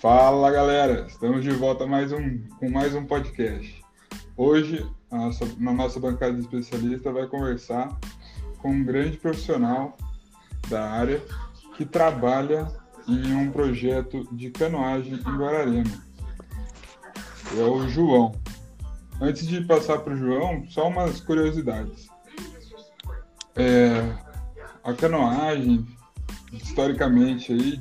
Fala 0.00 0.48
galera, 0.52 1.06
estamos 1.08 1.42
de 1.42 1.50
volta 1.50 1.84
mais 1.84 2.12
um, 2.12 2.38
com 2.60 2.70
mais 2.70 2.94
um 2.94 3.04
podcast. 3.04 3.84
Hoje, 4.36 4.88
nossa, 5.10 5.44
na 5.58 5.72
nossa 5.72 5.98
bancada 5.98 6.34
de 6.34 6.40
especialista, 6.42 7.10
vai 7.10 7.26
conversar 7.26 7.98
com 8.58 8.70
um 8.70 8.84
grande 8.84 9.16
profissional 9.16 9.96
da 10.68 10.88
área 10.88 11.20
que 11.76 11.84
trabalha 11.84 12.68
em 13.08 13.34
um 13.34 13.50
projeto 13.50 14.22
de 14.30 14.52
canoagem 14.52 15.14
em 15.14 15.36
Guararema. 15.36 16.04
É 17.56 17.62
o 17.64 17.88
João. 17.88 18.36
Antes 19.20 19.48
de 19.48 19.64
passar 19.64 19.98
para 19.98 20.14
o 20.14 20.16
João, 20.16 20.64
só 20.68 20.86
umas 20.86 21.20
curiosidades. 21.20 22.06
É, 23.56 24.14
a 24.84 24.94
canoagem, 24.94 25.84
historicamente, 26.52 27.52
aí, 27.52 27.80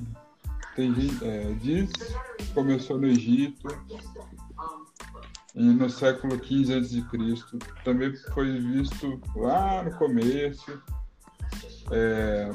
tem, 0.77 0.93
é, 1.23 1.53
diz 1.59 1.91
começou 2.53 2.99
no 2.99 3.07
Egito 3.07 3.68
e 5.55 5.63
no 5.63 5.89
século 5.89 6.35
XV 6.35 6.75
a.C. 6.75 7.04
Também 7.83 8.15
foi 8.31 8.59
visto 8.59 9.19
lá 9.35 9.82
no 9.82 9.91
começo, 9.95 10.79
é, 11.91 12.51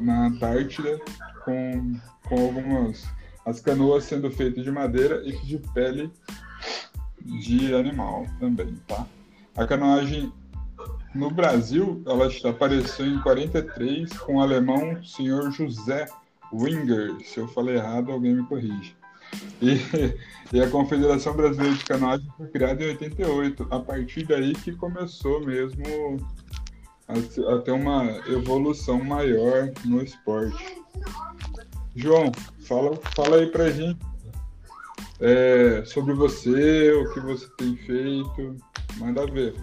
na 0.00 0.28
Antártida, 0.28 0.98
com, 1.44 2.00
com 2.26 2.40
algumas 2.40 3.06
as 3.44 3.60
canoas 3.60 4.04
sendo 4.04 4.30
feitas 4.30 4.64
de 4.64 4.70
madeira 4.70 5.22
e 5.26 5.32
de 5.44 5.58
pele 5.74 6.10
de 7.22 7.74
animal 7.74 8.26
também, 8.38 8.74
tá? 8.86 9.06
A 9.56 9.66
canoagem 9.66 10.32
no 11.14 11.30
Brasil, 11.30 12.02
ela 12.06 12.28
apareceu 12.48 13.06
em 13.06 13.20
43 13.20 14.10
com 14.20 14.36
o 14.36 14.40
alemão 14.40 15.02
senhor 15.04 15.50
José 15.50 16.06
Winger. 16.52 17.16
Se 17.24 17.38
eu 17.38 17.48
falei 17.48 17.76
errado, 17.76 18.12
alguém 18.12 18.34
me 18.34 18.46
corrige. 18.46 18.94
E, 19.62 19.78
e, 20.52 20.60
a 20.60 20.68
Confederação 20.68 21.34
Brasileira 21.34 21.76
de 21.76 21.84
Canoagem 21.84 22.28
foi 22.36 22.48
criada 22.48 22.82
em 22.82 22.88
88. 22.88 23.66
A 23.70 23.78
partir 23.78 24.26
daí 24.26 24.54
que 24.54 24.72
começou 24.72 25.44
mesmo 25.44 26.16
a, 27.06 27.54
a 27.54 27.58
ter 27.58 27.72
uma 27.72 28.04
evolução 28.26 29.02
maior 29.04 29.70
no 29.84 30.02
esporte. 30.02 30.82
João, 31.94 32.32
fala, 32.66 32.96
fala 33.14 33.36
aí 33.36 33.46
pra 33.46 33.70
gente 33.70 33.98
é, 35.20 35.82
sobre 35.84 36.14
você, 36.14 36.92
o 36.92 37.12
que 37.12 37.20
você 37.20 37.46
tem 37.58 37.76
feito. 37.76 38.56
Manda 38.96 39.26
ver. 39.26 39.54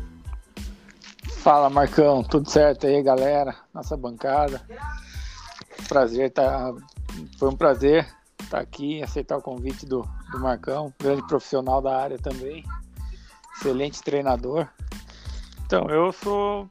Fala, 1.37 1.69
Marcão, 1.69 2.23
tudo 2.23 2.49
certo 2.49 2.87
aí, 2.87 3.01
galera? 3.01 3.55
Nossa 3.73 3.97
bancada. 3.97 4.61
Prazer, 5.87 6.31
tá... 6.31 6.73
foi 7.37 7.49
um 7.49 7.55
prazer 7.55 8.05
estar 8.39 8.57
tá 8.57 8.59
aqui, 8.59 9.01
aceitar 9.03 9.37
o 9.37 9.41
convite 9.41 9.85
do, 9.85 10.07
do 10.31 10.39
Marcão, 10.39 10.93
grande 10.99 11.25
profissional 11.27 11.81
da 11.81 11.97
área 11.97 12.17
também, 12.17 12.63
excelente 13.55 14.01
treinador. 14.01 14.67
Então, 15.65 15.89
eu 15.89 16.11
sou 16.11 16.69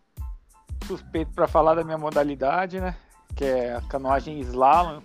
suspeito 0.87 1.33
para 1.33 1.47
falar 1.47 1.75
da 1.75 1.85
minha 1.85 1.99
modalidade, 1.99 2.81
né? 2.81 2.97
Que 3.35 3.45
é 3.45 3.75
a 3.75 3.81
canoagem 3.83 4.41
slalom. 4.41 5.03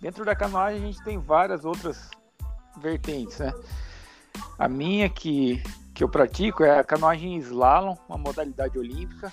Dentro 0.00 0.24
da 0.24 0.34
canoagem 0.34 0.82
a 0.82 0.86
gente 0.86 1.02
tem 1.02 1.18
várias 1.18 1.64
outras 1.64 2.10
vertentes, 2.78 3.38
né? 3.38 3.52
A 4.58 4.68
minha 4.68 5.08
que, 5.08 5.62
que 5.94 6.02
eu 6.02 6.08
pratico 6.08 6.64
é 6.64 6.78
a 6.78 6.84
canoagem 6.84 7.36
slalom, 7.38 7.96
uma 8.08 8.16
modalidade 8.16 8.78
olímpica, 8.78 9.32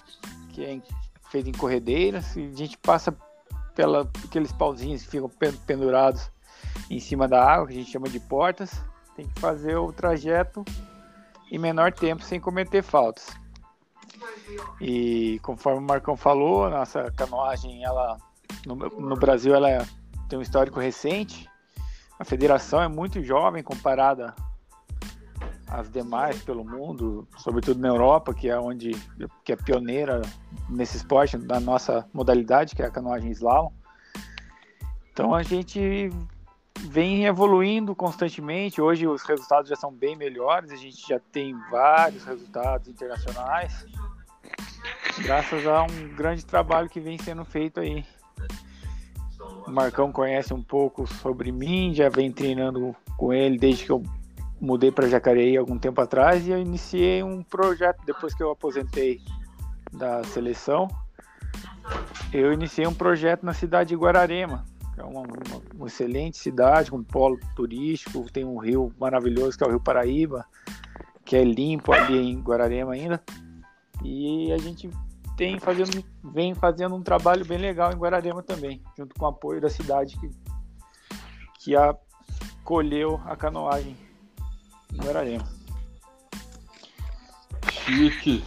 que 0.50 0.64
é 0.64 0.82
feita 1.30 1.50
em 1.50 1.54
corredeiras, 1.54 2.36
e 2.36 2.46
a 2.46 2.58
gente 2.58 2.78
passa 2.78 3.16
pela 3.76 4.10
aqueles 4.24 4.52
pauzinhos 4.52 5.04
que 5.04 5.10
ficam 5.10 5.30
pendurados 5.66 6.32
em 6.90 7.00
cima 7.00 7.28
da 7.28 7.44
água, 7.44 7.68
que 7.68 7.74
a 7.74 7.78
gente 7.78 7.92
chama 7.92 8.10
de 8.10 8.20
portas. 8.20 8.84
Tem 9.16 9.28
que 9.28 9.40
fazer 9.40 9.76
o 9.76 9.92
trajeto 9.92 10.64
em 11.52 11.58
menor 11.58 11.92
tempo 11.92 12.24
sem 12.24 12.40
cometer 12.40 12.82
faltas. 12.82 13.28
E 14.82 15.40
conforme 15.44 15.80
o 15.80 15.88
Marcão 15.88 16.18
falou, 16.18 16.70
nossa 16.70 17.12
canoagem, 17.12 17.84
ela 17.84 18.18
no, 18.66 18.76
no 18.76 19.16
Brasil, 19.16 19.54
ela 19.54 19.86
tem 20.28 20.38
um 20.38 20.42
histórico 20.42 20.80
recente. 20.80 21.50
A 22.20 22.24
federação 22.24 22.82
é 22.82 22.88
muito 22.88 23.24
jovem 23.24 23.64
comparada 23.64 24.34
às 25.74 25.90
demais 25.90 26.42
pelo 26.44 26.64
mundo, 26.64 27.28
sobretudo 27.36 27.80
na 27.80 27.88
Europa, 27.88 28.32
que 28.32 28.48
é 28.48 28.60
onde 28.60 28.92
que 29.44 29.52
é 29.52 29.56
pioneira 29.56 30.22
nesse 30.70 30.98
esporte, 30.98 31.36
da 31.36 31.60
nossa 31.60 32.08
modalidade, 32.14 32.76
que 32.76 32.84
é 32.84 32.86
a 32.86 32.92
canoagem 32.92 33.32
slalom. 33.32 33.72
Então 35.12 35.34
a 35.34 35.42
gente 35.42 36.12
vem 36.80 37.26
evoluindo 37.26 37.96
constantemente. 37.96 38.80
Hoje 38.80 39.08
os 39.08 39.24
resultados 39.24 39.68
já 39.68 39.76
são 39.76 39.92
bem 39.92 40.16
melhores, 40.16 40.72
a 40.72 40.76
gente 40.76 41.08
já 41.08 41.20
tem 41.20 41.56
vários 41.72 42.24
resultados 42.24 42.88
internacionais 42.88 43.86
graças 45.24 45.66
a 45.66 45.84
um 45.84 46.16
grande 46.16 46.46
trabalho 46.46 46.90
que 46.90 47.00
vem 47.00 47.18
sendo 47.18 47.44
feito 47.46 47.80
aí. 47.80 48.06
O 49.68 49.72
Marcão 49.72 50.12
conhece 50.12 50.54
um 50.54 50.62
pouco 50.62 51.08
sobre 51.08 51.52
mim, 51.52 51.94
já 51.94 52.10
vem 52.10 52.32
treinando 52.32 52.96
com 53.18 53.34
ele 53.34 53.58
desde 53.58 53.86
que 53.86 53.92
eu 53.92 54.04
mudei 54.64 54.94
para 54.94 55.10
Jacareí 55.10 55.58
algum 55.58 55.78
tempo 55.78 56.00
atrás 56.00 56.48
e 56.48 56.52
eu 56.52 56.58
iniciei 56.58 57.22
um 57.22 57.44
projeto 57.44 58.02
depois 58.06 58.34
que 58.34 58.42
eu 58.42 58.50
aposentei 58.50 59.20
da 59.92 60.24
seleção. 60.24 60.88
Eu 62.32 62.54
iniciei 62.54 62.88
um 62.88 62.94
projeto 62.94 63.44
na 63.44 63.54
cidade 63.54 63.90
de 63.90 63.96
Guararema, 63.98 64.64
que 64.96 65.02
é 65.02 65.04
uma, 65.04 65.20
uma, 65.20 65.62
uma 65.76 65.88
excelente 65.88 66.38
cidade 66.38 66.90
com 66.90 66.98
um 66.98 67.04
polo 67.04 67.38
turístico, 67.58 68.32
tem 68.32 68.46
um 68.46 68.58
rio 68.58 68.94
maravilhoso 68.98 69.58
que 69.58 69.66
é 69.66 69.68
o 69.68 69.70
Rio 69.70 69.82
Paraíba, 69.82 70.46
que 71.26 71.36
é 71.36 71.44
limpo 71.44 71.92
ali 71.92 72.18
em 72.18 72.40
Guararema 72.40 72.94
ainda. 72.94 73.22
E 74.02 74.50
a 74.54 74.58
gente 74.58 74.90
tem 75.36 75.60
fazendo, 75.60 76.02
vem 76.24 76.56
fazendo 76.56 76.96
um 76.96 77.04
trabalho 77.04 77.46
bem 77.46 77.58
legal 77.58 77.92
em 77.92 77.98
Guararema 77.98 78.42
também, 78.42 78.82
junto 78.98 79.14
com 79.14 79.26
o 79.26 79.28
apoio 79.28 79.60
da 79.60 79.70
cidade 79.70 80.18
que, 80.18 80.30
que 81.60 81.76
acolheu 81.76 83.20
a 83.26 83.36
canoagem 83.36 83.92
em 83.92 84.13
Guararema. 84.98 85.48
Chique. 87.72 88.44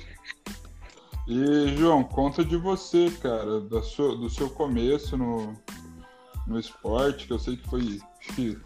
E, 1.26 1.76
João, 1.76 2.04
conta 2.04 2.44
de 2.44 2.56
você, 2.56 3.10
cara, 3.20 3.60
da 3.62 3.82
sua, 3.82 4.16
do 4.16 4.30
seu 4.30 4.48
começo 4.48 5.16
no, 5.16 5.54
no 6.46 6.58
esporte, 6.58 7.26
que 7.26 7.32
eu 7.32 7.38
sei 7.38 7.56
que 7.56 7.68
foi 7.68 8.00
que, 8.34 8.58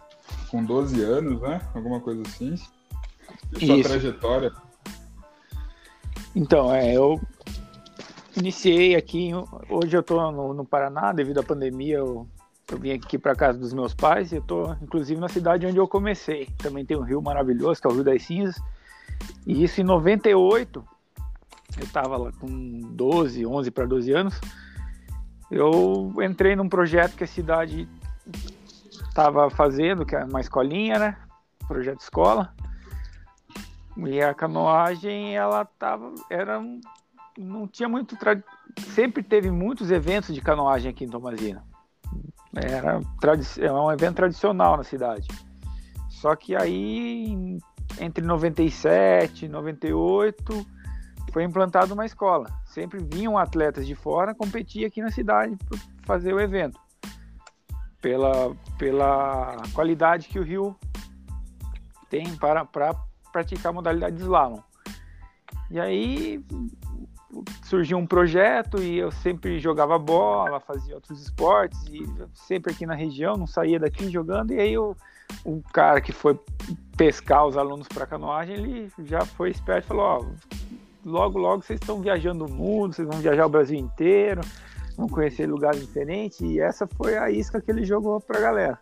com 0.49 0.63
12 0.63 1.01
anos, 1.01 1.41
né? 1.41 1.59
Alguma 1.73 1.99
coisa 1.99 2.21
assim. 2.21 2.53
E 3.53 3.65
sua 3.65 3.77
Isso. 3.77 3.89
trajetória. 3.89 4.51
Então, 6.35 6.73
é, 6.73 6.95
eu 6.95 7.19
iniciei 8.37 8.95
aqui, 8.95 9.31
hoje 9.69 9.97
eu 9.97 10.03
tô 10.03 10.31
no, 10.31 10.53
no 10.53 10.65
Paraná, 10.65 11.11
devido 11.11 11.39
à 11.39 11.43
pandemia, 11.43 11.97
eu, 11.97 12.27
eu 12.71 12.77
vim 12.77 12.91
aqui 12.91 13.17
para 13.17 13.35
casa 13.35 13.59
dos 13.59 13.73
meus 13.73 13.93
pais, 13.93 14.31
eu 14.31 14.41
tô 14.41 14.71
inclusive 14.81 15.19
na 15.19 15.27
cidade 15.27 15.65
onde 15.65 15.77
eu 15.77 15.87
comecei. 15.87 16.47
Também 16.57 16.85
tem 16.85 16.97
um 16.97 17.01
rio 17.03 17.21
maravilhoso, 17.21 17.81
que 17.81 17.87
é 17.87 17.89
o 17.89 17.93
Rio 17.93 18.03
das 18.03 18.23
Cinzas. 18.23 18.61
E 19.45 19.63
isso 19.63 19.81
em 19.81 19.83
98, 19.83 20.83
eu 21.79 21.87
tava 21.87 22.17
lá 22.17 22.31
com 22.31 22.79
12, 22.93 23.45
11 23.45 23.71
para 23.71 23.85
12 23.85 24.11
anos, 24.13 24.41
eu 25.49 26.13
entrei 26.21 26.55
num 26.55 26.69
projeto 26.69 27.15
que 27.15 27.23
a 27.23 27.27
cidade 27.27 27.87
estava 29.09 29.49
fazendo, 29.49 30.05
que 30.05 30.15
é 30.15 30.23
uma 30.23 30.39
escolinha, 30.39 30.97
né? 30.97 31.17
Projeto 31.67 31.99
escola. 31.99 32.53
E 33.97 34.21
a 34.21 34.33
canoagem, 34.33 35.35
ela 35.35 35.65
tava, 35.65 36.13
era 36.29 36.61
não 37.37 37.67
tinha 37.67 37.87
muito 37.87 38.17
sempre 38.93 39.23
teve 39.23 39.49
muitos 39.49 39.89
eventos 39.91 40.33
de 40.33 40.41
canoagem 40.41 40.91
aqui 40.91 41.03
em 41.03 41.09
Tomazina. 41.09 41.63
Era 42.55 43.01
é 43.59 43.71
um 43.71 43.91
evento 43.91 44.15
tradicional 44.15 44.77
na 44.77 44.83
cidade. 44.83 45.27
Só 46.09 46.35
que 46.35 46.55
aí 46.55 47.57
entre 47.99 48.23
97 48.23 49.45
e 49.45 49.49
98 49.49 50.65
foi 51.31 51.43
implantada 51.43 51.93
uma 51.93 52.05
escola. 52.05 52.49
Sempre 52.65 52.99
vinham 53.03 53.37
atletas 53.37 53.87
de 53.87 53.95
fora 53.95 54.35
competir 54.35 54.85
aqui 54.85 55.01
na 55.01 55.11
cidade 55.11 55.57
para 55.67 55.79
fazer 56.03 56.33
o 56.33 56.39
evento. 56.39 56.79
Pela, 58.01 58.55
pela 58.77 59.61
qualidade 59.73 60.27
que 60.27 60.39
o 60.39 60.43
Rio 60.43 60.75
tem 62.09 62.35
para, 62.35 62.65
para 62.65 62.95
praticar 63.31 63.69
a 63.69 63.73
modalidade 63.73 64.17
de 64.17 64.23
slalom. 64.23 64.59
E 65.69 65.79
aí 65.79 66.43
surgiu 67.71 67.97
um 67.97 68.05
projeto 68.05 68.83
e 68.83 68.97
eu 68.97 69.09
sempre 69.11 69.57
jogava 69.57 69.97
bola, 69.97 70.59
fazia 70.59 70.93
outros 70.93 71.21
esportes 71.21 71.81
e 71.87 72.05
sempre 72.33 72.73
aqui 72.73 72.85
na 72.85 72.93
região, 72.93 73.37
não 73.37 73.47
saía 73.47 73.79
daqui 73.79 74.09
jogando. 74.09 74.51
E 74.51 74.59
aí 74.59 74.77
o, 74.77 74.93
cara 75.71 76.01
que 76.01 76.11
foi 76.11 76.37
pescar 76.97 77.47
os 77.47 77.55
alunos 77.55 77.87
para 77.87 78.05
canoagem, 78.05 78.57
ele 78.57 78.91
já 79.05 79.25
foi 79.25 79.51
esperto 79.51 79.85
e 79.85 79.87
falou: 79.87 80.03
Ó, 80.03 80.25
logo, 81.05 81.39
logo 81.39 81.63
vocês 81.63 81.79
estão 81.79 82.01
viajando 82.01 82.45
o 82.45 82.51
mundo, 82.51 82.93
vocês 82.93 83.07
vão 83.07 83.19
viajar 83.19 83.45
o 83.45 83.49
Brasil 83.49 83.79
inteiro, 83.79 84.41
vão 84.97 85.07
conhecer 85.07 85.45
lugares 85.45 85.79
diferentes. 85.79 86.41
E 86.41 86.59
essa 86.59 86.85
foi 86.85 87.17
a 87.17 87.31
isca 87.31 87.61
que 87.61 87.71
ele 87.71 87.85
jogou 87.85 88.19
para 88.19 88.37
a 88.37 88.41
galera. 88.41 88.79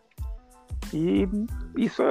E 0.92 1.30
isso 1.78 2.02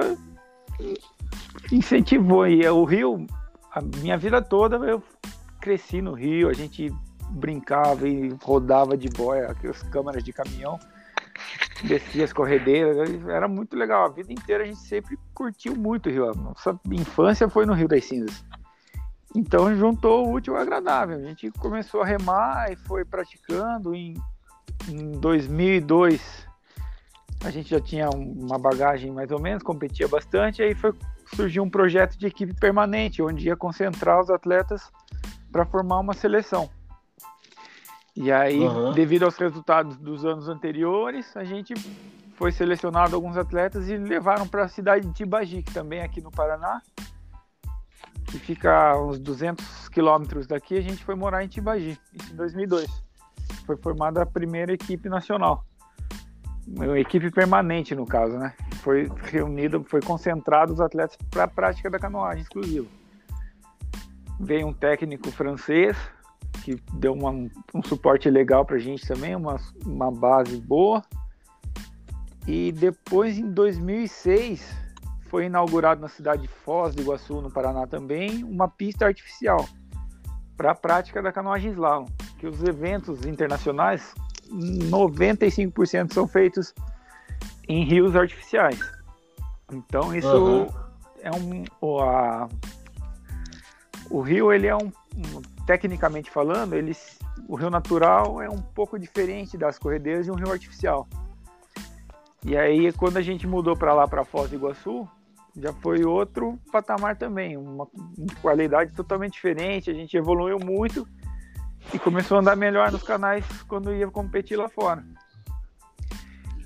incentivou. 1.73 2.47
E 2.47 2.65
o 2.69 2.85
Rio, 2.85 3.27
a 3.73 3.81
minha 3.83 4.17
vida 4.17 4.41
toda 4.41 4.77
eu 4.77 5.03
cresci 5.60 6.00
no 6.00 6.12
Rio, 6.12 6.49
a 6.49 6.52
gente 6.52 6.93
brincava 7.31 8.08
e 8.08 8.31
rodava 8.43 8.96
de 8.96 9.08
boia, 9.08 9.50
aquelas 9.50 9.82
câmeras 9.82 10.25
de 10.25 10.32
caminhão, 10.32 10.78
descia 11.82 12.25
as 12.25 12.32
corredeiras, 12.32 12.96
era 13.28 13.46
muito 13.46 13.76
legal. 13.76 14.06
A 14.06 14.08
vida 14.08 14.32
inteira 14.32 14.64
a 14.64 14.66
gente 14.66 14.81
sempre 14.81 15.19
curtiu 15.34 15.76
muito 15.76 16.08
o 16.08 16.12
Rio. 16.12 16.31
A 16.31 16.34
nossa 16.34 16.78
infância 16.90 17.49
foi 17.49 17.66
no 17.66 17.75
Rio 17.75 17.88
das 17.88 18.05
Cinzas. 18.05 18.44
Então 19.34 19.75
juntou 19.76 20.26
o 20.26 20.32
útil 20.32 20.56
ao 20.56 20.62
agradável. 20.62 21.16
A 21.16 21.22
gente 21.22 21.50
começou 21.52 22.02
a 22.02 22.06
remar 22.06 22.72
e 22.72 22.76
foi 22.76 23.05
praticando. 23.05 23.94
Em, 23.94 24.14
em 24.88 25.12
2002 25.12 26.49
a 27.44 27.50
gente 27.50 27.70
já 27.70 27.81
tinha 27.81 28.10
uma 28.10 28.58
bagagem 28.58 29.12
mais 29.12 29.31
ou 29.31 29.40
menos, 29.40 29.62
competia 29.62 30.08
bastante. 30.08 30.62
Aí 30.62 30.75
foi, 30.75 30.93
surgiu 31.34 31.62
um 31.62 31.70
projeto 31.70 32.19
de 32.19 32.26
equipe 32.26 32.52
permanente, 32.55 33.22
onde 33.22 33.46
ia 33.46 33.56
concentrar 33.56 34.20
os 34.20 34.31
atletas 34.31 34.90
para 35.50 35.65
formar 35.65 35.99
uma 35.99 36.15
seleção. 36.15 36.69
E 38.21 38.33
aí, 38.33 38.59
uhum. 38.59 38.93
devido 38.93 39.25
aos 39.25 39.37
resultados 39.37 39.97
dos 39.97 40.25
anos 40.25 40.49
anteriores, 40.49 41.37
a 41.37 41.45
gente 41.45 41.75
foi 42.35 42.50
selecionado 42.50 43.15
alguns 43.15 43.37
atletas 43.37 43.89
e 43.89 43.97
levaram 43.97 44.47
para 44.47 44.65
a 44.65 44.69
cidade 44.69 45.06
de 45.06 45.12
Tibagi, 45.12 45.62
que 45.62 45.73
também 45.73 46.00
é 46.00 46.05
aqui 46.05 46.21
no 46.21 46.31
Paraná, 46.31 46.83
que 48.27 48.39
fica 48.39 48.91
a 48.91 49.00
uns 49.00 49.21
200 49.21 49.89
quilômetros 49.89 50.47
daqui. 50.49 50.77
A 50.77 50.81
gente 50.81 51.05
foi 51.05 51.15
morar 51.15 51.45
em 51.45 51.49
Tibagi, 51.49 51.99
isso 52.12 52.33
em 52.33 52.37
2002. 52.37 53.05
Foi 53.65 53.77
formada 53.77 54.23
a 54.23 54.27
primeira 54.27 54.73
equipe 54.73 55.09
nacional, 55.09 55.65
uma 56.67 56.99
equipe 56.99 57.31
permanente 57.31 57.94
no 57.94 58.05
caso, 58.05 58.37
né? 58.37 58.53
Foi 58.83 59.09
reunido, 59.23 59.85
foi 59.85 60.01
concentrado 60.01 60.73
os 60.73 60.81
atletas 60.81 61.17
para 61.31 61.44
a 61.44 61.49
prática 61.49 61.89
da 61.89 61.99
canoagem 61.99 62.43
exclusiva 62.43 62.89
veio 64.38 64.67
um 64.67 64.73
técnico 64.73 65.31
francês 65.31 65.96
que 66.62 66.76
deu 66.94 67.12
uma, 67.12 67.31
um 67.31 67.82
suporte 67.85 68.29
legal 68.29 68.64
para 68.64 68.76
a 68.76 68.79
gente 68.79 69.06
também, 69.06 69.35
uma, 69.35 69.56
uma 69.85 70.11
base 70.11 70.61
boa. 70.61 71.02
E 72.46 72.73
depois, 72.73 73.38
em 73.38 73.50
2006, 73.50 74.75
foi 75.29 75.44
inaugurado 75.46 76.00
na 76.00 76.08
cidade 76.08 76.43
de 76.43 76.49
Foz 76.49 76.94
do 76.94 77.02
Iguaçu, 77.02 77.40
no 77.40 77.50
Paraná 77.50 77.87
também, 77.87 78.43
uma 78.44 78.69
pista 78.69 79.06
artificial 79.06 79.67
para 80.56 80.73
a 80.73 80.75
prática 80.75 81.23
da 81.23 81.31
canoagem 81.31 81.73
slalom, 81.73 82.06
que 82.38 82.46
os 82.46 82.62
eventos 82.64 83.25
internacionais, 83.25 84.14
95% 84.50 86.12
são 86.12 86.26
feitos 86.26 86.75
em 87.69 87.84
rios 87.84 88.17
artificiais. 88.17 88.81
Então 89.73 90.14
isso 90.14 90.37
uhum. 90.37 90.67
é 91.20 91.31
um 91.31 92.00
a, 92.00 92.49
o 94.10 94.20
rio, 94.20 94.52
ele 94.52 94.66
é 94.66 94.76
um, 94.76 94.87
um, 94.87 95.43
tecnicamente 95.66 96.31
falando, 96.31 96.75
ele, 96.75 96.96
o 97.46 97.56
rio 97.56 97.70
natural 97.70 98.40
é 98.40 98.49
um 98.49 98.60
pouco 98.60 98.99
diferente 98.99 99.56
das 99.56 99.78
corredeiras 99.78 100.25
de 100.25 100.31
um 100.31 100.34
rio 100.34 100.50
artificial. 100.50 101.06
E 102.44 102.56
aí, 102.56 102.93
quando 102.93 103.16
a 103.16 103.22
gente 103.22 103.46
mudou 103.46 103.76
para 103.76 103.93
lá, 103.93 104.06
para 104.06 104.25
Foz 104.25 104.49
do 104.49 104.56
Iguaçu, 104.56 105.08
já 105.56 105.72
foi 105.72 106.05
outro 106.05 106.58
patamar 106.70 107.16
também, 107.16 107.56
uma 107.56 107.88
qualidade 108.40 108.93
totalmente 108.93 109.32
diferente. 109.32 109.90
A 109.90 109.94
gente 109.94 110.16
evoluiu 110.16 110.58
muito 110.58 111.06
e 111.93 111.99
começou 111.99 112.37
a 112.37 112.40
andar 112.40 112.56
melhor 112.56 112.93
nos 112.93 113.02
canais 113.02 113.44
quando 113.66 113.93
ia 113.93 114.08
competir 114.08 114.56
lá 114.56 114.69
fora. 114.69 115.05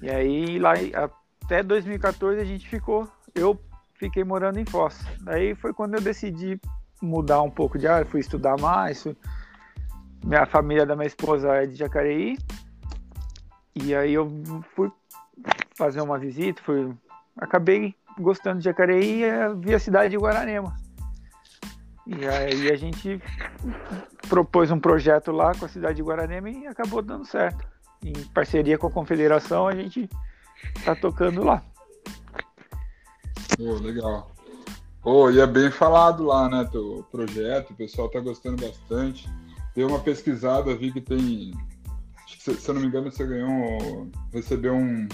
E 0.03 0.11
aí, 0.11 0.59
lá 0.59 0.75
até 1.45 1.63
2014 1.63 2.41
a 2.41 2.45
gente 2.45 2.69
ficou, 2.69 3.09
eu 3.35 3.59
fiquei 3.95 4.25
morando 4.25 4.59
em 4.59 4.65
Foz. 4.65 5.01
Daí 5.21 5.55
foi 5.55 5.73
quando 5.73 5.95
eu 5.95 6.01
decidi 6.01 6.61
mudar 7.03 7.43
um 7.43 7.51
pouco 7.51 7.79
de 7.79 7.87
área, 7.87 8.07
fui 8.07 8.21
estudar 8.21 8.59
mais. 8.59 9.05
Minha 10.25 10.47
família 10.47 10.87
da 10.87 10.95
minha 10.95 11.07
esposa 11.07 11.49
é 11.57 11.67
de 11.67 11.75
Jacareí. 11.75 12.39
E 13.75 13.95
aí 13.95 14.15
eu 14.15 14.31
fui 14.75 14.91
fazer 15.77 16.01
uma 16.01 16.19
visita, 16.19 16.63
fui 16.63 16.95
acabei 17.37 17.95
gostando 18.19 18.59
de 18.59 18.65
Jacareí 18.65 19.23
e 19.23 19.55
vi 19.57 19.75
a 19.75 19.79
cidade 19.79 20.11
de 20.11 20.19
Guararema. 20.19 20.77
E 22.07 22.27
aí 22.27 22.71
a 22.71 22.77
gente 22.77 23.21
propôs 24.29 24.71
um 24.71 24.79
projeto 24.79 25.31
lá 25.33 25.55
com 25.55 25.65
a 25.65 25.69
cidade 25.69 25.97
de 25.97 26.03
Guararema 26.03 26.51
e 26.51 26.67
acabou 26.67 27.03
dando 27.03 27.25
certo. 27.25 27.67
Em 28.05 28.13
parceria 28.35 28.77
com 28.77 28.89
a 28.89 28.91
confederação, 28.91 29.69
a 29.69 29.75
gente 29.75 30.09
está 30.77 30.95
tocando 30.95 31.45
lá. 31.45 31.63
Oh, 33.61 33.75
legal. 33.75 34.32
Pô, 35.03 35.31
e 35.31 35.41
é 35.41 35.47
bem 35.47 35.71
falado 35.71 36.23
lá, 36.25 36.49
né, 36.49 36.69
teu 36.71 37.05
projeto, 37.11 37.71
o 37.71 37.77
pessoal 37.77 38.09
tá 38.09 38.21
gostando 38.21 38.65
bastante. 38.65 39.29
Dei 39.75 39.85
uma 39.85 39.99
pesquisada, 39.99 40.77
vi 40.77 40.93
que 40.93 41.01
tem. 41.01 41.53
Se, 42.39 42.55
se 42.55 42.69
eu 42.69 42.75
não 42.75 42.81
me 42.81 42.87
engano, 42.87 43.11
você 43.11 43.27
ganhou. 43.27 44.09
recebeu 44.33 44.75
um, 44.75 45.09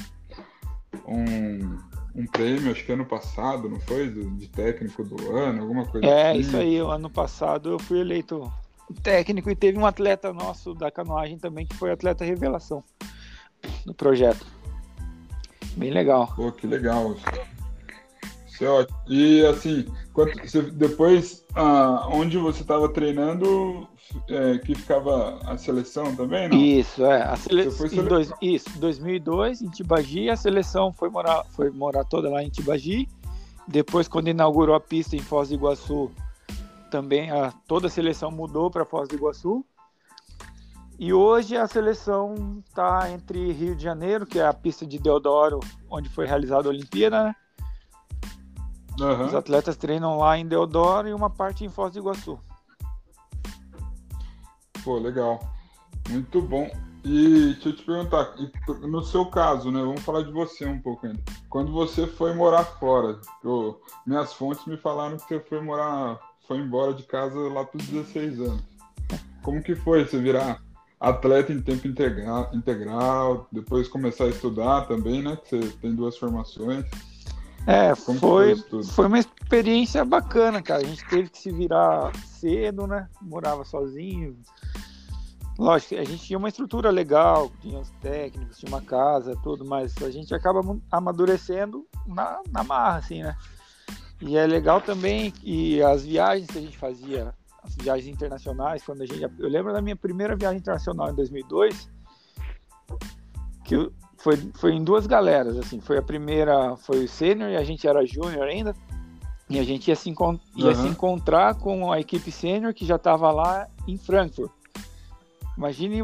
um, 1.07 1.79
um 2.15 2.27
prêmio, 2.27 2.71
acho 2.71 2.85
que 2.85 2.93
ano 2.93 3.07
passado, 3.07 3.69
não 3.69 3.81
foi? 3.81 4.11
De 4.11 4.49
técnico 4.49 5.05
do 5.05 5.35
ano, 5.35 5.63
alguma 5.63 5.87
coisa 5.87 6.07
é, 6.07 6.31
assim. 6.31 6.39
É, 6.39 6.41
isso 6.41 6.57
aí, 6.57 6.77
ano 6.79 7.09
passado 7.09 7.71
eu 7.71 7.79
fui 7.79 8.01
eleito 8.01 8.53
técnico 9.03 9.51
e 9.51 9.57
teve 9.57 9.79
um 9.79 9.87
atleta 9.87 10.33
nosso 10.33 10.75
da 10.75 10.91
canoagem 10.91 11.39
também 11.39 11.67
que 11.67 11.77
foi 11.77 11.91
atleta 11.91 12.25
revelação 12.25 12.85
no 13.87 13.95
projeto. 13.95 14.47
Bem 15.77 15.91
legal. 15.91 16.33
Pô, 16.35 16.51
que 16.51 16.67
legal. 16.67 17.15
Isso 18.59 18.65
é 18.65 18.69
ótimo. 18.69 18.99
E 19.07 19.47
assim, 19.47 19.87
depois, 20.73 21.47
ah, 21.55 22.09
onde 22.11 22.37
você 22.37 22.63
estava 22.63 22.89
treinando, 22.89 23.87
é, 24.29 24.59
que 24.59 24.75
ficava 24.75 25.39
a 25.45 25.57
seleção 25.57 26.15
também, 26.17 26.49
não? 26.49 26.59
Isso, 26.59 27.05
é. 27.05 27.23
A 27.23 27.37
sele... 27.37 27.71
sele... 27.71 28.03
dois, 28.03 28.33
isso, 28.43 28.69
2002, 28.81 29.63
em 29.63 29.69
Tibagi, 29.69 30.29
a 30.29 30.37
seleção 30.37 30.93
foi 30.93 31.09
morar, 31.09 31.45
foi 31.51 31.71
morar 31.71 32.05
toda 32.05 32.29
lá 32.29 32.43
em 32.43 32.51
Tibagi. 32.51 33.09
Depois, 33.69 34.09
quando 34.09 34.29
inaugurou 34.29 34.75
a 34.75 34.81
pista 34.81 35.15
em 35.15 35.21
Foz 35.21 35.51
do 35.51 35.55
Iguaçu, 35.55 36.11
também 36.91 37.31
a, 37.31 37.53
toda 37.69 37.87
a 37.87 37.91
seleção 37.91 38.33
mudou 38.33 38.73
para 38.73 38.85
Foz 38.85 39.09
do 39.09 39.15
Iguaçu. 39.15 39.65
E 40.99 41.13
hoje 41.13 41.57
a 41.57 41.69
seleção 41.69 42.61
está 42.67 43.09
entre 43.09 43.53
Rio 43.53 43.77
de 43.77 43.85
Janeiro, 43.85 44.27
que 44.27 44.41
é 44.41 44.47
a 44.47 44.53
pista 44.53 44.85
de 44.85 44.99
Deodoro, 44.99 45.61
onde 45.89 46.09
foi 46.09 46.27
realizada 46.27 46.67
a 46.67 46.73
Olimpíada, 46.73 47.23
né? 47.23 47.37
Uhum. 49.01 49.27
Os 49.27 49.35
atletas 49.35 49.77
treinam 49.77 50.19
lá 50.19 50.37
em 50.37 50.47
Deodoro 50.47 51.09
e 51.09 51.15
uma 51.15 51.31
parte 51.31 51.65
em 51.65 51.69
Foz 51.69 51.93
do 51.93 51.99
Iguaçu. 51.99 52.39
Pô, 54.83 54.99
legal. 54.99 55.41
Muito 56.09 56.41
bom. 56.43 56.71
E 57.05 57.53
deixa 57.55 57.69
eu 57.69 57.77
te 57.77 57.83
perguntar, 57.85 58.35
no 58.81 59.03
seu 59.03 59.27
caso, 59.27 59.71
né? 59.71 59.81
Vamos 59.81 60.03
falar 60.03 60.23
de 60.23 60.33
você 60.33 60.67
um 60.67 60.81
pouco 60.81 61.07
ainda. 61.07 61.21
Quando 61.49 61.73
você 61.73 62.07
foi 62.07 62.35
morar 62.35 62.65
fora, 62.65 63.19
eu, 63.45 63.81
minhas 64.07 64.35
fontes 64.35 64.67
me 64.67 64.77
falaram 64.77 65.17
que 65.17 65.23
você 65.23 65.41
foi 65.41 65.61
morar, 65.61 66.19
foi 66.47 66.59
embora 66.59 66.93
de 66.93 67.05
casa 67.05 67.39
lá 67.39 67.65
para 67.65 67.79
os 67.81 67.87
16 67.87 68.41
anos. 68.41 68.63
Como 69.43 69.63
que 69.63 69.77
foi 69.77 70.05
você 70.05 70.19
virar 70.19 70.61
atleta 71.01 71.53
em 71.53 71.63
tempo 71.63 71.87
integral, 71.87 72.51
integral, 72.53 73.47
depois 73.53 73.89
começar 73.89 74.25
a 74.25 74.29
estudar 74.29 74.87
também, 74.87 75.23
né? 75.23 75.37
Que 75.37 75.49
você 75.49 75.71
tem 75.81 75.95
duas 75.95 76.19
formações. 76.19 76.85
É, 77.71 77.95
foi, 77.95 78.57
foi 78.83 79.07
uma 79.07 79.19
experiência 79.19 80.03
bacana, 80.03 80.63
cara. 80.63 80.81
A 80.81 80.87
gente 80.87 81.07
teve 81.07 81.29
que 81.29 81.39
se 81.39 81.53
virar 81.53 82.17
cedo, 82.25 82.87
né? 82.87 83.11
Morava 83.21 83.63
sozinho. 83.63 84.39
Lógico, 85.59 85.97
a 85.97 86.05
gente 86.05 86.25
tinha 86.25 86.39
uma 86.39 86.49
estrutura 86.49 86.89
legal, 86.89 87.53
tinha 87.61 87.79
os 87.79 87.91
técnicos, 88.01 88.57
tinha 88.57 88.71
uma 88.71 88.81
casa, 88.81 89.37
tudo, 89.43 89.67
mas 89.67 89.95
a 90.01 90.11
gente 90.11 90.35
acaba 90.35 90.63
amadurecendo 90.91 91.87
na, 92.07 92.41
na 92.51 92.65
marra, 92.65 93.01
assim, 93.01 93.23
né? 93.23 93.37
E 94.23 94.39
é 94.39 94.47
legal 94.47 94.81
também 94.81 95.31
que 95.31 95.83
as 95.83 96.07
viagens 96.07 96.47
que 96.47 96.57
a 96.57 96.63
gente 96.63 96.79
fazia, 96.79 97.35
as 97.63 97.77
viagens 97.77 98.09
internacionais, 98.09 98.83
quando 98.83 99.03
a 99.03 99.07
gente. 99.07 99.21
Eu 99.21 99.49
lembro 99.51 99.75
da 99.75 99.83
minha 99.83 99.97
primeira 99.97 100.35
viagem 100.35 100.59
internacional 100.59 101.11
em 101.11 101.15
2002, 101.15 101.91
que 103.63 103.77
eu, 103.77 103.93
foi, 104.19 104.37
foi 104.55 104.73
em 104.73 104.83
duas 104.83 105.07
galeras, 105.07 105.57
assim. 105.57 105.81
Foi 105.81 105.97
a 105.97 106.03
primeira, 106.03 106.77
foi 106.77 107.05
o 107.05 107.09
sênior 107.09 107.51
e 107.51 107.57
a 107.57 107.65
gente 107.65 107.87
era 107.87 108.05
júnior 108.05 108.47
ainda. 108.47 108.75
E 109.49 109.59
a 109.59 109.65
gente 109.65 109.89
ia 109.89 109.97
se, 109.97 110.11
ia 110.11 110.17
uhum. 110.17 110.75
se 110.75 110.87
encontrar 110.87 111.55
com 111.55 111.91
a 111.91 111.99
equipe 111.99 112.31
sênior 112.31 112.75
que 112.75 112.85
já 112.85 112.97
estava 112.97 113.31
lá 113.31 113.67
em 113.87 113.97
Frankfurt. 113.97 114.51
Imagine, 115.57 116.03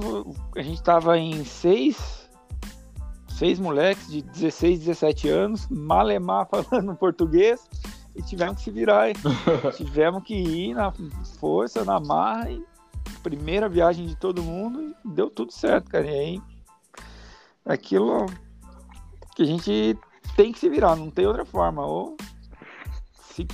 a 0.56 0.62
gente 0.62 0.78
estava 0.78 1.18
em 1.18 1.44
seis, 1.44 2.28
seis 3.28 3.59
moleques 3.59 4.09
de 4.09 4.23
16, 4.23 4.80
17 4.80 5.28
anos, 5.28 5.68
malemar 5.68 6.49
falando 6.50 6.97
português, 6.97 7.68
e 8.16 8.23
tivemos 8.23 8.56
que 8.59 8.64
se 8.64 8.71
virar. 8.71 9.12
tivemos 9.76 10.25
que 10.25 10.35
ir 10.35 10.75
na 10.75 10.92
força, 11.38 11.85
na 11.85 12.00
marra, 12.00 12.50
e 12.50 12.64
primeira 13.23 13.68
viagem 13.68 14.06
de 14.06 14.16
todo 14.16 14.42
mundo, 14.42 14.94
e 15.04 15.09
deu 15.09 15.28
tudo 15.28 15.52
certo, 15.52 15.90
cara. 15.90 16.06
E 16.06 16.18
aí 16.18 16.42
aquilo 17.64 18.26
que 19.35 19.42
a 19.42 19.47
gente 19.47 19.99
tem 20.37 20.52
que 20.52 20.59
se 20.59 20.68
virar, 20.68 20.97
não 20.97 21.11
tem 21.11 21.26
outra 21.26 21.44
forma. 21.44 21.85
Ou 21.85 22.16
se 23.35 23.47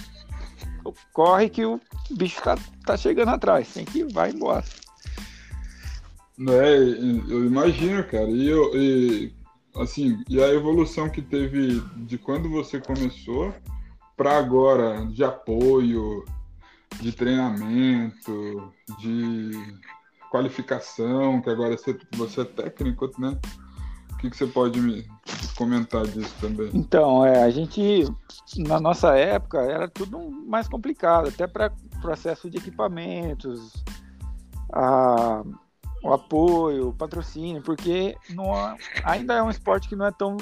corre 1.12 1.48
que 1.48 1.64
o 1.64 1.80
bicho 2.10 2.42
tá, 2.42 2.56
tá 2.84 2.96
chegando 2.96 3.30
atrás, 3.30 3.72
tem 3.72 3.84
que 3.84 4.00
ir, 4.00 4.12
vai 4.12 4.30
embora. 4.30 4.64
É, 6.48 6.76
eu 6.76 7.44
imagino, 7.44 8.02
cara. 8.04 8.28
E, 8.30 8.48
eu, 8.48 8.74
e 8.74 9.34
assim, 9.76 10.22
e 10.28 10.42
a 10.42 10.48
evolução 10.48 11.08
que 11.08 11.20
teve 11.20 11.80
de 11.96 12.18
quando 12.18 12.48
você 12.48 12.80
começou 12.80 13.54
para 14.16 14.38
agora, 14.38 15.06
de 15.06 15.22
apoio, 15.24 16.24
de 17.00 17.12
treinamento, 17.12 18.72
de 18.98 19.50
qualificação, 20.30 21.40
que 21.42 21.50
agora 21.50 21.76
você, 21.76 21.98
você 22.12 22.42
é 22.42 22.44
técnico, 22.44 23.10
né? 23.18 23.38
Que, 24.20 24.28
que 24.28 24.36
você 24.36 24.46
pode 24.46 24.80
me 24.80 25.06
comentar 25.56 26.06
disso 26.06 26.34
também? 26.40 26.70
Então, 26.74 27.24
é, 27.24 27.42
a 27.42 27.50
gente, 27.50 28.04
na 28.58 28.78
nossa 28.78 29.16
época, 29.16 29.58
era 29.60 29.88
tudo 29.88 30.30
mais 30.46 30.68
complicado, 30.68 31.28
até 31.28 31.46
para 31.46 31.72
processo 32.02 32.50
de 32.50 32.58
equipamentos, 32.58 33.82
a, 34.72 35.42
o 36.02 36.12
apoio, 36.12 36.88
o 36.88 36.94
patrocínio, 36.94 37.62
porque 37.62 38.16
não, 38.30 38.52
ainda 39.04 39.34
é 39.34 39.42
um 39.42 39.50
esporte 39.50 39.88
que 39.88 39.96
não 39.96 40.06
é 40.06 40.12
tão, 40.12 40.36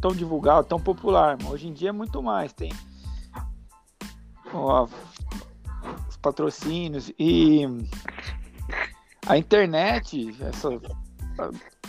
tão 0.00 0.12
divulgado, 0.12 0.68
tão 0.68 0.80
popular. 0.80 1.38
Hoje 1.50 1.68
em 1.68 1.72
dia 1.72 1.88
é 1.90 1.92
muito 1.92 2.22
mais. 2.22 2.52
Tem 2.52 2.70
ó, 4.52 4.86
os 6.08 6.16
patrocínios 6.18 7.10
e 7.18 7.62
a 9.26 9.36
internet, 9.36 10.36
essa 10.42 10.68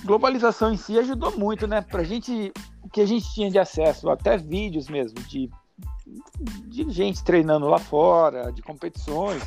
globalização 0.03 0.73
em 0.73 0.77
si 0.77 0.97
ajudou 0.97 1.37
muito, 1.37 1.67
né? 1.67 1.81
Pra 1.81 2.03
gente, 2.03 2.51
o 2.83 2.89
que 2.89 3.01
a 3.01 3.05
gente 3.05 3.31
tinha 3.33 3.49
de 3.49 3.59
acesso, 3.59 4.09
até 4.09 4.37
vídeos 4.37 4.89
mesmo, 4.89 5.19
de, 5.23 5.49
de 6.67 6.89
gente 6.89 7.23
treinando 7.23 7.67
lá 7.67 7.77
fora, 7.77 8.51
de 8.51 8.61
competições, 8.61 9.41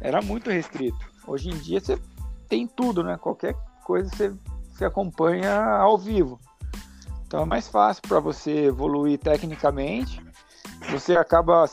era 0.00 0.20
muito 0.22 0.50
restrito. 0.50 0.98
Hoje 1.26 1.50
em 1.50 1.58
dia 1.58 1.80
você 1.80 1.98
tem 2.48 2.66
tudo, 2.66 3.02
né? 3.02 3.16
Qualquer 3.16 3.54
coisa 3.84 4.08
você, 4.10 4.34
você 4.70 4.84
acompanha 4.84 5.60
ao 5.60 5.98
vivo. 5.98 6.38
Então 7.26 7.42
é 7.42 7.46
mais 7.46 7.68
fácil 7.68 8.02
para 8.06 8.20
você 8.20 8.66
evoluir 8.66 9.18
tecnicamente. 9.18 10.22
Você 10.90 11.16
acaba 11.16 11.64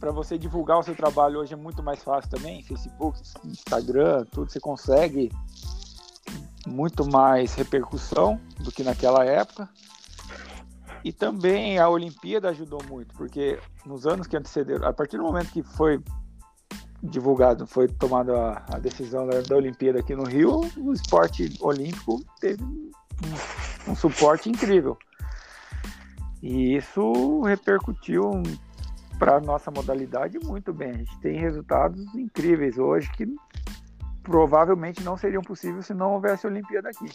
para 0.00 0.10
você 0.10 0.36
divulgar 0.36 0.78
o 0.78 0.82
seu 0.82 0.94
trabalho 0.94 1.40
hoje 1.40 1.54
é 1.54 1.56
muito 1.56 1.82
mais 1.82 2.02
fácil 2.02 2.30
também, 2.30 2.62
Facebook, 2.62 3.20
Instagram, 3.44 4.24
tudo 4.30 4.50
você 4.50 4.60
consegue 4.60 5.30
muito 6.66 7.08
mais 7.10 7.54
repercussão 7.54 8.40
do 8.60 8.70
que 8.70 8.82
naquela 8.82 9.24
época. 9.24 9.68
E 11.04 11.12
também 11.12 11.78
a 11.78 11.88
Olimpíada 11.88 12.48
ajudou 12.48 12.82
muito, 12.88 13.14
porque 13.14 13.58
nos 13.84 14.06
anos 14.06 14.26
que 14.26 14.36
antecederam, 14.36 14.88
a 14.88 14.92
partir 14.92 15.18
do 15.18 15.22
momento 15.22 15.52
que 15.52 15.62
foi 15.62 16.02
divulgado, 17.02 17.66
foi 17.66 17.86
tomada 17.88 18.62
a, 18.72 18.78
decisão 18.78 19.26
da, 19.26 19.42
da, 19.42 19.56
Olimpíada 19.56 20.00
aqui 20.00 20.14
no 20.14 20.24
Rio, 20.24 20.62
o 20.78 20.92
esporte 20.92 21.54
olímpico 21.60 22.24
teve 22.40 22.64
um, 22.64 22.90
um 23.88 23.94
suporte 23.94 24.48
incrível. 24.48 24.96
E 26.42 26.76
isso 26.76 27.42
repercutiu 27.42 28.42
para 29.18 29.36
a 29.36 29.40
nossa 29.40 29.70
modalidade 29.70 30.38
muito 30.42 30.72
bem. 30.72 30.90
A 30.90 30.96
gente 30.96 31.20
tem 31.20 31.38
resultados 31.38 32.14
incríveis 32.14 32.78
hoje 32.78 33.10
que 33.12 33.26
provavelmente 34.24 35.04
não 35.04 35.16
seriam 35.16 35.42
possíveis 35.42 35.86
se 35.86 35.94
não 35.94 36.14
houvesse 36.14 36.46
Olimpíada 36.46 36.88
aqui. 36.88 37.06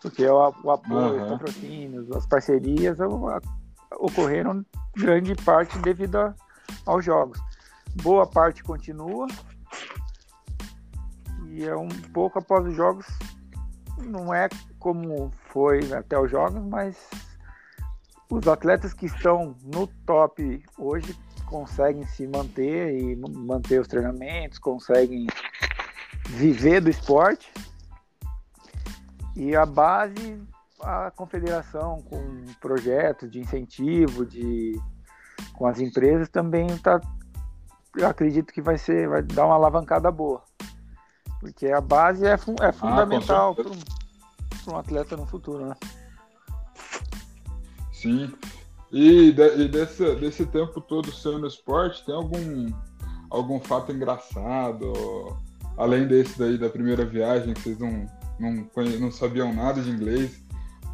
Porque 0.00 0.26
o, 0.26 0.52
o 0.64 0.70
apoio, 0.70 1.14
uhum. 1.14 1.22
os 1.22 1.30
patrocínios, 1.30 2.10
as 2.10 2.26
parcerias 2.26 2.98
ocorreram 3.92 4.64
grande 4.96 5.34
parte 5.36 5.78
devido 5.78 6.16
a, 6.16 6.34
aos 6.86 7.04
jogos. 7.04 7.38
Boa 8.02 8.26
parte 8.26 8.64
continua 8.64 9.28
e 11.50 11.64
é 11.64 11.76
um 11.76 11.88
pouco 12.12 12.38
após 12.38 12.66
os 12.66 12.74
jogos. 12.74 13.06
Não 13.98 14.34
é 14.34 14.48
como 14.78 15.30
foi 15.50 15.92
até 15.92 16.18
os 16.18 16.30
jogos, 16.30 16.60
mas 16.64 17.08
os 18.30 18.48
atletas 18.48 18.94
que 18.94 19.06
estão 19.06 19.54
no 19.62 19.86
top 20.06 20.64
hoje 20.78 21.16
conseguem 21.52 22.06
se 22.06 22.26
manter 22.26 22.98
e 22.98 23.14
manter 23.14 23.78
os 23.78 23.86
treinamentos, 23.86 24.58
conseguem 24.58 25.26
viver 26.30 26.80
do 26.80 26.88
esporte. 26.88 27.52
E 29.36 29.54
a 29.54 29.66
base, 29.66 30.42
a 30.80 31.10
confederação 31.10 32.02
com 32.08 32.46
projetos 32.58 33.30
de 33.30 33.38
incentivo, 33.38 34.24
de 34.24 34.80
com 35.52 35.66
as 35.66 35.78
empresas 35.78 36.28
também 36.28 36.66
está 36.68 36.98
eu 37.94 38.08
acredito 38.08 38.54
que 38.54 38.62
vai 38.62 38.78
ser 38.78 39.06
vai 39.06 39.22
dar 39.22 39.44
uma 39.44 39.54
alavancada 39.54 40.10
boa. 40.10 40.42
Porque 41.38 41.66
a 41.68 41.80
base 41.80 42.24
é, 42.24 42.30
é 42.30 42.34
ah, 42.34 42.72
fundamental 42.72 43.52
ah, 43.58 43.62
para 44.64 44.74
um 44.74 44.78
atleta 44.78 45.16
no 45.16 45.26
futuro, 45.26 45.66
né? 45.66 45.76
Sim. 47.92 48.32
E, 48.92 49.32
de, 49.32 49.56
e 49.56 49.68
desse, 49.68 50.14
desse 50.16 50.44
tempo 50.44 50.80
todo 50.80 51.10
sendo 51.10 51.38
no 51.38 51.46
esporte, 51.46 52.04
tem 52.04 52.14
algum, 52.14 52.70
algum 53.30 53.58
fato 53.58 53.90
engraçado? 53.90 54.92
Além 55.78 56.06
desse 56.06 56.38
daí 56.38 56.58
da 56.58 56.68
primeira 56.68 57.04
viagem, 57.04 57.54
que 57.54 57.62
vocês 57.62 57.78
não, 57.78 58.06
não, 58.38 58.68
não 59.00 59.10
sabiam 59.10 59.52
nada 59.54 59.80
de 59.80 59.90
inglês, 59.90 60.44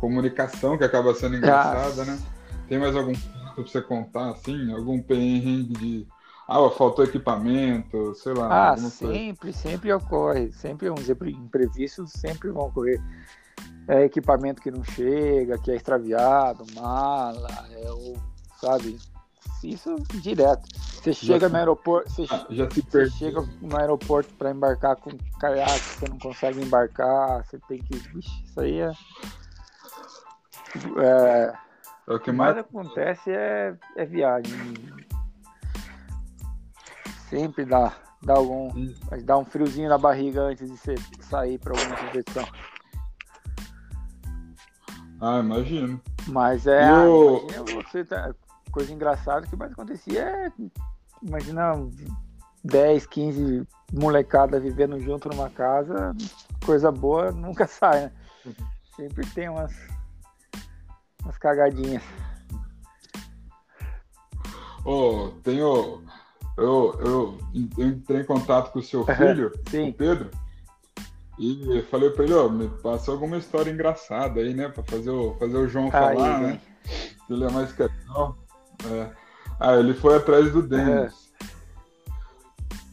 comunicação 0.00 0.78
que 0.78 0.85
acaba 0.85 1.12
sendo 1.12 1.37
engraçada, 1.37 2.02
ah. 2.02 2.05
né? 2.05 2.19
Tem 2.69 2.78
mais 2.78 2.95
algum 2.95 3.14
fato 3.14 3.55
pra 3.55 3.64
você 3.64 3.83
contar, 3.83 4.31
assim? 4.31 4.73
Algum 4.73 5.02
perrengue 5.02 5.75
de. 5.75 6.07
Ah, 6.47 6.71
faltou 6.71 7.05
equipamento, 7.05 8.14
sei 8.14 8.33
lá. 8.33 8.71
Ah, 8.71 8.76
sempre, 8.76 9.52
coisa. 9.52 9.59
sempre 9.59 9.93
ocorre. 9.93 10.52
Sempre 10.52 10.88
uns 10.88 11.11
imprevistos 11.11 12.12
sempre 12.12 12.50
vão 12.50 12.67
ocorrer 12.67 13.02
é 13.88 14.04
equipamento 14.04 14.61
que 14.61 14.71
não 14.71 14.85
chega, 14.85 15.59
que 15.59 15.71
é 15.71 15.76
extraviado, 15.76 16.64
mala, 16.75 17.49
é 17.73 17.90
o, 17.90 18.16
sabe? 18.61 18.99
Isso 19.64 19.97
direto. 20.21 20.68
Você 20.76 21.12
chega 21.12 21.47
já 21.47 21.49
no 21.49 21.57
aeroporto, 21.57 22.11
você, 22.11 22.26
ah, 22.30 22.47
já 22.50 22.71
se 22.71 22.83
você 22.83 23.11
chega 23.11 23.40
no 23.62 23.76
aeroporto 23.76 24.33
para 24.35 24.50
embarcar 24.50 24.97
com 24.97 25.11
caiaque, 25.40 25.80
você 25.80 26.09
não 26.09 26.18
consegue 26.18 26.62
embarcar, 26.62 27.45
você 27.45 27.59
tem 27.66 27.78
que. 27.78 27.97
Vixe, 27.97 28.45
isso 28.45 28.61
aí 28.61 28.80
é. 28.80 28.92
é, 30.99 31.54
é 32.09 32.12
o 32.12 32.21
que 32.21 32.30
mais, 32.30 32.54
mais 32.54 32.66
acontece 32.66 33.30
é, 33.30 33.75
é 33.97 34.04
viagem. 34.04 34.75
Sempre 37.30 37.64
dá, 37.64 37.92
dá 38.23 38.35
algum. 38.35 38.68
Hum. 38.68 38.95
Dá 39.25 39.38
um 39.38 39.45
friozinho 39.45 39.88
na 39.88 39.99
barriga 39.99 40.42
antes 40.42 40.71
de 40.71 40.76
você 40.76 40.95
sair 41.21 41.59
para 41.59 41.73
alguma 41.73 41.97
competição. 41.97 42.45
Ah, 45.20 45.40
imagino. 45.40 46.00
Mas 46.26 46.66
é. 46.66 46.88
Eu... 46.90 47.46
Imagina 47.48 47.82
você 47.82 48.04
tá, 48.04 48.34
coisa 48.70 48.92
engraçada 48.92 49.46
que 49.46 49.56
mais 49.56 49.72
acontecia 49.72 50.22
é. 50.22 50.52
Imagina 51.22 51.72
10, 52.64 53.06
15 53.06 53.66
molecada 53.92 54.60
vivendo 54.60 55.00
junto 55.00 55.28
numa 55.28 55.50
casa, 55.50 56.14
coisa 56.64 56.92
boa 56.92 57.32
nunca 57.32 57.66
sai, 57.68 58.02
né? 58.02 58.12
Sempre 58.94 59.26
tem 59.30 59.48
umas, 59.48 59.72
umas 61.22 61.38
cagadinhas. 61.38 62.02
Oh, 64.84 65.30
tenho. 65.42 66.02
Eu, 66.56 66.98
eu, 67.00 67.38
eu 67.76 67.87
entrei 67.87 68.22
em 68.22 68.25
contato 68.25 68.72
com 68.72 68.80
o 68.80 68.82
seu 68.82 69.04
filho, 69.04 69.52
o 69.54 69.92
Pedro. 69.92 70.30
E 71.38 71.83
falei 71.90 72.11
pra 72.11 72.25
ele, 72.25 72.35
ó, 72.35 72.49
me 72.49 72.68
passa 72.68 73.12
alguma 73.12 73.37
história 73.37 73.71
engraçada 73.71 74.40
aí, 74.40 74.52
né? 74.52 74.68
Pra 74.68 74.83
fazer 74.83 75.11
o, 75.11 75.35
fazer 75.35 75.57
o 75.57 75.68
João 75.68 75.90
falar, 75.90 76.37
aí, 76.37 76.42
né? 76.42 76.61
Ele 77.30 77.45
é 77.45 77.50
mais 77.50 77.73
quietão. 77.73 78.37
É. 78.90 79.11
Ah, 79.61 79.76
ele 79.76 79.95
foi 79.95 80.16
atrás 80.16 80.50
do 80.52 80.62
Denis. 80.62 80.88
É. 81.14 81.28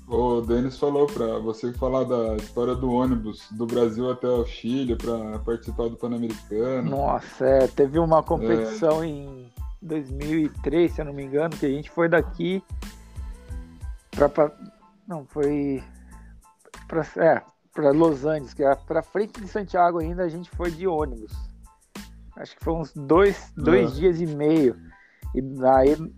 O 0.07 0.41
Denis 0.41 0.77
falou 0.77 1.07
pra 1.07 1.39
você 1.39 1.73
falar 1.73 2.03
da 2.03 2.35
história 2.35 2.75
do 2.75 2.91
ônibus 2.91 3.47
do 3.51 3.65
Brasil 3.65 4.11
até 4.11 4.27
o 4.27 4.45
Chile 4.45 4.95
pra 4.95 5.39
participar 5.39 5.89
do 5.89 5.95
Pan-Americano. 5.95 6.91
Nossa, 6.91 7.43
é, 7.43 7.67
teve 7.67 7.97
uma 7.97 8.21
competição 8.21 9.03
é. 9.03 9.07
em 9.07 9.51
2003, 9.81 10.91
se 10.91 11.01
eu 11.01 11.05
não 11.05 11.13
me 11.13 11.23
engano, 11.23 11.57
que 11.57 11.65
a 11.65 11.69
gente 11.69 11.89
foi 11.89 12.07
daqui 12.07 12.63
pra. 14.11 14.29
pra 14.29 14.51
não, 15.07 15.25
foi. 15.25 15.83
Pra, 16.87 17.01
é, 17.17 17.41
para 17.75 17.91
Los 17.91 18.25
Angeles, 18.25 18.53
que 18.53 18.63
é 18.63 18.73
para 18.73 19.03
frente 19.03 19.39
de 19.39 19.47
Santiago 19.49 19.99
ainda, 19.99 20.23
a 20.23 20.29
gente 20.29 20.49
foi 20.51 20.71
de 20.71 20.87
ônibus. 20.87 21.33
Acho 22.37 22.55
que 22.55 22.63
foi 22.63 22.73
uns 22.73 22.93
dois, 22.93 23.53
dois 23.55 23.91
é. 23.91 23.95
dias 23.95 24.21
e 24.21 24.25
meio. 24.25 24.75
E 25.35 25.41
aí 25.65 26.13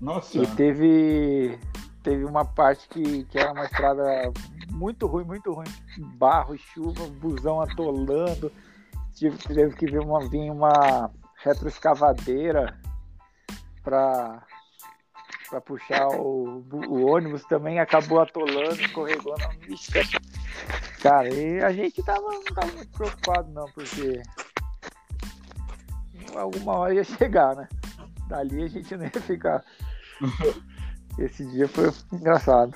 Nossa. 0.00 0.38
E 0.38 0.46
teve 0.54 1.58
teve 2.02 2.24
uma 2.24 2.44
parte 2.44 2.88
que, 2.88 3.24
que 3.24 3.38
era 3.38 3.52
uma 3.52 3.64
estrada 3.64 4.32
muito 4.70 5.06
ruim, 5.06 5.24
muito 5.24 5.52
ruim, 5.52 5.66
barro, 6.16 6.56
chuva, 6.56 7.06
busão 7.20 7.60
atolando. 7.60 8.50
Tive, 9.14 9.36
teve 9.38 9.76
que 9.76 9.86
vir 9.86 10.00
uma, 10.00 10.28
vir 10.28 10.50
uma 10.50 11.10
retroescavadeira 11.42 12.78
para 13.82 14.42
para 15.50 15.60
puxar 15.60 16.08
o, 16.08 16.64
o, 16.72 17.04
ônibus 17.04 17.44
também 17.44 17.78
acabou 17.78 18.22
atolando, 18.22 18.80
escorregou 18.80 19.34
na 19.36 19.48
Cara, 21.02 21.28
e 21.28 21.60
a 21.60 21.72
gente 21.72 22.02
tava, 22.02 22.30
não 22.30 22.44
tava 22.44 22.72
muito 22.72 22.90
preocupado 22.92 23.50
não, 23.52 23.64
porque 23.72 24.22
alguma 26.36 26.72
hora 26.72 26.94
ia 26.94 27.04
chegar, 27.04 27.56
né? 27.56 27.68
Dali 28.28 28.62
a 28.62 28.68
gente 28.68 28.96
não 28.96 29.04
ia 29.04 29.10
ficar. 29.10 29.64
Esse 31.18 31.44
dia 31.46 31.68
foi 31.68 31.92
engraçado. 32.12 32.72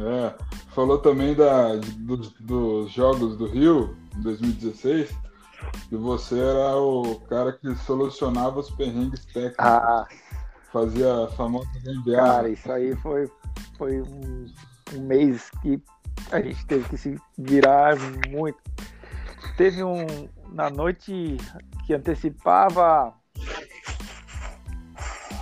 É, 0.00 0.34
falou 0.74 0.98
também 0.98 1.34
da, 1.34 1.76
dos, 1.76 2.32
dos 2.32 2.92
Jogos 2.92 3.36
do 3.36 3.46
Rio, 3.46 3.96
2016, 4.16 5.10
e 5.90 5.96
você 5.96 6.38
era 6.38 6.76
o 6.76 7.20
cara 7.28 7.52
que 7.52 7.74
solucionava 7.76 8.60
os 8.60 8.70
perrengues 8.70 9.24
técnicos. 9.26 9.56
Ah. 9.58 10.06
Fazia 10.72 11.24
a 11.24 11.28
famosa 11.28 11.66
gambiarra. 11.82 12.26
Cara, 12.26 12.48
isso 12.50 12.70
aí 12.70 12.94
foi, 12.96 13.30
foi 13.78 14.02
um, 14.02 14.46
um 14.94 15.00
mês 15.00 15.50
que 15.62 15.82
a 16.30 16.40
gente 16.40 16.66
teve 16.66 16.88
que 16.88 16.96
se 16.96 17.16
virar 17.36 17.96
muito. 18.28 18.58
Teve 19.56 19.82
um. 19.82 20.28
Na 20.52 20.70
noite 20.70 21.36
que 21.86 21.94
antecipava. 21.94 23.14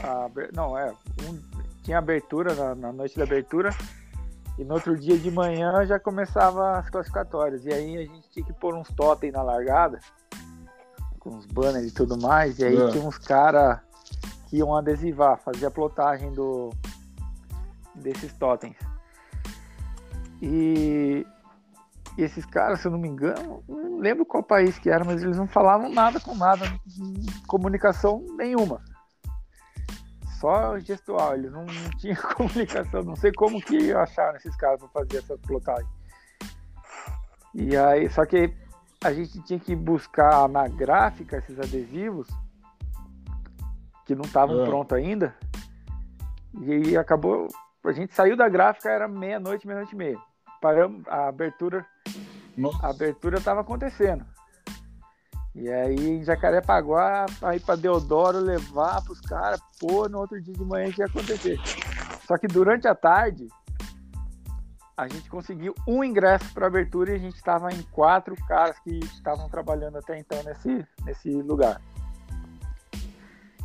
A, 0.02 0.30
não, 0.54 0.76
é. 0.78 0.92
Um, 1.22 1.40
tinha 1.82 1.98
abertura 1.98 2.54
na, 2.54 2.74
na 2.74 2.92
noite 2.92 3.16
da 3.16 3.24
abertura 3.24 3.70
e 4.58 4.64
no 4.64 4.74
outro 4.74 4.98
dia 4.98 5.16
de 5.18 5.30
manhã 5.30 5.84
já 5.86 6.00
começava 6.00 6.78
as 6.78 6.90
classificatórias. 6.90 7.64
E 7.64 7.72
aí 7.72 7.96
a 7.98 8.00
gente 8.00 8.28
tinha 8.30 8.44
que 8.44 8.52
pôr 8.52 8.74
uns 8.74 8.88
totem 8.88 9.30
na 9.30 9.42
largada, 9.42 10.00
com 11.20 11.30
uns 11.30 11.46
banners 11.46 11.86
e 11.86 11.94
tudo 11.94 12.18
mais. 12.20 12.58
E 12.58 12.64
aí 12.64 12.76
é. 12.76 12.90
tinha 12.90 13.04
uns 13.04 13.18
caras 13.18 13.80
que 14.48 14.56
iam 14.56 14.74
adesivar, 14.74 15.38
fazer 15.38 15.66
a 15.66 15.70
plotagem 15.70 16.32
do, 16.32 16.70
desses 17.94 18.32
totens. 18.34 18.76
E, 20.42 21.26
e 22.16 22.22
esses 22.22 22.44
caras, 22.44 22.80
se 22.80 22.88
eu 22.88 22.92
não 22.92 22.98
me 22.98 23.08
engano, 23.08 23.62
não 23.68 23.98
lembro 23.98 24.24
qual 24.26 24.42
país 24.42 24.78
que 24.78 24.90
era, 24.90 25.04
mas 25.04 25.22
eles 25.22 25.36
não 25.36 25.46
falavam 25.46 25.88
nada 25.90 26.20
com 26.20 26.34
nada, 26.34 26.66
comunicação 27.46 28.24
nenhuma 28.36 28.82
só 30.38 30.78
gestual, 30.78 31.34
eles 31.34 31.50
não, 31.50 31.64
não 31.64 31.90
tinham 31.98 32.16
comunicação, 32.36 33.02
não 33.02 33.16
sei 33.16 33.32
como 33.32 33.60
que 33.60 33.92
acharam 33.92 34.36
esses 34.36 34.54
caras 34.56 34.80
para 34.80 34.88
fazer 34.88 35.18
essa 35.18 35.38
plotagem. 35.38 35.88
E 37.54 37.76
aí, 37.76 38.08
só 38.10 38.24
que 38.26 38.54
a 39.02 39.12
gente 39.12 39.40
tinha 39.42 39.58
que 39.58 39.74
buscar 39.74 40.48
na 40.48 40.68
gráfica 40.68 41.38
esses 41.38 41.58
adesivos 41.58 42.28
que 44.04 44.14
não 44.14 44.24
estavam 44.24 44.62
é. 44.62 44.66
prontos 44.66 44.96
ainda. 44.96 45.34
E 46.60 46.72
aí 46.72 46.96
acabou, 46.96 47.48
a 47.88 47.92
gente 47.92 48.14
saiu 48.14 48.36
da 48.36 48.48
gráfica 48.48 48.90
era 48.90 49.06
meia-noite, 49.06 49.66
meia-noite 49.66 49.94
e 49.94 49.98
meia. 49.98 50.18
Paramos, 50.60 51.06
a 51.08 51.28
abertura, 51.28 51.84
Nossa. 52.56 52.86
a 52.86 52.90
abertura 52.90 53.38
estava 53.38 53.60
acontecendo. 53.60 54.24
E 55.54 55.70
aí 55.70 56.18
em 56.18 56.24
Jacarepaguá, 56.24 57.26
aí 57.42 57.58
pra 57.58 57.76
Deodoro 57.76 58.38
levar 58.38 59.02
pros 59.02 59.20
caras, 59.20 59.60
pô, 59.80 60.08
no 60.08 60.18
outro 60.18 60.40
dia 60.40 60.52
de 60.52 60.64
manhã 60.64 60.92
que 60.92 61.00
ia 61.00 61.06
acontecer. 61.06 61.58
Só 62.26 62.36
que 62.36 62.46
durante 62.46 62.86
a 62.86 62.94
tarde, 62.94 63.48
a 64.96 65.08
gente 65.08 65.28
conseguiu 65.30 65.74
um 65.86 66.02
ingresso 66.02 66.52
para 66.52 66.66
abertura 66.66 67.12
e 67.12 67.14
a 67.14 67.18
gente 67.18 67.36
estava 67.36 67.72
em 67.72 67.82
quatro 67.84 68.34
caras 68.46 68.78
que 68.80 68.98
estavam 68.98 69.48
trabalhando 69.48 69.98
até 69.98 70.18
então 70.18 70.42
nesse, 70.42 70.86
nesse 71.04 71.30
lugar. 71.42 71.80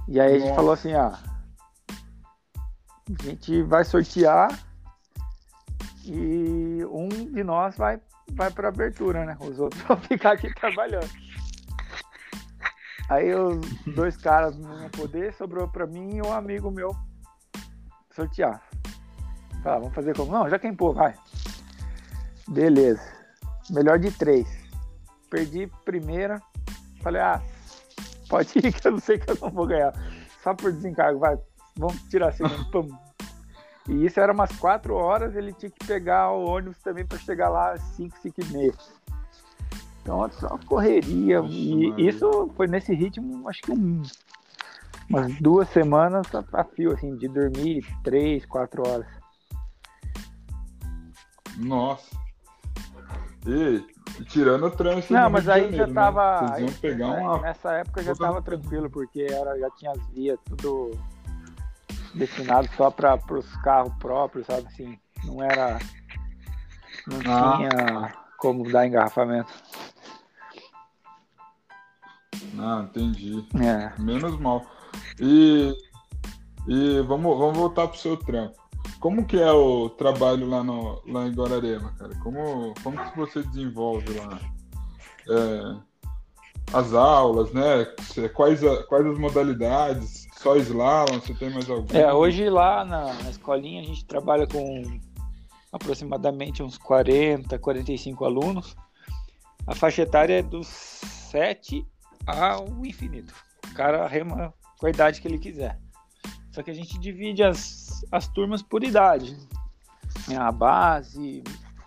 E 0.07 0.19
aí 0.19 0.35
a 0.35 0.39
gente 0.39 0.55
falou 0.55 0.73
assim, 0.73 0.93
ah, 0.93 1.17
a 3.09 3.23
gente 3.23 3.63
vai 3.63 3.83
sortear 3.83 4.57
e 6.05 6.85
um 6.89 7.09
de 7.09 7.43
nós 7.43 7.75
vai, 7.77 7.99
vai 8.33 8.51
para 8.51 8.69
abertura, 8.69 9.25
né? 9.25 9.37
Os 9.39 9.59
outros 9.59 9.81
vão 9.87 9.97
ficar 9.97 10.33
aqui 10.33 10.53
trabalhando. 10.53 11.09
Aí 13.09 13.33
os 13.35 13.59
dois 13.93 14.15
caras 14.15 14.57
não 14.57 14.81
iam 14.81 14.89
poder, 14.89 15.33
sobrou 15.33 15.67
pra 15.67 15.85
mim 15.85 16.15
e 16.15 16.21
um 16.21 16.31
amigo 16.31 16.71
meu 16.71 16.95
sortear. 18.15 18.61
Fala, 19.63 19.79
vamos 19.79 19.93
fazer 19.93 20.15
como? 20.15 20.31
Não, 20.31 20.49
já 20.49 20.57
quem 20.57 20.73
pô, 20.73 20.93
vai. 20.93 21.13
Beleza. 22.47 23.03
Melhor 23.69 23.99
de 23.99 24.11
três. 24.11 24.47
Perdi 25.29 25.67
primeira. 25.85 26.41
Falei, 27.01 27.21
ah, 27.21 27.41
pode 28.29 28.57
ir 28.57 28.73
que 28.73 28.87
eu 28.87 28.93
não 28.93 28.99
sei 28.99 29.19
que 29.19 29.29
eu 29.29 29.37
não 29.41 29.49
vou 29.49 29.67
ganhar. 29.67 29.93
Só 30.41 30.53
por 30.53 30.71
desencargo, 30.71 31.19
vai. 31.19 31.37
Vamos 31.75 32.01
tirar 32.03 32.29
assim. 32.29 32.43
pum. 32.71 32.87
E 33.89 34.05
isso 34.05 34.19
era 34.19 34.31
umas 34.31 34.51
quatro 34.57 34.93
horas, 34.93 35.35
ele 35.35 35.53
tinha 35.53 35.69
que 35.69 35.85
pegar 35.85 36.31
o 36.31 36.45
ônibus 36.45 36.77
também 36.79 37.05
para 37.05 37.17
chegar 37.17 37.49
lá 37.49 37.73
às 37.73 37.81
5, 37.95 38.17
5 38.19 38.41
e 38.41 38.45
meia. 38.53 38.73
Então, 40.01 40.29
só 40.31 40.57
correria. 40.65 41.41
e 41.47 41.93
isso 41.97 42.51
foi 42.55 42.67
nesse 42.67 42.93
ritmo, 42.93 43.47
acho 43.47 43.61
que 43.61 43.71
um, 43.71 44.01
umas 45.09 45.35
duas 45.39 45.69
semanas 45.69 46.27
a 46.53 46.63
fio, 46.63 46.93
assim, 46.93 47.15
de 47.17 47.27
dormir 47.27 47.85
três, 48.03 48.45
quatro 48.45 48.87
horas. 48.87 49.07
Nossa. 51.57 52.15
E 53.45 53.83
tirando 54.25 54.67
o 54.67 54.71
trânsito. 54.71 55.13
Não, 55.13 55.29
mas 55.29 55.49
aí 55.49 55.63
Janeiro, 55.63 55.77
já 55.77 55.87
né? 55.87 55.93
tava. 55.93 56.41
Né? 56.41 56.47
Aí, 56.53 56.71
pegar 56.71 57.07
uma... 57.07 57.41
Nessa 57.41 57.71
época 57.73 58.03
já 58.03 58.15
tava 58.15 58.41
tranquilo, 58.41 58.89
porque 58.89 59.27
era, 59.29 59.57
já 59.59 59.69
tinha 59.71 59.91
as 59.91 60.05
vias 60.13 60.39
tudo 60.45 60.91
destinado 62.13 62.69
só 62.75 62.89
para 62.89 63.19
os 63.31 63.55
carros 63.57 63.93
próprios, 63.99 64.47
sabe 64.47 64.67
assim? 64.67 64.99
Não 65.23 65.41
era. 65.43 65.79
Não 67.07 67.19
ah. 67.33 67.57
tinha 67.57 68.13
como 68.37 68.71
dar 68.71 68.87
engarrafamento. 68.87 69.51
Ah, 72.59 72.85
entendi. 72.89 73.45
É. 73.55 74.01
Menos 74.01 74.39
mal. 74.39 74.65
E, 75.19 75.75
e 76.67 77.01
vamos, 77.01 77.37
vamos 77.37 77.57
voltar 77.57 77.87
pro 77.87 77.97
seu 77.97 78.17
trampo. 78.17 78.59
Como 78.99 79.25
que 79.25 79.39
é 79.39 79.51
o 79.51 79.89
trabalho 79.89 80.47
lá, 80.47 80.63
no, 80.63 81.01
lá 81.07 81.27
em 81.27 81.33
Guararema, 81.33 81.91
cara? 81.97 82.15
Como, 82.19 82.73
como 82.83 83.03
que 83.03 83.17
você 83.17 83.41
desenvolve 83.43 84.13
lá? 84.13 84.39
É, 85.29 85.75
as 86.73 86.93
aulas, 86.93 87.51
né? 87.51 87.85
Quais, 88.33 88.63
a, 88.63 88.83
quais 88.83 89.05
as 89.05 89.17
modalidades? 89.17 90.20
Só 90.41 90.55
slalom? 90.57 91.19
Você 91.19 91.35
tem 91.35 91.51
mais 91.51 91.69
algum? 91.69 91.95
É, 91.95 92.11
hoje 92.11 92.49
lá 92.49 92.83
na, 92.83 93.13
na 93.13 93.29
escolinha 93.29 93.81
a 93.81 93.85
gente 93.85 94.03
trabalha 94.05 94.47
com 94.47 94.99
aproximadamente 95.71 96.63
uns 96.63 96.79
40, 96.79 97.59
45 97.59 98.25
alunos. 98.25 98.75
A 99.67 99.75
faixa 99.75 100.01
etária 100.01 100.39
é 100.39 100.41
dos 100.41 100.67
7 100.67 101.85
ao 102.25 102.67
infinito. 102.83 103.35
O 103.69 103.73
cara 103.75 104.07
rema 104.07 104.51
com 104.79 104.87
a 104.87 104.89
idade 104.89 105.21
que 105.21 105.27
ele 105.27 105.37
quiser. 105.37 105.79
Só 106.51 106.63
que 106.63 106.71
a 106.71 106.73
gente 106.73 106.97
divide 106.97 107.43
as, 107.43 108.03
as 108.11 108.27
turmas 108.27 108.63
por 108.63 108.83
idade. 108.83 109.37
Tem 110.25 110.37
a 110.37 110.51
base, 110.51 111.43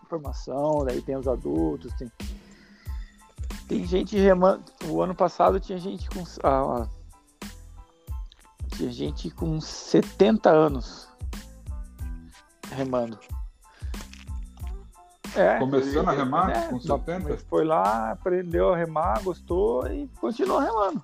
formação, 0.09 0.85
daí 0.85 1.03
tem 1.03 1.17
os 1.17 1.27
adultos, 1.27 1.93
tem, 1.95 2.11
tem 3.67 3.85
gente 3.85 4.17
remando. 4.17 4.63
O 4.87 5.03
ano 5.03 5.15
passado 5.15 5.59
tinha 5.59 5.77
gente 5.77 6.09
com. 6.09 6.23
Ah, 6.45 6.89
tinha 8.77 8.91
gente 8.91 9.31
com 9.31 9.61
70 9.61 10.51
anos 10.51 11.09
remando. 12.71 13.19
É, 15.37 15.59
Começando 15.59 16.09
a 16.09 16.13
remar 16.13 16.51
é, 16.51 16.69
com 16.69 16.79
70? 16.79 17.39
Foi 17.49 17.65
lá, 17.65 18.13
aprendeu 18.13 18.73
a 18.73 18.77
remar, 18.77 19.23
gostou 19.23 19.87
e 19.89 20.09
continuou 20.21 20.61
remando. 20.61 21.03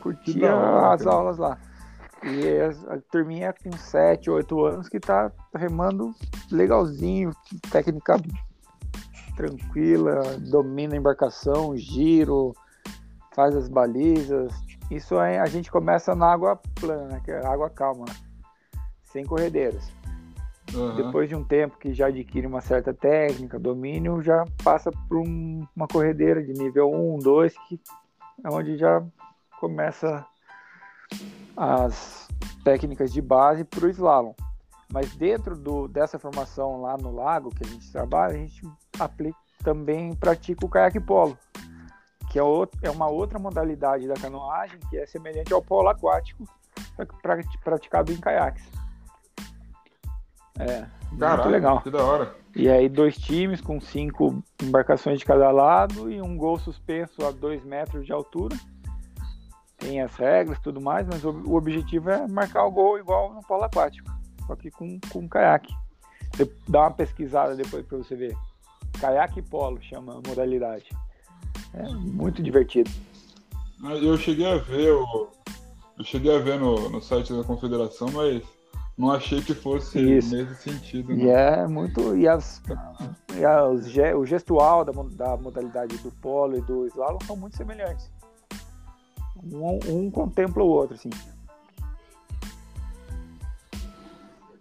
Curtia 0.00 0.54
hora, 0.54 0.94
as 0.94 1.02
cara. 1.02 1.16
aulas 1.16 1.38
lá. 1.38 1.58
E 2.22 2.42
a 2.90 2.98
turminha 3.10 3.52
com 3.52 3.70
7, 3.76 4.30
8 4.30 4.64
anos 4.64 4.88
que 4.88 4.98
tá 4.98 5.30
remando 5.54 6.14
legalzinho, 6.50 7.32
técnica 7.70 8.20
tranquila, 9.36 10.36
domina 10.38 10.94
a 10.94 10.98
embarcação, 10.98 11.76
giro, 11.76 12.54
faz 13.38 13.54
as 13.54 13.68
balizas. 13.68 14.52
Isso 14.90 15.16
a 15.16 15.46
gente 15.46 15.70
começa 15.70 16.12
na 16.12 16.26
água 16.26 16.60
plana, 16.74 17.20
que 17.20 17.30
é 17.30 17.46
água 17.46 17.70
calma, 17.70 18.04
sem 19.04 19.24
corredeiras. 19.24 19.92
Uhum. 20.74 20.96
Depois 20.96 21.28
de 21.28 21.36
um 21.36 21.44
tempo 21.44 21.78
que 21.78 21.94
já 21.94 22.08
adquire 22.08 22.48
uma 22.48 22.60
certa 22.60 22.92
técnica, 22.92 23.56
domínio, 23.56 24.20
já 24.20 24.44
passa 24.64 24.90
por 25.08 25.18
um, 25.18 25.64
uma 25.76 25.86
corredeira 25.86 26.42
de 26.42 26.52
nível 26.52 26.90
1, 26.90 27.18
2, 27.20 27.54
que 27.68 27.80
é 28.42 28.50
onde 28.50 28.76
já 28.76 29.04
começa 29.60 30.26
as 31.56 32.26
técnicas 32.64 33.12
de 33.12 33.22
base 33.22 33.62
para 33.62 33.86
o 33.86 33.88
slalom. 33.88 34.34
Mas 34.92 35.14
dentro 35.14 35.54
do, 35.54 35.86
dessa 35.86 36.18
formação 36.18 36.80
lá 36.80 36.96
no 36.98 37.14
lago 37.14 37.50
que 37.50 37.64
a 37.64 37.68
gente 37.68 37.92
trabalha, 37.92 38.34
a 38.34 38.38
gente 38.38 38.68
aplica, 38.98 39.38
também 39.62 40.12
pratica 40.16 40.66
o 40.66 40.68
caiaque 40.68 40.98
polo. 40.98 41.38
Que 42.30 42.38
é, 42.38 42.42
outro, 42.42 42.78
é 42.82 42.90
uma 42.90 43.08
outra 43.08 43.38
modalidade 43.38 44.06
da 44.06 44.14
canoagem 44.14 44.78
que 44.90 44.98
é 44.98 45.06
semelhante 45.06 45.52
ao 45.52 45.62
polo 45.62 45.88
aquático 45.88 46.44
praticado 47.64 48.12
em 48.12 48.16
caiaques. 48.16 48.64
É, 50.58 50.86
Caraca, 51.18 51.42
muito 51.42 51.48
legal. 51.48 51.80
Que 51.80 51.90
da 51.90 52.04
hora. 52.04 52.34
E 52.54 52.68
aí 52.68 52.88
dois 52.88 53.16
times 53.16 53.60
com 53.60 53.80
cinco 53.80 54.42
embarcações 54.62 55.20
de 55.20 55.24
cada 55.24 55.50
lado 55.50 56.10
e 56.10 56.20
um 56.20 56.36
gol 56.36 56.58
suspenso 56.58 57.24
a 57.24 57.30
dois 57.30 57.64
metros 57.64 58.04
de 58.04 58.12
altura. 58.12 58.56
Tem 59.78 60.02
as 60.02 60.14
regras 60.16 60.58
e 60.58 60.62
tudo 60.62 60.80
mais, 60.80 61.06
mas 61.06 61.24
o, 61.24 61.30
o, 61.30 61.54
objetivo 61.54 62.10
é 62.10 62.26
marcar 62.26 62.64
o 62.64 62.70
gol 62.70 62.98
igual 62.98 63.32
no 63.32 63.42
polo 63.42 63.62
aquático, 63.62 64.10
só 64.44 64.56
que 64.56 64.72
com, 64.72 64.98
com 65.12 65.28
caiaque. 65.28 65.72
Dá 66.66 66.80
uma 66.80 66.90
pesquisada 66.90 67.54
depois 67.54 67.86
para 67.86 67.98
você 67.98 68.16
ver. 68.16 68.36
Caiaque 69.00 69.38
e 69.38 69.42
polo 69.42 69.80
chama 69.80 70.14
a 70.14 70.16
modalidade. 70.16 70.88
É 71.74 71.88
muito 71.88 72.42
divertido. 72.42 72.90
Eu 74.02 74.16
cheguei 74.16 74.46
a 74.46 74.56
ver 74.56 74.92
o, 74.92 75.28
eu 75.98 76.04
cheguei 76.04 76.34
a 76.34 76.38
ver 76.38 76.58
no, 76.60 76.88
no 76.88 77.02
site 77.02 77.32
da 77.32 77.42
confederação, 77.42 78.08
mas 78.12 78.42
não 78.96 79.10
achei 79.10 79.42
que 79.42 79.52
fosse 79.52 79.98
Isso. 80.18 80.34
nesse 80.34 80.54
sentido. 80.62 81.12
E 81.12 81.28
é 81.28 81.66
muito. 81.66 82.16
E, 82.16 82.26
as, 82.26 82.62
e 83.36 83.44
as, 83.44 83.86
o 84.16 84.24
gestual 84.24 84.84
da, 84.84 84.92
da 84.92 85.36
modalidade 85.36 85.96
do 85.98 86.10
polo 86.12 86.56
e 86.56 86.60
do 86.60 86.86
slalom 86.86 87.18
são 87.26 87.36
muito 87.36 87.56
semelhantes. 87.56 88.10
Um, 89.52 89.78
um 89.88 90.10
contempla 90.10 90.62
o 90.62 90.68
outro, 90.68 90.94
assim. 90.94 91.10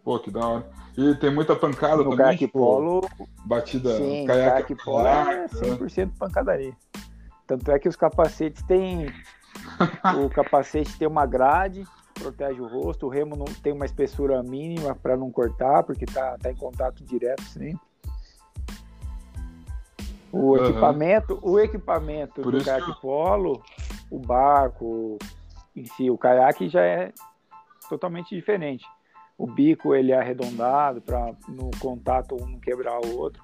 Pô, 0.03 0.19
que 0.19 0.31
da 0.31 0.47
hora. 0.47 0.69
E 0.97 1.13
tem 1.15 1.31
muita 1.31 1.55
pancada 1.55 1.97
no 1.97 2.03
também, 2.05 2.17
caiaque 2.17 2.45
tipo, 2.45 2.59
polo, 2.59 3.07
batida, 3.45 3.97
sim, 3.97 4.25
caiaque, 4.25 4.73
caiaque 4.73 4.75
polo 4.83 5.05
é 5.05 5.47
100% 5.47 6.11
pancadaria. 6.17 6.73
Tanto 7.47 7.71
é 7.71 7.79
que 7.79 7.87
os 7.87 7.95
capacetes 7.95 8.61
têm 8.63 9.07
o 10.17 10.29
capacete 10.29 10.97
tem 10.97 11.07
uma 11.07 11.25
grade 11.25 11.85
protege 12.17 12.59
o 12.59 12.67
rosto, 12.67 13.05
o 13.05 13.09
remo 13.09 13.35
não 13.35 13.45
tem 13.45 13.71
uma 13.71 13.85
espessura 13.85 14.41
mínima 14.43 14.95
para 14.95 15.15
não 15.15 15.31
cortar, 15.31 15.83
porque 15.83 16.05
tá, 16.05 16.37
tá 16.37 16.51
em 16.51 16.55
contato 16.55 17.03
direto 17.03 17.43
sempre. 17.43 17.79
O 20.31 20.51
uhum. 20.51 20.65
equipamento, 20.65 21.39
o 21.41 21.59
equipamento 21.59 22.41
Por 22.41 22.51
do 22.51 22.63
caiaque 22.63 22.93
que... 22.93 23.01
polo, 23.01 23.61
o 24.11 24.19
barco 24.19 25.17
em 25.75 25.85
si, 25.85 26.09
o 26.09 26.17
caiaque 26.17 26.67
já 26.67 26.81
é 26.81 27.13
totalmente 27.89 28.35
diferente. 28.35 28.85
O 29.37 29.47
bico 29.47 29.93
ele 29.93 30.11
é 30.11 30.19
arredondado 30.19 31.01
para 31.01 31.33
no 31.47 31.69
contato 31.79 32.35
um 32.35 32.45
não 32.47 32.59
quebrar 32.59 32.99
o 33.05 33.17
outro. 33.17 33.43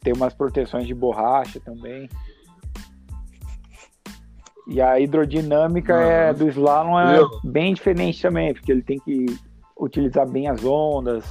Tem 0.00 0.12
umas 0.12 0.32
proteções 0.32 0.86
de 0.86 0.94
borracha 0.94 1.60
também. 1.60 2.08
E 4.68 4.82
a 4.82 5.00
hidrodinâmica 5.00 5.94
uhum. 5.94 6.00
é, 6.00 6.34
do 6.34 6.46
slalom 6.48 7.00
é 7.00 7.18
Eu... 7.18 7.40
bem 7.42 7.72
diferente 7.72 8.20
também, 8.20 8.52
porque 8.52 8.70
ele 8.70 8.82
tem 8.82 8.98
que 9.00 9.26
utilizar 9.78 10.28
bem 10.28 10.46
as 10.46 10.62
ondas, 10.62 11.24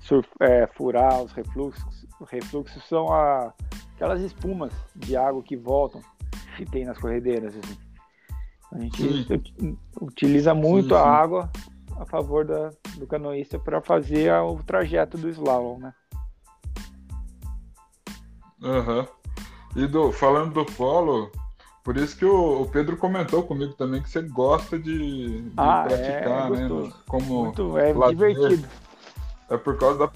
surf, 0.00 0.28
é, 0.40 0.66
furar 0.66 1.22
os 1.22 1.32
refluxos. 1.32 2.06
Os 2.20 2.28
refluxos 2.28 2.84
são 2.84 3.10
a, 3.10 3.54
aquelas 3.94 4.20
espumas 4.20 4.72
de 4.94 5.16
água 5.16 5.42
que 5.42 5.56
voltam 5.56 6.02
que 6.58 6.66
tem 6.66 6.84
nas 6.84 6.98
corredeiras. 6.98 7.56
Assim. 7.56 7.78
A 8.72 8.78
gente 8.78 9.24
sim. 9.24 9.78
utiliza 9.98 10.52
muito 10.52 10.90
sim, 10.90 10.94
sim. 10.94 11.00
a 11.00 11.02
água 11.02 11.50
a 11.96 12.04
favor 12.04 12.44
da, 12.44 12.70
do 12.96 13.06
canoísta 13.06 13.58
para 13.58 13.80
fazer 13.80 14.32
o 14.34 14.56
trajeto 14.62 15.16
do 15.16 15.28
slalom, 15.30 15.78
né? 15.78 15.94
Uhum. 18.62 19.06
E 19.76 19.86
do, 19.86 20.12
falando 20.12 20.52
do 20.52 20.66
polo, 20.66 21.30
por 21.82 21.96
isso 21.96 22.16
que 22.16 22.24
o, 22.24 22.66
Pedro 22.66 22.96
comentou 22.96 23.42
comigo 23.42 23.72
também 23.72 24.02
que 24.02 24.10
você 24.10 24.22
gosta 24.22 24.78
de, 24.78 25.42
de 25.42 25.52
ah, 25.56 25.84
praticar, 25.86 26.52
é, 26.52 26.68
né? 26.68 26.92
Como 27.08 27.44
Muito, 27.44 27.78
é 27.78 27.92
lazer. 27.92 28.16
divertido. 28.16 28.68
É 29.48 29.56
por 29.56 29.78
causa 29.78 29.98
da. 29.98 30.10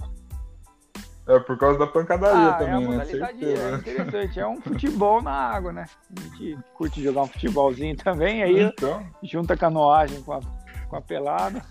É 1.27 1.38
por 1.38 1.57
causa 1.57 1.79
da 1.79 1.87
pancadaria 1.87 2.50
ah, 2.50 2.53
também, 2.53 2.85
é 2.85 2.96
né? 2.98 3.05
Certeza, 3.07 3.62
é 3.62 3.74
interessante. 3.77 4.40
É 4.40 4.46
um 4.46 4.61
futebol 4.61 5.22
na 5.22 5.33
água, 5.33 5.72
né? 5.72 5.87
A 6.14 6.20
gente 6.20 6.59
curte 6.74 7.03
jogar 7.03 7.22
um 7.22 7.29
futebolzinho 7.29 7.96
também, 7.96 8.42
aí 8.42 8.61
então... 8.61 9.05
junta 9.22 9.55
a 9.55 9.57
canoagem 9.57 10.20
com 10.22 10.35
a, 10.35 10.40
com 10.87 10.96
a 10.96 11.00
pelada. 11.00 11.64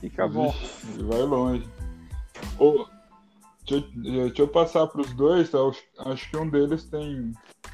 Fica 0.00 0.26
bom. 0.26 0.50
Vixe, 0.50 1.02
vai 1.04 1.20
longe. 1.20 1.68
Ô, 2.58 2.86
Deixa 3.66 3.84
eu, 3.94 4.02
deixa 4.02 4.42
eu 4.42 4.48
passar 4.48 4.86
para 4.86 5.00
os 5.00 5.12
dois, 5.14 5.50
tá? 5.50 5.58
acho 6.06 6.30
que 6.30 6.36
um 6.36 6.48
deles 6.48 6.84
tem, 6.84 7.32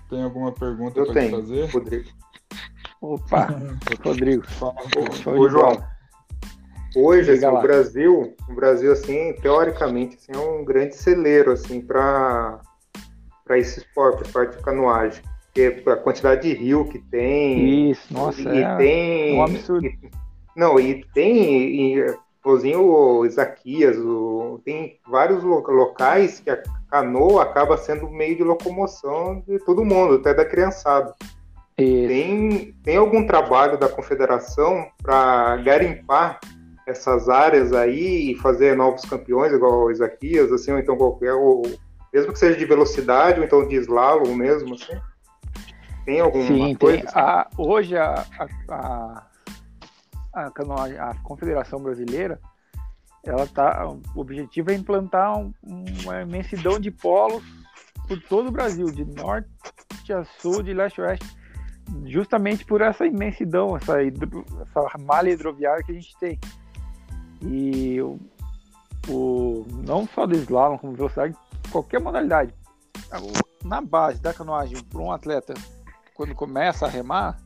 tem 0.08 0.22
alguma 0.22 0.50
pergunta 0.52 1.04
para 1.04 1.30
fazer. 1.30 1.70
Rodrigo. 1.70 2.08
Opa, 3.00 3.48
Rodrigo. 4.02 4.44
Ô, 5.26 5.48
João, 5.48 5.84
hoje 6.96 7.32
assim, 7.32 7.46
o 7.46 7.60
Brasil, 7.60 8.36
o 8.48 8.54
Brasil 8.54 8.92
assim, 8.92 9.34
teoricamente, 9.34 10.16
assim, 10.16 10.32
é 10.32 10.38
um 10.38 10.64
grande 10.64 10.96
celeiro 10.96 11.52
assim 11.52 11.80
para 11.80 12.60
para 13.44 13.58
esse 13.58 13.80
esporte, 13.80 14.22
para 14.22 14.32
parte 14.32 14.56
de 14.56 14.62
canoagem. 14.62 15.22
Porque 15.46 15.90
a 15.90 15.96
quantidade 15.96 16.42
de 16.42 16.54
rio 16.54 16.88
que 16.88 16.98
tem. 16.98 17.90
Isso, 17.90 18.12
nossa, 18.14 18.40
e 18.40 18.62
é 18.62 18.76
tem, 18.76 19.36
um 19.36 19.42
absurdo. 19.42 19.84
E, 19.84 20.10
não, 20.56 20.80
e 20.80 21.04
tem 21.12 21.98
e, 21.98 22.16
Igualzinho 22.42 23.24
Isaquias, 23.24 23.96
o, 23.98 24.60
tem 24.64 24.98
vários 25.08 25.44
locais 25.44 26.40
que 26.40 26.50
a 26.50 26.60
canoa 26.90 27.44
acaba 27.44 27.76
sendo 27.76 28.10
meio 28.10 28.36
de 28.36 28.42
locomoção 28.42 29.42
de 29.46 29.60
todo 29.60 29.84
mundo, 29.84 30.14
até 30.14 30.34
da 30.34 30.44
criançada. 30.44 31.14
Tem, 31.76 32.74
tem 32.82 32.96
algum 32.96 33.26
trabalho 33.26 33.78
da 33.78 33.88
confederação 33.88 34.86
para 35.00 35.56
garimpar 35.58 36.40
essas 36.86 37.28
áreas 37.28 37.72
aí 37.72 38.32
e 38.32 38.36
fazer 38.36 38.76
novos 38.76 39.04
campeões, 39.04 39.52
igual 39.52 39.84
o 39.84 39.90
Isaquias, 39.90 40.50
assim, 40.52 40.72
ou 40.72 40.78
então 40.78 40.96
qualquer, 40.96 41.32
ou, 41.34 41.62
mesmo 42.12 42.32
que 42.32 42.38
seja 42.38 42.58
de 42.58 42.64
velocidade, 42.64 43.38
ou 43.38 43.46
então 43.46 43.66
de 43.66 43.76
slalom 43.76 44.34
mesmo, 44.34 44.74
assim? 44.74 45.00
Tem 46.04 46.20
alguma 46.20 46.44
Sim, 46.44 46.74
coisa? 46.74 46.98
Tem. 46.98 47.06
Assim? 47.06 47.18
A, 47.18 47.48
hoje 47.56 47.96
a, 47.96 48.26
a 48.38 48.46
a, 48.68 49.22
canoagem, 50.50 50.98
a 50.98 51.14
Confederação 51.22 51.80
Brasileira, 51.80 52.40
ela 53.24 53.46
tá, 53.46 53.86
o 53.88 54.20
objetivo 54.20 54.70
é 54.70 54.74
implantar 54.74 55.38
um, 55.38 55.52
uma 56.02 56.22
imensidão 56.22 56.80
de 56.80 56.90
polos 56.90 57.42
por 58.08 58.20
todo 58.22 58.48
o 58.48 58.52
Brasil, 58.52 58.86
de 58.86 59.04
norte 59.04 59.48
a 60.12 60.24
sul, 60.24 60.62
de 60.62 60.74
leste 60.74 61.00
a 61.00 61.04
oeste, 61.04 61.36
justamente 62.04 62.64
por 62.64 62.80
essa 62.80 63.06
imensidão, 63.06 63.76
essa, 63.76 64.02
hidro, 64.02 64.44
essa 64.60 64.98
malha 64.98 65.30
hidroviária 65.30 65.84
que 65.84 65.92
a 65.92 65.94
gente 65.94 66.16
tem. 66.18 66.38
E 67.40 68.00
o, 68.00 68.18
o, 69.08 69.66
não 69.86 70.06
só 70.06 70.26
do 70.26 70.36
slalom, 70.36 70.78
como 70.78 70.94
velocidade, 70.94 71.36
qualquer 71.70 72.00
modalidade. 72.00 72.52
Na 73.64 73.80
base 73.80 74.20
da 74.20 74.34
canoagem, 74.34 74.82
para 74.84 75.00
um 75.00 75.12
atleta, 75.12 75.54
quando 76.14 76.34
começa 76.34 76.86
a 76.86 76.88
remar, 76.88 77.38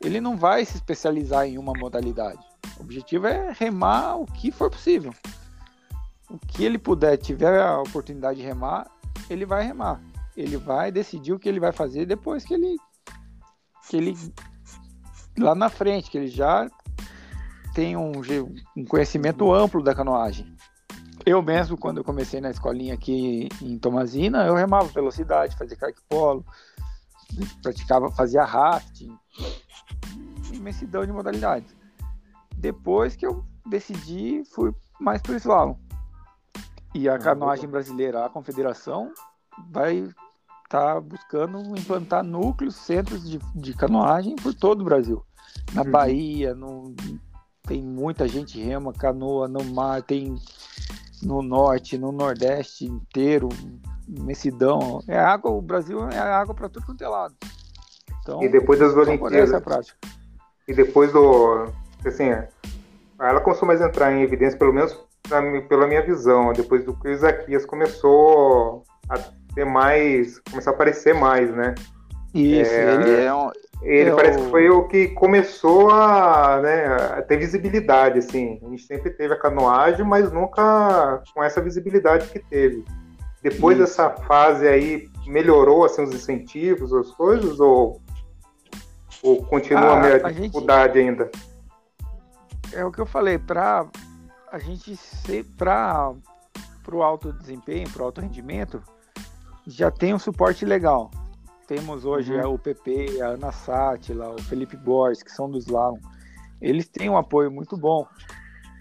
ele 0.00 0.20
não 0.20 0.36
vai 0.36 0.64
se 0.64 0.76
especializar 0.76 1.46
em 1.46 1.58
uma 1.58 1.72
modalidade. 1.72 2.38
O 2.78 2.82
objetivo 2.82 3.26
é 3.26 3.52
remar 3.52 4.16
o 4.16 4.26
que 4.26 4.50
for 4.50 4.70
possível. 4.70 5.12
O 6.30 6.38
que 6.38 6.64
ele 6.64 6.78
puder, 6.78 7.16
tiver 7.16 7.60
a 7.60 7.80
oportunidade 7.80 8.40
de 8.40 8.46
remar, 8.46 8.90
ele 9.28 9.44
vai 9.44 9.64
remar. 9.64 10.00
Ele 10.36 10.56
vai 10.56 10.92
decidir 10.92 11.32
o 11.32 11.38
que 11.38 11.48
ele 11.48 11.58
vai 11.58 11.72
fazer 11.72 12.06
depois 12.06 12.44
que 12.44 12.54
ele 12.54 12.76
que 13.88 13.96
ele 13.96 14.16
lá 15.38 15.54
na 15.54 15.68
frente, 15.68 16.10
que 16.10 16.18
ele 16.18 16.28
já 16.28 16.68
tem 17.74 17.96
um, 17.96 18.12
um 18.76 18.84
conhecimento 18.84 19.52
amplo 19.52 19.82
da 19.82 19.94
canoagem. 19.94 20.52
Eu 21.24 21.42
mesmo, 21.42 21.76
quando 21.76 21.98
eu 21.98 22.04
comecei 22.04 22.40
na 22.40 22.50
escolinha 22.50 22.94
aqui 22.94 23.48
em 23.62 23.78
Tomazina, 23.78 24.46
eu 24.46 24.54
remava 24.54 24.88
velocidade, 24.88 25.56
fazia 25.56 25.76
kart 25.76 25.96
polo, 26.08 26.44
praticava, 27.62 28.10
fazia 28.10 28.44
rafting, 28.44 29.16
imensidão 30.52 31.04
de 31.04 31.12
modalidades. 31.12 31.76
Depois 32.56 33.14
que 33.14 33.26
eu 33.26 33.44
decidi, 33.66 34.42
fui 34.52 34.74
mais 35.00 35.22
para 35.22 35.32
o 35.32 35.36
slalom. 35.36 35.76
E 36.94 37.08
a 37.08 37.14
ah, 37.14 37.18
canoagem 37.18 37.68
brasileira, 37.68 38.24
a 38.24 38.30
confederação, 38.30 39.12
vai 39.70 39.98
estar 40.64 40.94
tá 40.94 41.00
buscando 41.00 41.58
implantar 41.78 42.24
núcleos, 42.24 42.74
centros 42.74 43.28
de, 43.28 43.38
de 43.54 43.74
canoagem 43.74 44.34
por 44.36 44.54
todo 44.54 44.80
o 44.80 44.84
Brasil. 44.84 45.24
Na 45.72 45.82
uhum. 45.82 45.90
Bahia, 45.90 46.54
no, 46.54 46.94
tem 47.66 47.82
muita 47.82 48.26
gente 48.26 48.60
rema 48.60 48.92
canoa 48.92 49.46
no 49.46 49.62
mar, 49.64 50.02
tem 50.02 50.34
no 51.22 51.42
norte, 51.42 51.98
no 51.98 52.10
nordeste 52.10 52.86
inteiro, 52.86 53.48
imensidão. 54.08 55.02
É 55.06 55.18
água, 55.18 55.50
o 55.50 55.60
Brasil 55.60 56.08
é 56.08 56.18
água 56.18 56.54
para 56.54 56.68
tudo 56.68 56.86
quanto 56.86 57.04
é 57.04 57.08
lado. 57.08 57.36
Então, 58.28 58.42
e 58.42 58.48
depois 58.48 58.78
das 58.78 58.94
Olimpíadas. 58.94 59.50
Essa 59.50 59.60
prática. 59.60 59.96
E 60.66 60.74
depois 60.74 61.10
do. 61.12 61.66
Assim, 62.04 62.30
ela 63.18 63.40
começou 63.40 63.66
mais 63.66 63.80
a 63.80 63.86
entrar 63.86 64.12
em 64.12 64.22
evidência, 64.22 64.58
pelo 64.58 64.72
menos 64.72 64.96
pela 65.68 65.86
minha 65.86 66.02
visão, 66.02 66.52
depois 66.52 66.84
do 66.84 66.94
que 66.94 67.08
o 67.08 67.12
Isaquias 67.12 67.66
começou 67.66 68.82
a 69.10 69.18
ter 69.54 69.64
mais, 69.64 70.38
começar 70.50 70.70
a 70.70 70.74
aparecer 70.74 71.14
mais, 71.14 71.50
né? 71.50 71.74
Isso, 72.34 72.70
é, 72.70 72.94
ele 72.94 73.24
é 73.24 73.34
um, 73.34 73.50
ele 73.82 74.10
é 74.10 74.14
parece 74.14 74.38
o... 74.38 74.44
que 74.44 74.50
foi 74.50 74.70
o 74.70 74.88
que 74.88 75.08
começou 75.08 75.90
a, 75.90 76.60
né, 76.62 76.86
a 77.18 77.22
ter 77.22 77.36
visibilidade, 77.36 78.18
assim. 78.18 78.58
A 78.62 78.68
gente 78.68 78.82
sempre 78.82 79.10
teve 79.10 79.34
a 79.34 79.38
canoagem, 79.38 80.06
mas 80.06 80.32
nunca 80.32 81.22
com 81.34 81.42
essa 81.42 81.60
visibilidade 81.60 82.28
que 82.28 82.38
teve. 82.38 82.84
Depois 83.42 83.78
Isso. 83.78 83.86
dessa 83.86 84.10
fase 84.10 84.66
aí, 84.66 85.08
melhorou 85.26 85.84
assim, 85.84 86.02
os 86.02 86.12
incentivos, 86.12 86.92
as 86.92 87.10
coisas, 87.12 87.60
ou, 87.60 88.00
ou 89.22 89.44
continua 89.44 89.98
ah, 89.98 90.24
a, 90.24 90.26
a 90.28 90.32
dificuldade 90.32 90.98
gente... 90.98 91.08
ainda? 91.08 91.30
É 92.72 92.84
o 92.84 92.92
que 92.92 93.00
eu 93.00 93.06
falei, 93.06 93.38
para 93.38 93.86
a 94.50 94.58
gente 94.58 94.96
ser 94.96 95.44
para 95.56 96.14
o 96.92 97.02
alto 97.02 97.32
desempenho, 97.32 97.88
para 97.90 98.02
o 98.02 98.06
alto 98.06 98.20
rendimento, 98.20 98.82
já 99.66 99.90
tem 99.90 100.14
um 100.14 100.18
suporte 100.18 100.64
legal. 100.64 101.10
Temos 101.66 102.04
hoje 102.04 102.32
uhum. 102.34 102.54
o 102.54 102.58
PP, 102.58 103.20
a 103.20 103.28
Ana 103.28 103.52
Sátila, 103.52 104.30
o 104.30 104.42
Felipe 104.42 104.76
Borges, 104.76 105.22
que 105.22 105.30
são 105.30 105.50
do 105.50 105.58
Slalom. 105.58 105.98
Eles 106.60 106.88
têm 106.88 107.10
um 107.10 107.16
apoio 107.16 107.50
muito 107.50 107.76
bom. 107.76 108.06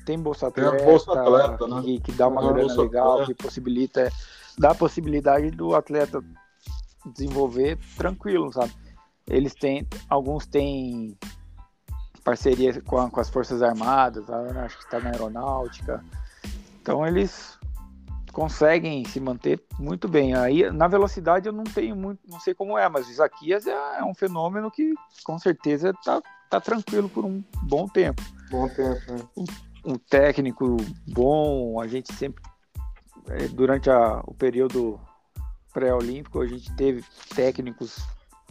Tem 0.05 0.17
Bolsa 0.17 0.47
Atleta, 0.47 0.77
tem 0.77 0.85
Bolsa 0.85 1.11
Atleta 1.11 1.67
né? 1.67 1.81
que, 1.81 1.99
que 1.99 2.11
dá 2.13 2.29
uma 2.29 2.41
grana 2.41 2.73
legal, 2.81 3.11
atleta. 3.13 3.33
que 3.33 3.43
possibilita, 3.43 4.09
dá 4.57 4.71
a 4.71 4.75
possibilidade 4.75 5.51
do 5.51 5.75
atleta 5.75 6.23
desenvolver 7.13 7.77
tranquilo, 7.97 8.51
sabe? 8.53 8.71
Eles 9.29 9.53
têm, 9.53 9.87
alguns 10.09 10.45
têm 10.45 11.17
parceria 12.23 12.81
com, 12.81 13.09
com 13.09 13.19
as 13.19 13.29
Forças 13.29 13.61
Armadas, 13.61 14.29
acho 14.29 14.77
que 14.77 14.83
está 14.83 14.99
na 14.99 15.11
aeronáutica. 15.11 16.03
Então 16.81 17.05
eles 17.07 17.57
conseguem 18.33 19.03
se 19.05 19.19
manter 19.19 19.63
muito 19.79 20.07
bem. 20.07 20.35
Aí 20.35 20.69
na 20.71 20.87
velocidade 20.87 21.47
eu 21.47 21.53
não 21.53 21.63
tenho 21.63 21.95
muito, 21.95 22.19
não 22.27 22.39
sei 22.39 22.53
como 22.53 22.77
é, 22.77 22.87
mas 22.87 23.07
o 23.07 23.11
Isaquias 23.11 23.65
é, 23.65 23.99
é 23.99 24.03
um 24.03 24.13
fenômeno 24.13 24.69
que 24.69 24.93
com 25.23 25.39
certeza 25.39 25.93
tá, 26.03 26.21
tá 26.49 26.61
tranquilo 26.61 27.09
por 27.09 27.25
um 27.25 27.43
bom 27.63 27.87
tempo. 27.87 28.21
Bom 28.51 28.67
tempo. 28.69 29.11
Né? 29.11 29.19
Um, 29.35 29.93
um, 29.93 29.95
técnico 29.95 30.77
bom, 31.07 31.81
a 31.81 31.87
gente 31.87 32.13
sempre 32.13 32.43
é, 33.29 33.47
durante 33.47 33.89
a, 33.89 34.21
o 34.27 34.33
período 34.33 34.99
pré-olímpico 35.73 36.41
a 36.41 36.47
gente 36.47 36.73
teve 36.75 37.03
técnicos 37.35 37.97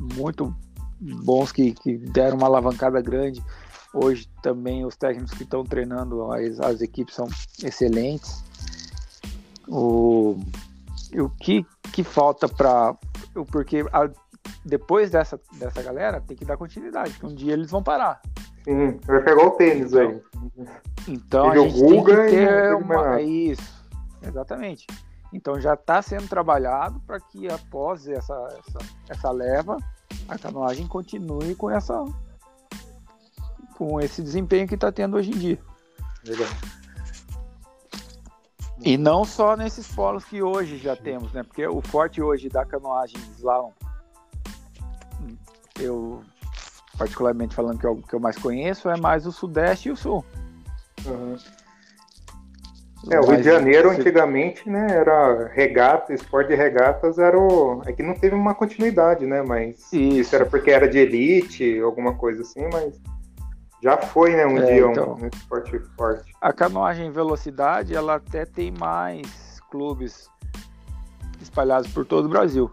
muito 0.01 0.55
bons 1.01 1.53
que, 1.53 1.73
que 1.73 1.97
deram 1.97 2.37
uma 2.37 2.47
alavancada 2.47 3.01
grande. 3.01 3.43
Hoje 3.95 4.29
também 4.43 4.85
os 4.85 4.97
técnicos 4.97 5.33
que 5.33 5.45
estão 5.45 5.65
treinando 5.65 6.31
as, 6.33 6.61
as 6.61 6.81
equipes 6.81 7.15
são 7.15 7.29
excelentes. 7.63 8.45
O, 9.69 10.39
o 11.15 11.29
que, 11.41 11.65
que 11.93 12.05
falta 12.05 12.49
para. 12.49 12.95
Porque 13.51 13.85
a, 13.93 14.11
depois 14.65 15.11
dessa, 15.11 15.41
dessa 15.55 15.83
galera 15.83 16.21
tem 16.21 16.37
que 16.37 16.45
dar 16.45 16.57
continuidade, 16.57 17.13
porque 17.13 17.27
um 17.27 17.35
dia 17.35 17.53
eles 17.53 17.71
vão 17.71 17.83
parar. 17.83 18.21
Sim, 18.65 18.99
vai 19.07 19.23
pegar 19.23 19.47
o 19.47 19.51
tênis 19.53 19.93
então, 19.93 20.01
aí. 20.01 20.23
Então 21.09 21.51
a 21.51 21.59
gente 21.59 21.81
tem 21.81 22.05
que 22.05 22.15
ter 22.15 22.75
uma. 22.75 23.21
Isso, 23.21 23.87
exatamente. 24.23 24.87
Então 25.33 25.61
já 25.61 25.75
está 25.75 26.01
sendo 26.03 26.29
trabalhado 26.29 27.01
para 27.01 27.21
que 27.21 27.49
após 27.49 28.07
essa, 28.09 28.35
essa, 28.59 28.79
essa 29.09 29.31
leva, 29.31 29.77
a 30.29 30.39
canoagem 30.39 30.87
continue 30.87 31.55
com 31.55 31.71
essa 31.71 32.05
com 33.77 34.01
esse 34.01 34.23
desempenho 34.23 34.67
que 34.67 34.75
está 34.75 34.91
tendo 34.91 35.17
hoje 35.17 35.31
em 35.31 35.39
dia. 35.39 35.59
Legal. 36.25 36.49
E 38.81 38.97
não 38.97 39.25
só 39.25 39.57
nesses 39.57 39.87
polos 39.89 40.25
que 40.25 40.43
hoje 40.43 40.79
já 40.79 40.95
temos, 40.97 41.33
né? 41.33 41.43
Porque 41.43 41.67
o 41.67 41.81
forte 41.81 42.23
hoje 42.23 42.49
da 42.49 42.65
canoagem 42.65 43.19
slalom, 43.37 43.73
eu 45.79 46.23
particularmente 46.97 47.55
falando 47.55 47.79
que 47.79 47.87
é 47.87 47.89
o 47.89 47.97
que 47.97 48.15
eu 48.15 48.21
mais 48.21 48.39
conheço, 48.39 48.89
é 48.89 48.97
mais 48.97 49.27
o 49.27 49.33
sudeste 49.33 49.89
e 49.89 49.93
o 49.93 49.97
sul. 49.97 50.25
Uhum. 51.05 51.37
É, 53.11 53.21
o 53.21 53.25
Rio 53.25 53.37
de 53.37 53.45
Janeiro 53.45 53.91
antigamente, 53.91 54.69
né, 54.69 54.87
era 54.91 55.49
regata, 55.49 56.13
esporte 56.13 56.49
de 56.49 56.55
regatas 56.57 57.19
era 57.19 57.39
o... 57.39 57.83
É 57.87 57.93
que 57.93 58.03
não 58.03 58.15
teve 58.15 58.35
uma 58.35 58.55
continuidade, 58.55 59.27
né, 59.27 59.43
mas 59.43 59.79
isso, 59.93 59.97
isso 59.97 60.35
era 60.35 60.45
porque 60.45 60.71
era 60.71 60.89
de 60.89 60.99
elite, 60.99 61.79
alguma 61.81 62.15
coisa 62.15 62.43
assim, 62.43 62.69
mas 62.73 63.01
já 63.83 63.97
foi, 63.97 64.35
né, 64.35 64.47
um 64.47 64.59
é, 64.59 64.65
dia 64.65 64.87
então, 64.87 65.17
um 65.21 65.27
esporte 65.27 65.79
forte. 65.97 66.33
A 66.41 66.53
canoagem 66.53 67.11
velocidade, 67.11 67.95
ela 67.95 68.17
até 68.17 68.45
tem 68.45 68.73
mais 68.73 69.61
clubes 69.71 70.29
espalhados 71.41 71.93
por 71.93 72.05
todo 72.05 72.25
o 72.25 72.29
Brasil. 72.29 72.71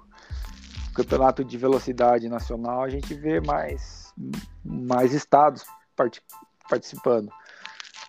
O 0.89 0.93
campeonato 0.93 1.43
de 1.43 1.57
velocidade 1.57 2.27
nacional, 2.29 2.83
a 2.83 2.89
gente 2.89 3.13
vê 3.13 3.39
mais, 3.39 4.13
mais 4.63 5.13
estados 5.13 5.65
part 5.95 6.21
participando. 6.69 7.29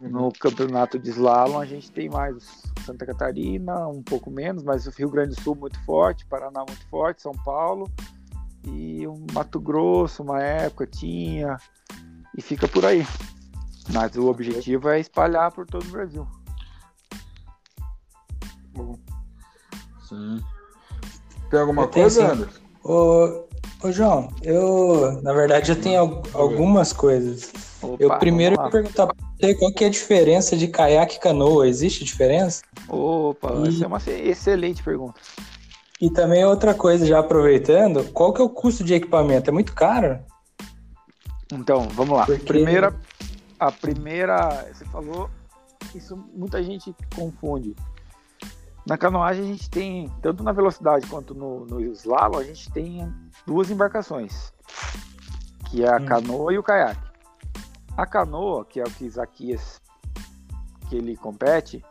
Uhum. 0.01 0.09
No 0.09 0.33
campeonato 0.33 0.99
de 0.99 1.11
slalom, 1.11 1.61
a 1.61 1.67
gente 1.67 1.91
tem 1.91 2.09
mais 2.09 2.63
Santa 2.85 3.07
Catarina, 3.07 3.89
um 3.89 4.03
pouco 4.03 4.31
menos, 4.31 4.63
mas 4.63 4.87
o 4.87 4.91
Rio 4.91 5.11
Grande 5.11 5.35
do 5.35 5.41
Sul 5.41 5.55
muito 5.55 5.79
forte, 5.85 6.27
Paraná 6.27 6.65
muito 6.67 6.87
forte, 6.89 7.23
São 7.23 7.33
Paulo 7.33 7.89
e 8.67 9.07
o 9.07 9.25
Mato 9.33 9.61
Grosso, 9.61 10.23
uma 10.23 10.43
época 10.43 10.87
tinha, 10.87 11.57
e 12.37 12.43
fica 12.43 12.67
por 12.67 12.85
aí. 12.85 13.07
Mas 13.93 14.17
o 14.17 14.29
objetivo 14.29 14.89
é 14.89 14.99
espalhar 14.99 15.53
por 15.53 15.67
todo 15.67 15.87
o 15.87 15.91
Brasil. 15.91 16.27
Sim. 20.09 20.43
Tem 21.51 21.61
alguma 21.61 21.83
eu 21.83 21.89
coisa, 21.89 22.33
Anderson? 22.33 22.61
Ô, 22.83 23.47
ô, 23.83 23.93
João, 23.93 24.29
eu, 24.43 25.21
na 25.23 25.33
verdade, 25.33 25.71
eu 25.73 25.81
tenho 25.81 26.23
algumas 26.33 26.93
coisas. 26.93 27.53
Opa, 27.83 27.97
eu 28.03 28.19
primeiro 28.19 28.57
vou 28.57 28.71
perguntar 28.71 29.07
pra 29.07 29.17
você 29.39 29.55
qual 29.55 29.73
que 29.73 29.85
é 29.85 29.87
a 29.87 29.91
diferença 29.91 30.57
de 30.57 30.69
caiaque 30.69 31.17
e 31.17 31.21
canoa. 31.21 31.69
Existe 31.69 32.05
diferença? 32.05 32.63
Opa, 32.89 33.53
e... 33.65 33.69
essa 33.69 33.85
é 33.85 33.87
uma 33.87 33.99
excelente 34.07 34.83
pergunta. 34.83 35.21
E 36.01 36.11
também 36.11 36.45
outra 36.45 36.75
coisa, 36.75 37.07
já 37.07 37.19
aproveitando, 37.19 38.05
qual 38.13 38.33
que 38.33 38.41
é 38.41 38.45
o 38.45 38.49
custo 38.49 38.83
de 38.83 38.95
equipamento? 38.95 39.49
É 39.49 39.53
muito 39.53 39.73
caro? 39.75 40.19
Então, 41.53 41.89
vamos 41.91 42.17
lá. 42.17 42.27
Porque... 42.27 42.45
Primeira, 42.45 42.95
a 43.59 43.71
primeira, 43.71 44.67
você 44.73 44.85
falou, 44.87 45.31
isso 45.95 46.19
muita 46.35 46.63
gente 46.63 46.95
confunde. 47.15 47.75
Na 48.87 48.99
canoagem 48.99 49.45
a 49.45 49.47
gente 49.47 49.71
tem, 49.71 50.11
tanto 50.21 50.43
na 50.43 50.53
velocidade 50.53 51.07
quanto 51.07 51.35
no, 51.35 51.65
no 51.65 51.81
slalom, 51.81 52.39
a 52.39 52.45
gente 52.45 52.71
tem 52.71 53.11
duas 53.47 53.71
embarcações, 53.71 54.53
que 55.71 55.83
é 55.83 55.89
a 55.89 55.97
hum. 55.97 56.05
canoa 56.05 56.53
e 56.53 56.59
o 56.59 56.63
caiaque. 56.63 57.03
A 57.97 58.07
canoa, 58.07 58.65
que 58.65 58.81
é 58.81 58.85
o 58.85 58.91
que 58.91 59.07
Isaquias 59.07 59.81
que 60.89 60.97
ele 60.97 61.17
compete, 61.17 61.83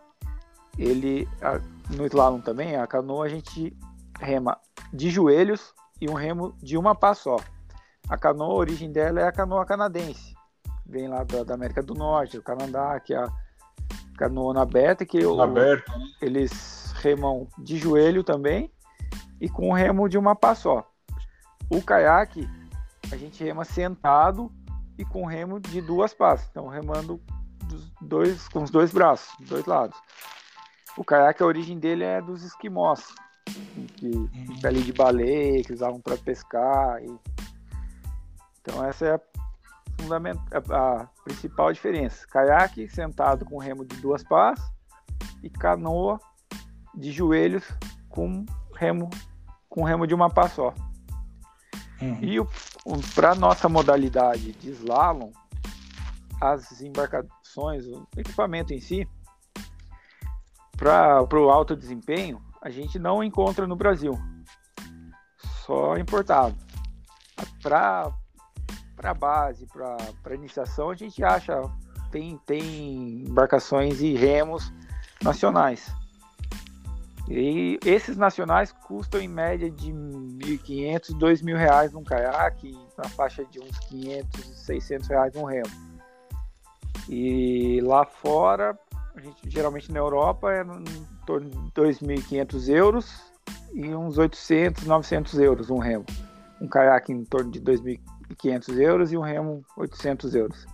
ele 0.77 1.27
a, 1.41 1.59
no 1.95 2.05
slalom 2.05 2.41
também, 2.41 2.75
a 2.75 2.85
canoa 2.85 3.25
a 3.25 3.29
gente 3.29 3.75
rema 4.19 4.57
de 4.93 5.09
joelhos 5.09 5.73
e 5.99 6.07
um 6.07 6.13
remo 6.13 6.55
de 6.61 6.77
uma 6.77 6.93
pá 6.93 7.15
só. 7.15 7.37
A 8.07 8.17
canoa, 8.17 8.49
a 8.49 8.55
origem 8.55 8.91
dela 8.91 9.21
é 9.21 9.23
a 9.23 9.31
canoa 9.31 9.65
canadense. 9.65 10.35
Vem 10.85 11.07
lá 11.07 11.23
da, 11.23 11.43
da 11.43 11.55
América 11.55 11.81
do 11.81 11.95
Norte, 11.95 12.37
do 12.37 12.43
Canadá, 12.43 12.99
que 12.99 13.13
é 13.13 13.17
a 13.17 13.27
canoa 14.17 14.53
na 14.53 14.61
aberta, 14.61 15.05
que 15.05 15.25
o, 15.25 15.41
aberta. 15.41 15.91
eles 16.21 16.82
remam 17.03 17.47
de 17.57 17.77
joelho 17.77 18.23
também 18.23 18.71
e 19.39 19.49
com 19.49 19.69
o 19.69 19.73
remo 19.73 20.07
de 20.07 20.17
uma 20.17 20.35
pá 20.35 20.55
só. 20.55 20.89
O 21.69 21.81
caiaque, 21.81 22.47
a 23.11 23.17
gente 23.17 23.43
rema 23.43 23.65
sentado 23.65 24.51
e 24.97 25.05
com 25.05 25.25
remo 25.25 25.59
de 25.59 25.81
duas 25.81 26.13
pás. 26.13 26.47
Então, 26.49 26.67
remando 26.67 27.21
dois, 28.01 28.47
com 28.47 28.63
os 28.63 28.71
dois 28.71 28.91
braços, 28.91 29.33
dois 29.47 29.65
lados. 29.65 29.97
O 30.97 31.03
caiaque, 31.03 31.43
a 31.43 31.45
origem 31.45 31.79
dele 31.79 32.03
é 32.03 32.21
dos 32.21 32.43
esquimós, 32.43 33.13
que, 33.97 34.07
uhum. 34.07 34.59
pele 34.61 34.81
de 34.81 34.93
baleia, 34.93 35.63
que 35.63 35.73
usavam 35.73 35.99
para 35.99 36.17
pescar 36.17 37.03
e 37.03 37.19
então 38.63 38.83
essa 38.85 39.05
é 39.05 39.15
a, 39.15 39.21
fundament... 39.99 40.39
a 40.71 41.07
principal 41.25 41.71
diferença. 41.73 42.25
Caiaque 42.27 42.87
sentado 42.87 43.45
com 43.45 43.57
remo 43.57 43.85
de 43.85 43.97
duas 43.97 44.23
pás 44.23 44.59
e 45.43 45.49
canoa 45.49 46.19
de 46.95 47.11
joelhos 47.11 47.63
com 48.09 48.45
remo 48.75 49.09
com 49.69 49.83
remo 49.83 50.05
de 50.05 50.13
uma 50.13 50.29
pá 50.29 50.47
só. 50.47 50.73
Uhum. 51.99 52.19
E 52.21 52.37
para 53.15 53.33
nossa 53.33 53.67
modalidade 53.67 54.51
de 54.51 54.69
slalom, 54.69 55.31
as 56.39 56.81
embarcações, 56.81 57.87
o 57.87 58.07
equipamento 58.15 58.73
em 58.73 58.79
si, 58.79 59.07
para 60.77 61.23
o 61.39 61.49
alto 61.49 61.75
desempenho, 61.75 62.39
a 62.61 62.69
gente 62.69 62.99
não 62.99 63.23
encontra 63.23 63.65
no 63.65 63.75
Brasil, 63.75 64.13
só 65.65 65.97
importado. 65.97 66.55
Para 67.61 68.11
para 68.95 69.13
base, 69.13 69.65
para 69.65 70.35
iniciação, 70.35 70.89
a 70.89 70.95
gente 70.95 71.23
acha 71.23 71.61
tem 72.11 72.37
tem 72.45 73.23
embarcações 73.23 74.01
e 74.01 74.13
remos 74.13 74.71
nacionais. 75.21 75.91
E 77.29 77.79
esses 77.85 78.17
nacionais 78.17 78.71
custam 78.71 79.21
em 79.21 79.27
média 79.27 79.69
de 79.69 79.91
1.500, 79.91 81.17
2.000 81.17 81.55
reais 81.55 81.93
num 81.93 82.03
caiaque, 82.03 82.77
na 82.97 83.07
faixa 83.09 83.45
de 83.45 83.59
uns 83.59 83.77
500, 83.87 84.59
600 84.59 85.07
reais 85.07 85.33
num 85.33 85.45
remo. 85.45 85.71
E 87.07 87.79
lá 87.81 88.05
fora, 88.05 88.77
a 89.15 89.21
gente 89.21 89.49
geralmente 89.49 89.91
na 89.91 89.99
Europa 89.99 90.51
é 90.51 90.63
em 90.63 91.25
torno 91.25 91.49
de 91.49 91.57
2.500 91.71 92.69
euros 92.69 93.21
e 93.73 93.93
uns 93.93 94.17
800, 94.17 94.83
900 94.85 95.39
euros 95.39 95.69
um 95.69 95.77
remo. 95.77 96.05
Um 96.61 96.67
caiaque 96.67 97.11
em 97.11 97.23
torno 97.23 97.51
de 97.51 97.61
2.500 97.61 98.79
euros 98.79 99.11
e 99.11 99.17
um 99.17 99.21
remo 99.21 99.63
800 99.77 100.35
euros. 100.35 100.65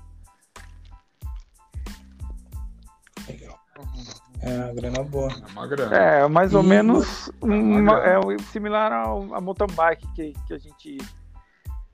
É 4.41 4.55
uma 4.55 4.73
grana 4.73 5.03
boa. 5.03 5.29
É 5.31 5.51
uma 5.51 5.67
grana. 5.67 5.95
É, 5.95 6.27
mais 6.27 6.53
ou 6.53 6.63
e... 6.63 6.67
menos 6.67 7.31
uma, 7.41 7.99
é 8.03 8.17
similar 8.51 8.91
ao, 8.91 9.33
a 9.33 9.41
mountain 9.41 9.67
bike 9.75 10.07
que, 10.13 10.33
que 10.47 10.53
a 10.53 10.57
gente 10.57 10.97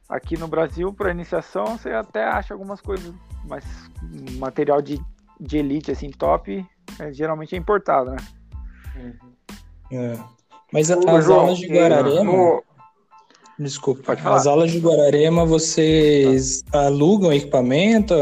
aqui 0.07 0.37
no 0.37 0.47
Brasil 0.47 0.93
para 0.93 1.11
iniciação 1.11 1.77
você 1.77 1.89
até 1.89 2.23
acha 2.23 2.53
algumas 2.53 2.79
coisas, 2.79 3.13
mas 3.47 3.63
material 4.37 4.81
de, 4.81 5.01
de 5.39 5.57
elite 5.57 5.91
assim 5.91 6.11
top 6.11 6.63
é, 6.99 7.11
geralmente 7.11 7.55
é 7.55 7.57
importado, 7.57 8.11
né? 8.11 8.17
É. 9.91 10.17
Mas 10.71 10.89
as 10.91 11.25
João, 11.25 11.41
aulas 11.41 11.57
de 11.57 11.67
Guararema, 11.67 12.23
no... 12.23 12.63
desculpa, 13.57 14.13
as 14.13 14.47
aulas 14.47 14.71
de 14.71 14.79
Guararema 14.79 15.45
vocês 15.45 16.61
tá. 16.63 16.85
alugam 16.85 17.33
equipamento? 17.33 18.13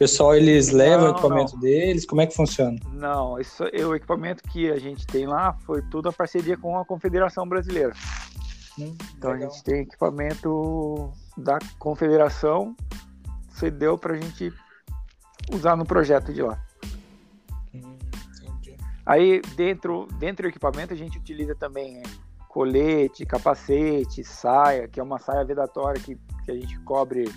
Pessoal 0.00 0.34
eles 0.34 0.70
levam 0.70 1.08
não, 1.08 1.12
o 1.12 1.18
equipamento 1.18 1.52
não. 1.52 1.60
deles? 1.60 2.06
Como 2.06 2.22
é 2.22 2.26
que 2.26 2.34
funciona? 2.34 2.78
Não, 2.94 3.38
isso, 3.38 3.62
o 3.64 3.94
equipamento 3.94 4.42
que 4.44 4.70
a 4.70 4.78
gente 4.78 5.06
tem 5.06 5.26
lá 5.26 5.52
foi 5.66 5.82
tudo 5.82 6.08
a 6.08 6.12
parceria 6.12 6.56
com 6.56 6.78
a 6.78 6.86
Confederação 6.86 7.46
Brasileira. 7.46 7.92
Hum, 8.78 8.96
então 9.14 9.32
legal. 9.32 9.48
a 9.48 9.52
gente 9.52 9.62
tem 9.62 9.82
equipamento 9.82 11.12
da 11.36 11.58
Confederação, 11.78 12.74
cedeu 13.50 13.98
para 13.98 14.14
a 14.14 14.16
gente 14.16 14.50
usar 15.52 15.76
no 15.76 15.84
projeto 15.84 16.32
de 16.32 16.40
lá. 16.40 16.58
Hum, 17.74 17.98
Aí 19.04 19.42
dentro, 19.54 20.08
dentro 20.18 20.44
do 20.44 20.48
equipamento 20.48 20.94
a 20.94 20.96
gente 20.96 21.18
utiliza 21.18 21.54
também 21.54 22.02
colete, 22.48 23.26
capacete, 23.26 24.24
saia, 24.24 24.88
que 24.88 24.98
é 24.98 25.02
uma 25.02 25.18
saia 25.18 25.44
vedatória 25.44 26.00
que, 26.00 26.18
que 26.46 26.50
a 26.50 26.54
gente 26.54 26.80
cobre 26.80 27.30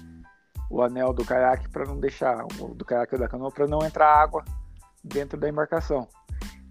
o 0.69 0.81
anel 0.81 1.13
do 1.13 1.23
caiaque 1.23 1.69
para 1.69 1.85
não 1.85 1.99
deixar, 1.99 2.45
do 2.75 2.85
caiaque 2.85 3.15
ou 3.15 3.19
da 3.19 3.27
canoa, 3.27 3.51
para 3.51 3.67
não 3.67 3.79
entrar 3.85 4.07
água 4.07 4.43
dentro 5.03 5.39
da 5.39 5.49
embarcação. 5.49 6.07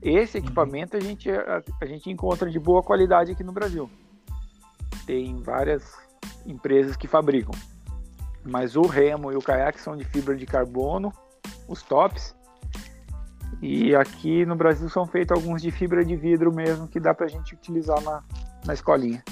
Esse 0.02 0.38
uhum. 0.38 0.44
equipamento 0.44 0.96
a 0.96 1.00
gente, 1.00 1.30
a, 1.30 1.62
a, 1.80 1.86
gente 1.86 2.10
encontra 2.10 2.50
de 2.50 2.58
boa 2.58 2.82
qualidade 2.82 3.30
aqui 3.30 3.44
no 3.44 3.52
Brasil. 3.52 3.88
Tem 5.06 5.40
várias 5.42 5.96
empresas 6.44 6.96
que 6.96 7.06
fabricam. 7.06 7.54
Mas 8.44 8.74
o 8.74 8.82
remo 8.82 9.30
e 9.30 9.36
o 9.36 9.42
caiaque 9.42 9.80
são 9.80 9.96
de 9.96 10.04
fibra 10.04 10.34
de 10.34 10.44
carbono, 10.44 11.12
os 11.68 11.82
tops. 11.82 12.34
E 13.60 13.94
aqui 13.94 14.44
no 14.44 14.56
Brasil 14.56 14.88
são 14.88 15.06
feitos 15.06 15.36
alguns 15.36 15.62
de 15.62 15.70
fibra 15.70 16.04
de 16.04 16.16
vidro 16.16 16.52
mesmo, 16.52 16.88
que 16.88 16.98
dá 16.98 17.14
para 17.14 17.26
a 17.26 17.28
gente 17.28 17.54
utilizar 17.54 18.00
na, 18.02 18.24
na 18.64 18.74
escolinha. 18.74 19.22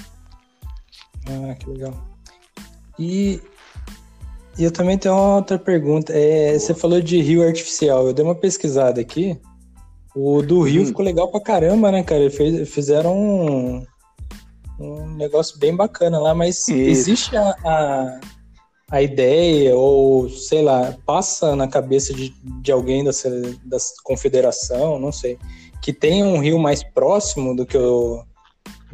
Ah, 1.27 1.53
que 1.55 1.69
legal. 1.69 1.93
E 2.97 3.41
e 4.57 4.63
eu 4.63 4.71
também 4.71 4.97
tenho 4.97 5.15
uma 5.15 5.37
outra 5.37 5.57
pergunta. 5.57 6.13
É, 6.13 6.57
você 6.57 6.73
falou 6.73 7.01
de 7.01 7.21
rio 7.21 7.45
artificial. 7.45 8.07
Eu 8.07 8.13
dei 8.13 8.23
uma 8.23 8.35
pesquisada 8.35 8.99
aqui. 8.99 9.39
O 10.15 10.41
do 10.41 10.61
Rio 10.61 10.83
hum. 10.83 10.85
ficou 10.85 11.05
legal 11.05 11.29
pra 11.29 11.39
caramba, 11.39 11.91
né, 11.91 12.03
cara? 12.03 12.29
Fez, 12.29 12.69
fizeram 12.69 13.17
um, 13.17 13.85
um 14.77 15.15
negócio 15.15 15.57
bem 15.57 15.75
bacana 15.75 16.19
lá, 16.19 16.35
mas 16.35 16.67
Isso. 16.67 16.73
existe 16.73 17.37
a, 17.37 17.55
a, 17.63 18.19
a, 18.91 19.01
ideia, 19.01 19.75
ou 19.75 20.29
sei 20.29 20.61
lá, 20.61 20.97
passa 21.05 21.55
na 21.55 21.67
cabeça 21.67 22.13
de, 22.13 22.33
de 22.61 22.71
alguém 22.71 23.05
da, 23.05 23.11
da 23.63 23.77
confederação, 24.03 24.99
não 24.99 25.13
sei, 25.13 25.37
que 25.81 25.93
tenha 25.93 26.25
um 26.25 26.39
rio 26.39 26.59
mais 26.59 26.83
próximo 26.83 27.55
do 27.55 27.65
que 27.65 27.77
o, 27.77 28.21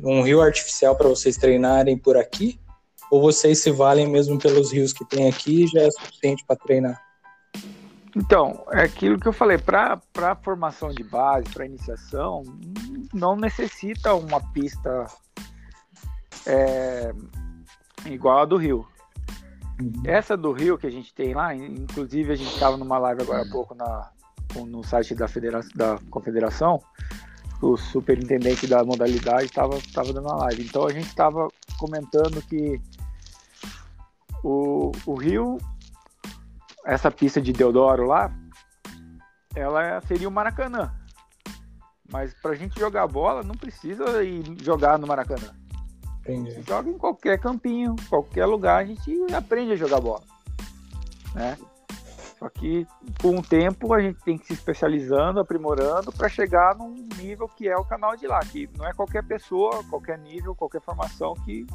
um 0.04 0.22
rio 0.22 0.39
artificial 0.39 0.96
para 0.96 1.10
vocês 1.10 1.36
treinarem 1.36 1.98
por 1.98 2.15
aqui? 2.15 2.60
Ou 3.12 3.22
vocês 3.22 3.62
se 3.62 3.72
valem 3.72 4.08
mesmo 4.08 4.38
pelos 4.38 4.72
rios 4.72 4.93
que 4.93 5.06
tem 5.06 5.30
aqui 5.30 5.63
e 5.63 5.67
já 5.67 5.82
é 5.82 5.91
suficiente 5.91 6.43
para 6.46 6.56
treinar? 6.56 7.02
Então, 8.15 8.65
é 8.72 8.82
aquilo 8.82 9.20
que 9.20 9.28
eu 9.28 9.34
falei, 9.34 9.58
para 9.58 10.02
formação 10.41 10.89
de 10.89 11.04
base, 11.04 11.50
para 11.50 11.65
iniciação, 11.65 12.43
não 13.13 13.36
necessita 13.36 14.15
uma 14.15 14.41
pista 14.52 15.06
é, 16.46 17.13
igual 18.06 18.39
a 18.39 18.46
do 18.46 18.58
Rio. 18.58 18.88
Uhum. 19.80 20.02
Essa 20.06 20.36
do 20.36 20.52
Rio 20.52 20.78
que 20.78 20.88
a 20.88 20.91
gente 20.91 21.13
tem 21.13 21.36
lá, 21.36 21.54
inclusive 21.54 22.34
a 22.34 22.36
gente 22.36 22.52
estava 22.52 22.76
numa 22.76 22.98
live 22.98 23.22
agora 23.22 23.43
há 23.43 23.52
pouco 23.52 23.76
na, 23.76 24.10
no 24.56 24.84
site 24.84 25.13
da, 25.13 25.28
federação, 25.28 25.72
da 25.76 26.00
Confederação, 26.10 26.82
o 27.62 27.76
superintendente 27.76 28.67
da 28.67 28.84
modalidade 28.84 29.46
estava 29.46 29.80
tava 29.93 30.13
dando 30.13 30.28
uma 30.28 30.38
live. 30.46 30.63
Então 30.63 30.86
a 30.86 30.91
gente 30.93 31.08
estava 31.08 31.48
comentando 31.80 32.41
que 32.43 32.80
o, 34.43 34.91
o 35.06 35.15
Rio, 35.15 35.58
essa 36.86 37.10
pista 37.10 37.41
de 37.41 37.52
Deodoro 37.52 38.06
lá, 38.06 38.32
ela 39.56 40.02
seria 40.02 40.28
o 40.28 40.32
Maracanã. 40.32 40.93
Mas 42.12 42.34
pra 42.36 42.56
gente 42.56 42.80
jogar 42.80 43.08
bola, 43.08 43.43
não 43.43 43.56
precisa 43.56 44.24
ir 44.24 44.43
jogar 44.63 44.98
no 44.98 45.08
Maracanã. 45.08 45.54
Entendi. 46.22 46.62
Joga 46.67 46.89
em 46.89 46.98
qualquer 46.98 47.39
campinho, 47.39 47.96
qualquer 48.10 48.46
lugar, 48.46 48.82
a 48.82 48.86
gente 48.86 49.34
aprende 49.34 49.74
a 49.74 49.76
jogar 49.76 50.00
bola. 50.00 50.24
Né? 51.34 51.58
Só 52.39 52.50
que 52.50 52.86
com 53.21 53.38
o 53.38 53.41
tempo 53.41 53.93
a 53.93 54.00
gente 54.00 54.19
tem 54.23 54.38
que 54.38 54.45
se 54.45 54.54
especializando, 54.54 55.39
aprimorando 55.39 56.12
para 56.12 56.30
chegar 56.30 56.76
num 56.76 56.93
nível 57.17 57.47
que 57.47 57.67
é 57.67 57.76
o 57.76 57.84
canal 57.84 58.15
de 58.15 58.28
lá, 58.28 58.39
que 58.39 58.69
não 58.78 58.88
é 58.88 58.93
qualquer 58.93 59.23
pessoa, 59.23 59.84
qualquer 59.89 60.19
nível, 60.19 60.54
qualquer 60.56 60.82
formação 60.82 61.34
que 61.45 61.65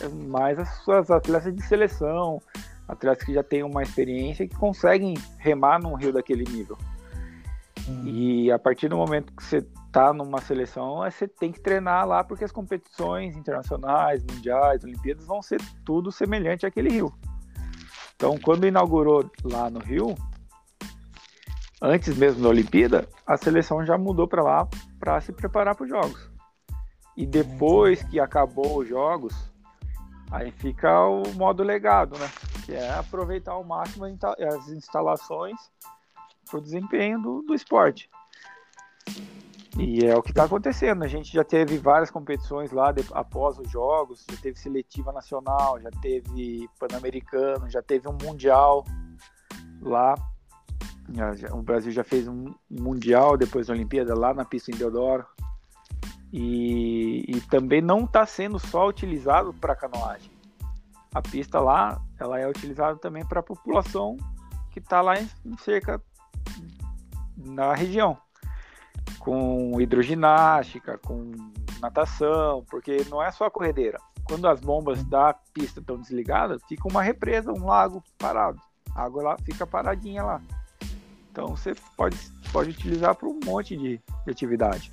é 0.00 0.08
mais 0.08 0.58
as 0.58 0.68
suas 0.84 1.10
atletas 1.10 1.52
de 1.54 1.62
seleção, 1.62 2.40
atletas 2.86 3.24
que 3.24 3.34
já 3.34 3.42
têm 3.42 3.64
uma 3.64 3.82
experiência 3.82 4.44
e 4.44 4.48
que 4.48 4.56
conseguem 4.56 5.14
remar 5.36 5.80
num 5.80 5.94
rio 5.94 6.12
daquele 6.12 6.44
nível. 6.44 6.78
Hum. 7.88 8.02
E 8.04 8.52
a 8.52 8.58
partir 8.58 8.88
do 8.88 8.96
momento 8.96 9.32
que 9.32 9.42
você 9.42 9.66
está 9.86 10.12
numa 10.12 10.40
seleção, 10.40 10.98
você 10.98 11.26
tem 11.26 11.50
que 11.50 11.60
treinar 11.60 12.06
lá 12.06 12.22
porque 12.22 12.44
as 12.44 12.52
competições 12.52 13.36
internacionais, 13.36 14.22
mundiais, 14.22 14.84
Olimpíadas 14.84 15.26
vão 15.26 15.42
ser 15.42 15.60
tudo 15.84 16.12
semelhante 16.12 16.64
àquele 16.64 16.88
rio. 16.90 17.12
Então, 18.18 18.36
quando 18.36 18.66
inaugurou 18.66 19.30
lá 19.44 19.70
no 19.70 19.78
Rio, 19.78 20.12
antes 21.80 22.16
mesmo 22.16 22.42
da 22.42 22.48
Olimpíada, 22.48 23.08
a 23.24 23.36
seleção 23.36 23.86
já 23.86 23.96
mudou 23.96 24.26
para 24.26 24.42
lá 24.42 24.68
para 24.98 25.20
se 25.20 25.32
preparar 25.32 25.76
para 25.76 25.84
os 25.84 25.88
jogos. 25.88 26.28
E 27.16 27.24
depois 27.24 28.02
que 28.02 28.18
acabou 28.18 28.78
os 28.78 28.88
jogos, 28.88 29.32
aí 30.32 30.50
fica 30.50 31.00
o 31.06 31.32
modo 31.34 31.62
legado, 31.62 32.18
né? 32.18 32.28
Que 32.66 32.74
é 32.74 32.90
aproveitar 32.90 33.52
ao 33.52 33.62
máximo 33.62 34.04
as 34.04 34.68
instalações 34.68 35.56
para 36.50 36.58
o 36.58 36.60
desempenho 36.60 37.22
do, 37.22 37.42
do 37.42 37.54
esporte. 37.54 38.10
E 39.78 40.04
é 40.04 40.16
o 40.16 40.22
que 40.22 40.30
está 40.30 40.42
acontecendo. 40.42 41.04
A 41.04 41.06
gente 41.06 41.32
já 41.32 41.44
teve 41.44 41.78
várias 41.78 42.10
competições 42.10 42.72
lá 42.72 42.90
de, 42.90 43.04
após 43.12 43.58
os 43.60 43.70
jogos, 43.70 44.26
já 44.28 44.36
teve 44.36 44.58
seletiva 44.58 45.12
nacional, 45.12 45.80
já 45.80 45.90
teve 46.02 46.68
pan-americano, 46.80 47.70
já 47.70 47.80
teve 47.80 48.08
um 48.08 48.18
mundial 48.20 48.84
lá. 49.80 50.16
O 51.52 51.62
Brasil 51.62 51.92
já 51.92 52.02
fez 52.02 52.26
um 52.26 52.52
mundial 52.68 53.36
depois 53.36 53.68
da 53.68 53.72
Olimpíada 53.72 54.18
lá 54.18 54.34
na 54.34 54.44
pista 54.44 54.72
em 54.72 54.74
Deodoro. 54.74 55.24
E, 56.32 57.24
e 57.28 57.40
também 57.42 57.80
não 57.80 58.00
está 58.00 58.26
sendo 58.26 58.58
só 58.58 58.88
utilizado 58.88 59.54
para 59.54 59.76
canoagem. 59.76 60.32
A 61.14 61.22
pista 61.22 61.60
lá, 61.60 62.02
ela 62.18 62.38
é 62.38 62.48
utilizada 62.48 62.98
também 62.98 63.24
para 63.24 63.40
a 63.40 63.44
população 63.44 64.16
que 64.72 64.80
está 64.80 65.00
lá 65.00 65.14
em 65.20 65.56
cerca 65.58 66.02
na 67.36 67.72
região 67.74 68.18
com 69.18 69.80
hidroginástica, 69.80 70.98
com 70.98 71.32
natação, 71.80 72.64
porque 72.70 73.04
não 73.08 73.22
é 73.22 73.30
só 73.30 73.46
a 73.46 73.50
corredeira. 73.50 73.98
Quando 74.24 74.46
as 74.46 74.60
bombas 74.60 75.02
da 75.04 75.34
pista 75.54 75.80
estão 75.80 75.98
desligadas, 75.98 76.62
fica 76.68 76.88
uma 76.88 77.02
represa, 77.02 77.52
um 77.52 77.66
lago 77.66 78.02
parado. 78.18 78.60
A 78.94 79.04
água 79.04 79.22
lá 79.22 79.36
fica 79.44 79.66
paradinha 79.66 80.22
lá. 80.22 80.42
Então 81.30 81.48
você 81.48 81.74
pode, 81.96 82.16
pode 82.52 82.70
utilizar 82.70 83.14
para 83.14 83.28
um 83.28 83.40
monte 83.44 83.76
de, 83.76 84.00
de 84.24 84.30
atividade. 84.30 84.92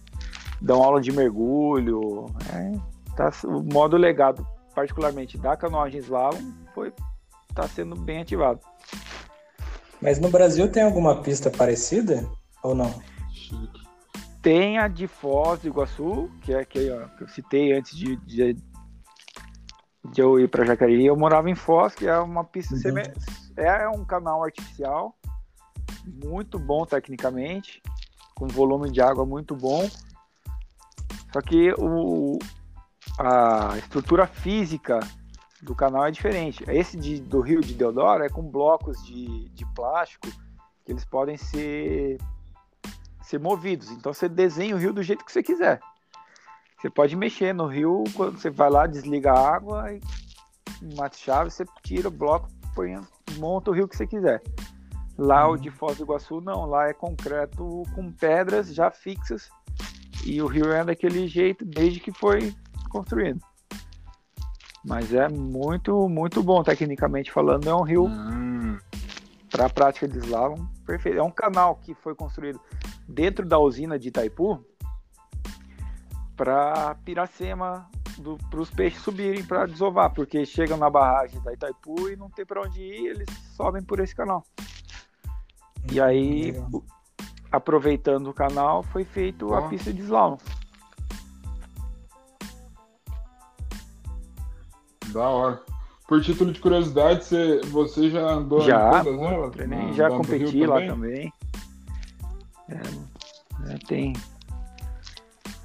Dão 0.61 0.81
aula 0.81 1.01
de 1.01 1.11
mergulho. 1.11 2.27
É, 2.53 2.71
tá, 3.15 3.31
o 3.43 3.61
modo 3.61 3.97
legado, 3.97 4.47
particularmente 4.73 5.37
da 5.37 5.57
canoagem 5.57 5.99
slalom, 5.99 6.51
foi 6.73 6.93
está 7.49 7.67
sendo 7.69 7.95
bem 7.95 8.21
ativado. 8.21 8.59
Mas 10.01 10.19
no 10.19 10.29
Brasil 10.29 10.69
tem 10.69 10.83
alguma 10.83 11.21
pista 11.21 11.49
parecida 11.49 12.29
ou 12.61 12.75
não? 12.75 12.93
Tem 14.45 14.77
a 14.77 14.87
de 14.87 15.07
Foz 15.07 15.61
do 15.61 15.67
Iguaçu, 15.69 16.29
que 16.43 16.53
é 16.53 16.63
que, 16.63 16.77
eu 16.77 17.27
citei 17.27 17.73
antes 17.73 17.97
de, 17.97 18.15
de, 18.17 18.53
de 20.13 20.21
eu 20.21 20.39
ir 20.39 20.47
para 20.47 20.63
Jacareí. 20.63 21.03
Eu 21.03 21.17
morava 21.17 21.49
em 21.49 21.55
Foz, 21.55 21.95
que 21.95 22.05
é 22.07 22.15
uma 22.19 22.43
pista 22.43 22.75
Uhum. 22.75 22.79
semi- 22.79 23.11
é 23.57 23.89
um 23.89 24.05
canal 24.05 24.43
artificial, 24.43 25.15
muito 26.23 26.59
bom 26.59 26.85
tecnicamente, 26.85 27.81
com 28.35 28.45
volume 28.47 28.91
de 28.91 29.01
água 29.01 29.25
muito 29.25 29.55
bom. 29.55 29.89
Só 31.33 31.41
que 31.41 31.73
o, 31.79 32.37
a 33.17 33.75
estrutura 33.79 34.27
física 34.27 34.99
do 35.63 35.73
canal 35.73 36.05
é 36.05 36.11
diferente. 36.11 36.63
Esse 36.67 36.95
de- 36.97 37.19
do 37.19 37.41
Rio 37.41 37.61
de 37.61 37.73
Deodoro 37.73 38.23
é 38.23 38.29
com 38.29 38.43
blocos 38.43 39.03
de, 39.03 39.49
de 39.49 39.65
plástico 39.73 40.27
que 40.85 40.91
eles 40.91 41.03
podem 41.03 41.35
ser, 41.35 42.19
ser 43.25 43.39
movidos. 43.39 43.89
Então 43.91 44.13
você 44.13 44.29
desenha 44.29 44.75
o 44.75 44.79
rio 44.79 44.93
do 44.93 45.03
jeito 45.03 45.25
que 45.25 45.31
você 45.31 45.43
quiser. 45.43 45.79
Você 46.77 46.89
pode 46.89 47.15
mexer 47.15 47.53
no 47.53 47.67
rio 47.67 48.03
quando 48.13 48.39
você 48.39 48.49
vai 48.49 48.69
lá, 48.69 48.85
desliga 48.85 49.31
a 49.31 49.55
água 49.55 49.91
e 49.91 49.99
uma 50.81 51.09
chave, 51.11 51.49
você 51.49 51.65
tira 51.83 52.09
o 52.09 52.11
bloco, 52.11 52.47
põe, 52.75 52.95
monta 53.37 53.71
o 53.71 53.73
rio 53.73 53.87
que 53.87 53.97
você 53.97 54.05
quiser. 54.05 54.41
Lá 55.17 55.47
o 55.47 55.57
de 55.57 55.71
Foz 55.71 55.97
do 55.97 56.03
Iguaçu 56.03 56.41
não, 56.41 56.65
lá 56.65 56.89
é 56.89 56.93
concreto 56.93 57.83
com 57.95 58.11
pedras 58.11 58.73
já 58.73 58.91
fixas 58.91 59.49
e 60.25 60.41
o 60.41 60.47
rio 60.47 60.71
é 60.71 60.83
daquele 60.83 61.27
jeito 61.27 61.65
desde 61.65 61.99
que 61.99 62.11
foi 62.11 62.53
construído. 62.89 63.39
Mas 64.85 65.13
é 65.13 65.27
muito, 65.27 66.07
muito 66.07 66.43
bom 66.43 66.61
tecnicamente 66.61 67.31
falando. 67.31 67.67
É 67.67 67.73
um 67.73 67.81
rio 67.81 68.05
Hum, 68.05 68.77
para 69.49 69.65
a 69.65 69.69
prática 69.69 70.07
de 70.07 70.19
slalom 70.19 70.67
perfeito. 70.85 71.17
É 71.17 71.23
um 71.23 71.31
canal 71.31 71.77
que 71.77 71.95
foi 71.95 72.13
construído 72.13 72.59
dentro 73.07 73.45
da 73.45 73.59
usina 73.59 73.97
de 73.97 74.09
Itaipu 74.09 74.63
para 76.35 76.95
Piracema, 77.05 77.89
para 78.49 78.59
os 78.59 78.69
peixes 78.69 79.01
subirem 79.01 79.43
para 79.43 79.65
desovar, 79.65 80.13
porque 80.13 80.45
chegam 80.45 80.77
na 80.77 80.89
barragem 80.89 81.41
da 81.41 81.53
Itaipu 81.53 82.09
e 82.09 82.15
não 82.15 82.29
tem 82.29 82.45
para 82.45 82.61
onde 82.61 82.81
ir, 82.81 83.07
eles 83.07 83.29
sobem 83.55 83.83
por 83.83 83.99
esse 83.99 84.15
canal. 84.15 84.43
E 85.91 86.01
aí, 86.01 86.53
aproveitando 87.51 88.29
o 88.29 88.33
canal, 88.33 88.83
foi 88.83 89.03
feito 89.03 89.53
a 89.53 89.67
pista 89.67 89.93
de 89.93 90.01
slalom. 90.01 90.37
da 95.15 95.29
hora. 95.29 95.61
Por 96.07 96.21
título 96.21 96.51
de 96.51 96.59
curiosidade, 96.59 97.25
você, 97.25 97.61
você 97.71 98.09
já 98.11 98.29
andou 98.29 98.61
Já, 98.61 98.99
em 98.99 99.03
todas 99.03 99.21
elas? 99.21 99.51
Treinei, 99.51 99.93
já 99.93 100.09
competi 100.09 100.65
lá 100.67 100.85
também. 100.85 101.33
É, 102.69 103.73
é, 103.73 103.77
tem, 103.87 104.13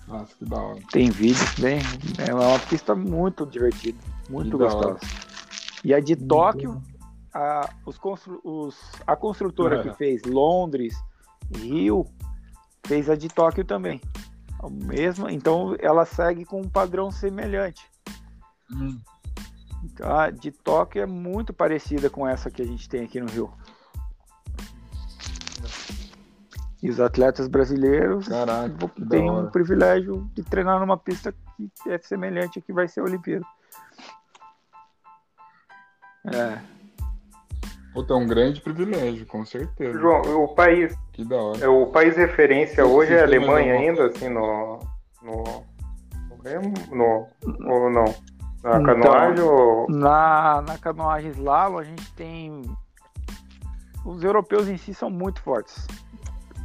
Nossa, 0.06 0.34
que 0.36 0.44
da 0.44 0.56
hora. 0.60 0.80
Tem 0.90 1.10
vídeos 1.10 1.54
bem. 1.58 1.80
É 2.18 2.34
uma 2.34 2.58
pista 2.58 2.94
muito 2.94 3.46
divertida, 3.46 3.98
muito 4.28 4.50
Que 4.58 4.64
gostosa. 4.64 4.98
E 5.84 5.94
a 5.94 6.00
de 6.00 6.14
Tóquio, 6.16 6.82
a, 7.32 7.70
os 7.86 7.96
constru- 7.96 8.40
os- 8.44 8.78
a 9.06 9.16
construtora 9.16 9.80
É. 9.80 9.82
que 9.82 9.94
fez 9.94 10.22
Londres, 10.24 10.94
Rio, 11.56 12.04
fez 12.86 13.08
a 13.08 13.16
de 13.16 13.28
Tóquio 13.28 13.64
também. 13.64 14.00
A 14.62 14.68
mesma, 14.68 15.32
então 15.32 15.74
ela 15.78 16.04
segue 16.04 16.44
com 16.44 16.60
um 16.60 16.68
padrão 16.68 17.10
semelhante. 17.10 17.82
Hum, 18.70 18.98
a 20.02 20.28
de 20.30 20.50
Tóquio 20.50 21.02
é 21.02 21.06
muito 21.06 21.52
parecida 21.54 22.10
com 22.10 22.28
essa 22.28 22.50
que 22.50 22.60
a 22.60 22.66
gente 22.66 22.88
tem 22.88 23.04
aqui 23.04 23.20
no 23.20 23.26
Rio. 23.30 23.50
E 26.82 26.88
os 26.88 26.98
atletas 26.98 27.46
brasileiros 27.46 28.26
Caraca, 28.28 28.74
têm 29.10 29.30
um 29.30 29.50
privilégio 29.50 30.28
de 30.34 30.42
treinar 30.42 30.80
numa 30.80 30.96
pista 30.96 31.32
que 31.56 31.90
é 31.90 31.98
semelhante 31.98 32.58
à 32.58 32.62
que 32.62 32.72
vai 32.72 32.88
ser 32.88 33.00
a 33.00 33.04
Olimpíada. 33.04 33.44
É, 36.32 36.58
Puta, 37.92 38.12
é 38.14 38.16
um 38.16 38.26
grande 38.26 38.60
privilégio, 38.60 39.26
com 39.26 39.44
certeza. 39.44 39.98
João, 39.98 40.44
o 40.44 40.54
país, 40.54 40.96
Que 41.12 41.24
da 41.24 41.36
hora. 41.36 41.64
é, 41.64 41.68
o 41.68 41.86
país 41.86 42.16
referência 42.16 42.86
hoje 42.86 43.12
é 43.14 43.20
a 43.20 43.24
Alemanha 43.24 43.74
ainda, 43.74 44.06
assim, 44.06 44.28
no. 44.28 44.78
No. 45.22 45.42
No, 46.92 47.26
no 47.42 47.72
ou 47.72 47.90
não? 47.90 48.04
Na 48.62 48.80
Então, 48.80 48.82
canoagem 48.84 49.44
ou. 49.44 49.90
na, 49.90 50.62
na 50.62 50.78
canoagem 50.78 51.30
slalom 51.32 51.78
a 51.78 51.84
gente 51.84 52.12
tem. 52.14 52.62
Os 54.04 54.22
europeus 54.22 54.68
em 54.68 54.76
si 54.78 54.94
são 54.94 55.10
muito 55.10 55.42
fortes. 55.42 55.86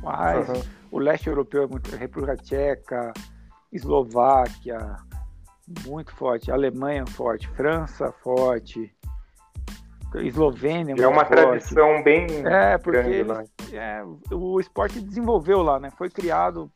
Mas 0.05 0.49
Aham. 0.49 0.61
o 0.91 0.99
leste 0.99 1.27
europeu 1.27 1.63
é 1.63 1.67
muito. 1.67 1.93
República 1.95 2.37
Tcheca, 2.37 3.11
Eslováquia, 3.71 4.95
muito 5.85 6.13
forte. 6.15 6.51
Alemanha 6.51 7.05
forte. 7.05 7.47
França 7.49 8.11
forte. 8.23 8.95
Eslovênia 10.15 10.95
É 10.97 11.07
uma 11.07 11.25
forte. 11.25 11.31
tradição 11.41 12.01
bem 12.01 12.25
É, 12.47 12.77
porque 12.77 13.01
grande 13.01 13.15
eles- 13.15 13.73
é, 13.73 14.01
o 14.31 14.59
esporte 14.61 15.01
desenvolveu 15.01 15.61
lá, 15.61 15.77
né? 15.77 15.89
Foi 15.97 16.09
criado 16.09 16.71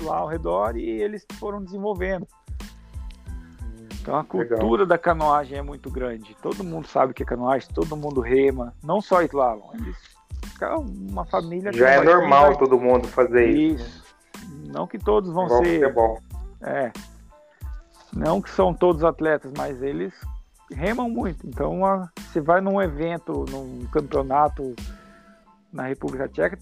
lá 0.00 0.16
ao 0.18 0.28
redor 0.28 0.74
e 0.74 0.88
eles 0.88 1.26
foram 1.38 1.62
desenvolvendo. 1.62 2.26
Então 4.00 4.16
a 4.16 4.24
cultura 4.24 4.86
da 4.86 4.96
canoagem 4.96 5.58
é 5.58 5.62
muito 5.62 5.90
grande. 5.90 6.34
Todo 6.40 6.64
mundo 6.64 6.86
sabe 6.86 7.12
que 7.12 7.22
é 7.22 7.26
canoagem, 7.26 7.68
todo 7.74 7.96
mundo 7.96 8.20
rema, 8.22 8.74
não 8.82 9.00
só 9.00 9.20
slalom. 9.22 9.70
Eles, 9.74 9.96
uma 10.78 11.24
família 11.24 11.72
Já 11.72 11.90
é 11.90 12.02
normal 12.02 12.46
vai- 12.48 12.58
todo 12.58 12.78
mundo 12.78 13.06
fazer 13.08 13.48
isso. 13.50 13.84
isso. 13.84 14.04
Não 14.72 14.86
que 14.86 14.98
todos 14.98 15.32
vão 15.32 15.46
Igual 15.46 15.64
ser, 15.64 15.80
futebol. 15.80 16.18
é. 16.62 16.92
Não 18.12 18.40
que 18.40 18.50
são 18.50 18.72
todos 18.72 19.02
atletas, 19.04 19.52
mas 19.56 19.82
eles 19.82 20.12
remam 20.72 21.08
muito. 21.08 21.46
Então, 21.46 21.84
a- 21.84 22.08
você 22.16 22.40
vai 22.40 22.60
num 22.60 22.80
evento, 22.80 23.44
num 23.50 23.86
campeonato 23.86 24.74
na 25.72 25.84
República 25.88 26.28
Tcheca, 26.28 26.58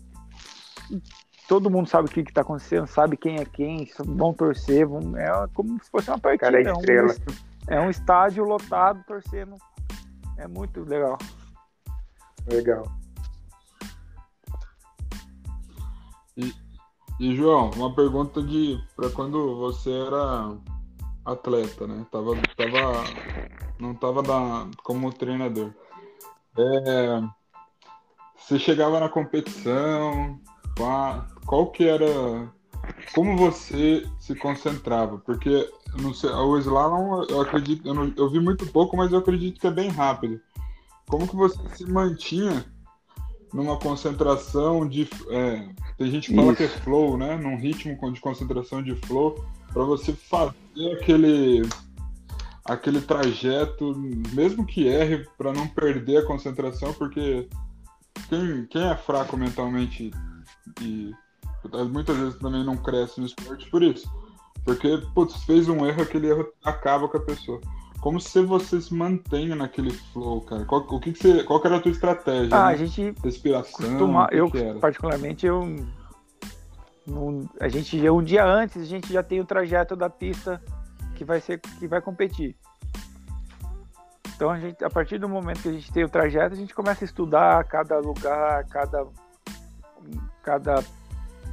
todo 1.48 1.70
mundo 1.70 1.88
sabe 1.88 2.08
o 2.08 2.10
que 2.10 2.20
está 2.20 2.40
acontecendo, 2.40 2.86
sabe 2.86 3.16
quem 3.16 3.36
é 3.38 3.44
quem, 3.44 3.88
vão 3.98 4.32
torcer, 4.32 4.86
vão, 4.86 5.16
é 5.16 5.30
como 5.54 5.82
se 5.82 5.90
fosse 5.90 6.08
uma 6.10 6.18
partida. 6.18 6.50
Cara, 6.50 6.62
é 6.62 6.64
é 6.66 6.72
um- 6.72 6.78
estrela. 6.78 7.14
é 7.68 7.80
um 7.80 7.90
estádio 7.90 8.44
lotado 8.44 9.02
torcendo. 9.06 9.56
É 10.38 10.48
muito 10.48 10.82
legal. 10.84 11.18
Legal. 12.50 12.84
E, 16.36 17.36
João, 17.36 17.70
uma 17.76 17.94
pergunta 17.94 18.42
de 18.42 18.78
para 18.96 19.10
quando 19.10 19.56
você 19.56 19.90
era 19.90 20.56
atleta, 21.24 21.86
né? 21.86 22.06
Tava, 22.10 22.34
tava, 22.56 23.04
não 23.78 23.94
tava 23.94 24.22
da, 24.22 24.66
como 24.82 25.12
treinador. 25.12 25.72
É, 26.58 27.22
você 28.36 28.58
chegava 28.58 28.98
na 29.00 29.08
competição, 29.08 30.40
qual 31.46 31.70
que 31.70 31.84
era, 31.86 32.06
como 33.14 33.36
você 33.36 34.06
se 34.18 34.34
concentrava? 34.34 35.18
Porque 35.18 35.70
não 36.00 36.12
sei, 36.12 36.30
o 36.30 36.58
slalom, 36.58 37.24
eu 37.28 37.40
acredito, 37.40 37.86
eu, 37.86 37.94
não- 37.94 38.12
eu 38.16 38.30
vi 38.30 38.40
muito 38.40 38.66
pouco, 38.66 38.96
mas 38.96 39.12
eu 39.12 39.18
acredito 39.18 39.60
que 39.60 39.66
é 39.66 39.70
bem 39.70 39.90
rápido. 39.90 40.40
Como 41.08 41.28
que 41.28 41.36
você 41.36 41.58
se 41.76 41.84
mantinha 41.84 42.64
numa 43.52 43.76
concentração 43.78 44.88
de. 44.88 45.08
é, 45.30 45.68
tem 45.98 46.10
gente 46.10 46.30
que 46.30 46.36
fala 46.36 46.48
Isso. 46.48 46.56
que 46.56 46.64
é 46.64 46.68
flow, 46.68 47.16
né? 47.16 47.36
Num 47.36 47.56
ritmo 47.56 47.96
de 48.12 48.20
concentração 48.20 48.82
de 48.82 48.94
flow, 48.94 49.44
para 49.72 49.84
você 49.84 50.12
fazer 50.12 50.54
aquele 50.94 51.62
aquele 52.64 53.00
trajeto, 53.00 53.94
mesmo 54.32 54.64
que 54.64 54.86
erre, 54.86 55.26
para 55.36 55.52
não 55.52 55.66
perder 55.66 56.18
a 56.18 56.26
concentração, 56.26 56.92
porque 56.94 57.48
quem, 58.28 58.66
quem 58.66 58.82
é 58.82 58.96
fraco 58.96 59.36
mentalmente 59.36 60.12
e 60.80 61.12
muitas 61.90 62.16
vezes 62.16 62.38
também 62.38 62.64
não 62.64 62.76
cresce 62.76 63.20
no 63.20 63.26
esporte 63.26 63.68
por 63.70 63.82
isso. 63.82 64.10
Porque, 64.64 65.02
putz, 65.14 65.42
fez 65.44 65.68
um 65.68 65.84
erro, 65.84 66.02
aquele 66.02 66.28
erro 66.28 66.46
acaba 66.64 67.08
com 67.08 67.16
a 67.16 67.20
pessoa. 67.20 67.60
Como 68.02 68.20
se 68.20 68.42
você 68.42 68.80
se 68.80 68.92
mantenha 68.92 69.54
naquele 69.54 69.92
flow, 69.92 70.40
cara? 70.40 70.64
Qual, 70.64 70.80
o 70.80 70.98
que, 70.98 71.12
que 71.12 71.18
você, 71.20 71.44
qual 71.44 71.60
que 71.60 71.68
era 71.68 71.76
a 71.76 71.80
tua 71.80 71.92
estratégia? 71.92 72.48
Ah, 72.52 72.66
né? 72.66 72.72
a 72.72 72.76
gente 72.76 73.14
Respiração, 73.22 73.86
costuma, 73.88 74.28
eu 74.32 74.50
que 74.50 74.74
particularmente 74.80 75.46
eu 75.46 75.64
não- 77.06 77.48
a 77.60 77.68
gente 77.68 78.02
já- 78.02 78.10
um 78.12 78.20
dia 78.20 78.44
antes 78.44 78.82
a 78.82 78.84
gente 78.84 79.12
já 79.12 79.22
tem 79.22 79.40
o 79.40 79.44
trajeto 79.44 79.94
da 79.94 80.10
pista 80.10 80.60
que 81.14 81.24
vai 81.24 81.40
ser 81.40 81.60
que 81.60 81.86
vai 81.86 82.02
competir. 82.02 82.56
Então 84.34 84.50
a 84.50 84.58
gente 84.58 84.84
a 84.84 84.90
partir 84.90 85.18
do 85.18 85.28
momento 85.28 85.62
que 85.62 85.68
a 85.68 85.72
gente 85.72 85.92
tem 85.92 86.02
o 86.02 86.08
trajeto 86.08 86.54
a 86.54 86.58
gente 86.58 86.74
começa 86.74 87.04
a 87.04 87.06
estudar 87.06 87.62
cada 87.64 88.00
lugar, 88.00 88.66
cada 88.66 89.06
cada 90.42 90.82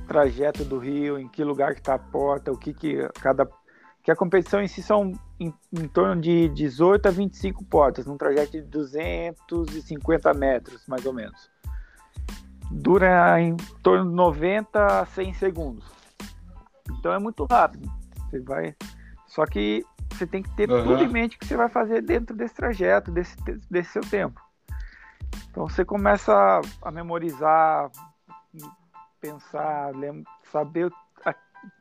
trajeto 0.08 0.66
do 0.66 0.80
rio, 0.80 1.20
em 1.20 1.28
que 1.28 1.44
lugar 1.44 1.76
que 1.76 1.80
está 1.82 1.94
a 1.94 2.00
porta, 2.00 2.52
o 2.52 2.58
que 2.58 2.74
que 2.74 3.08
cada 3.22 3.48
que 4.10 4.14
a 4.14 4.16
competição 4.16 4.60
em 4.60 4.68
si 4.68 4.82
são 4.82 5.12
em, 5.40 5.54
em 5.72 5.88
torno 5.88 6.20
de 6.20 6.50
18 6.50 7.08
a 7.08 7.12
25 7.12 7.64
portas, 7.66 8.08
num 8.08 8.18
trajeto 8.18 8.54
de 8.54 8.62
250 8.64 10.34
metros, 10.34 10.84
mais 10.88 11.06
ou 11.06 11.14
menos 11.14 11.52
dura 12.72 13.40
em 13.42 13.56
torno 13.84 14.10
de 14.10 14.16
90 14.16 15.02
a 15.02 15.06
100 15.06 15.34
segundos. 15.34 15.86
Então 16.92 17.12
é 17.14 17.18
muito 17.20 17.46
rápido. 17.46 17.88
Você 18.30 18.40
vai. 18.42 18.76
Só 19.28 19.44
que 19.46 19.84
você 20.12 20.26
tem 20.28 20.42
que 20.44 20.50
ter 20.56 20.70
Uhum. 20.70 20.84
tudo 20.84 21.04
em 21.04 21.08
mente 21.08 21.38
que 21.38 21.46
você 21.48 21.56
vai 21.58 21.68
fazer 21.70 22.02
dentro 22.04 22.36
desse 22.36 22.54
trajeto, 22.54 23.12
desse, 23.12 23.36
desse 23.72 23.92
seu 23.92 24.02
tempo. 24.04 24.40
Então 25.50 25.68
você 25.68 25.84
começa 25.84 26.62
a, 26.84 26.92
memorizar, 26.92 27.90
pensar, 29.20 29.96
lem- 29.96 30.24
saber 30.52 30.92
a, 31.26 31.34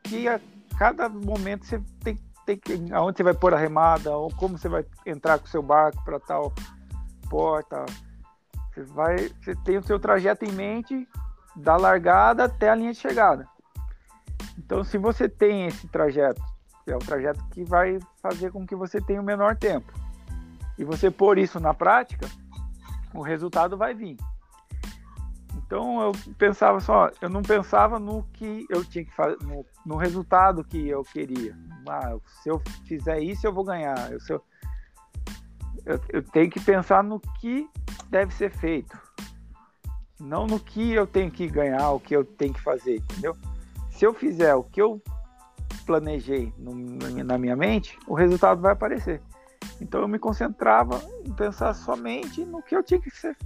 que 0.03 0.27
a 0.27 0.39
cada 0.79 1.09
momento 1.09 1.65
você 1.65 1.83
tem, 2.01 2.17
tem 2.45 2.57
que. 2.57 2.93
aonde 2.93 3.17
você 3.17 3.23
vai 3.23 3.33
pôr 3.33 3.53
a 3.53 3.57
remada, 3.57 4.15
ou 4.15 4.33
como 4.33 4.57
você 4.57 4.69
vai 4.69 4.85
entrar 5.05 5.37
com 5.37 5.45
o 5.45 5.49
seu 5.49 5.61
barco 5.61 6.01
para 6.05 6.17
tal 6.21 6.53
porta. 7.29 7.85
Você 8.73 8.83
vai. 8.83 9.17
Você 9.41 9.53
tem 9.57 9.77
o 9.77 9.83
seu 9.83 9.99
trajeto 9.99 10.45
em 10.45 10.51
mente 10.53 11.05
da 11.53 11.75
largada 11.75 12.45
até 12.45 12.69
a 12.69 12.75
linha 12.75 12.93
de 12.93 12.99
chegada. 12.99 13.45
Então, 14.57 14.81
se 14.85 14.97
você 14.97 15.27
tem 15.27 15.65
esse 15.65 15.85
trajeto, 15.89 16.41
que 16.85 16.91
é 16.91 16.95
o 16.95 16.99
trajeto 16.99 17.43
que 17.49 17.65
vai 17.65 17.99
fazer 18.21 18.49
com 18.51 18.65
que 18.65 18.75
você 18.75 19.01
tenha 19.01 19.19
o 19.19 19.23
menor 19.23 19.57
tempo, 19.57 19.91
e 20.77 20.85
você 20.85 21.11
pôr 21.11 21.37
isso 21.37 21.59
na 21.59 21.73
prática, 21.73 22.25
o 23.13 23.21
resultado 23.21 23.75
vai 23.75 23.93
vir. 23.93 24.15
Então, 25.69 26.01
eu 26.01 26.11
pensava 26.35 26.79
só, 26.79 27.11
eu 27.21 27.29
não 27.29 27.43
pensava 27.43 27.99
no 27.99 28.23
que 28.33 28.65
eu 28.71 28.83
tinha 28.83 29.05
que 29.05 29.15
fazer, 29.15 29.37
no, 29.43 29.63
no 29.85 29.97
resultado 29.97 30.63
que 30.63 30.87
eu 30.89 31.03
queria. 31.03 31.55
Ah, 31.87 32.17
se 32.41 32.49
eu 32.49 32.59
fizer 32.87 33.19
isso, 33.19 33.45
eu 33.45 33.53
vou 33.53 33.63
ganhar. 33.63 34.11
Eu, 34.11 34.17
eu, 34.29 34.43
eu, 35.85 36.01
eu 36.09 36.23
tenho 36.23 36.49
que 36.49 36.59
pensar 36.59 37.03
no 37.03 37.19
que 37.39 37.69
deve 38.09 38.33
ser 38.33 38.49
feito 38.49 38.97
não 40.19 40.47
no 40.47 40.59
que 40.59 40.91
eu 40.91 41.05
tenho 41.05 41.29
que 41.29 41.47
ganhar, 41.47 41.91
o 41.91 41.99
que 41.99 42.15
eu 42.15 42.25
tenho 42.25 42.51
que 42.53 42.61
fazer, 42.61 42.95
entendeu? 42.97 43.37
Se 43.91 44.03
eu 44.03 44.13
fizer 44.13 44.55
o 44.55 44.63
que 44.63 44.81
eu 44.81 44.99
planejei 45.85 46.51
no- 46.57 46.73
na 47.23 47.37
minha 47.37 47.55
mente, 47.55 47.95
o 48.07 48.15
resultado 48.15 48.59
vai 48.59 48.73
aparecer. 48.73 49.21
Então 49.79 50.01
eu 50.01 50.07
me 50.07 50.17
concentrava 50.17 50.99
em 51.23 51.31
pensar 51.31 51.75
somente 51.75 52.43
no 52.43 52.61
que 52.63 52.75
eu 52.75 52.83
tinha 52.83 52.99
que 52.99 53.11
ser, 53.11 53.37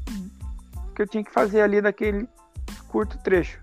que 0.93 1.01
eu 1.01 1.07
tinha 1.07 1.23
que 1.23 1.31
fazer 1.31 1.61
ali 1.61 1.81
naquele 1.81 2.27
curto 2.87 3.17
trecho. 3.17 3.61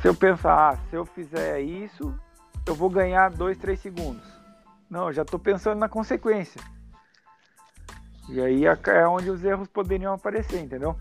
Se 0.00 0.08
eu 0.08 0.14
pensar, 0.14 0.72
ah, 0.72 0.76
se 0.88 0.96
eu 0.96 1.04
fizer 1.04 1.60
isso, 1.60 2.14
eu 2.66 2.74
vou 2.74 2.88
ganhar 2.90 3.30
dois, 3.30 3.58
três 3.58 3.80
segundos. 3.80 4.26
Não, 4.88 5.08
eu 5.08 5.12
já 5.12 5.22
estou 5.22 5.38
pensando 5.38 5.78
na 5.78 5.88
consequência. 5.88 6.60
E 8.28 8.40
aí 8.40 8.66
é 8.66 8.78
é 8.86 9.06
onde 9.06 9.30
os 9.30 9.44
erros 9.44 9.68
poderiam 9.68 10.14
aparecer, 10.14 10.60
entendeu? 10.60 10.96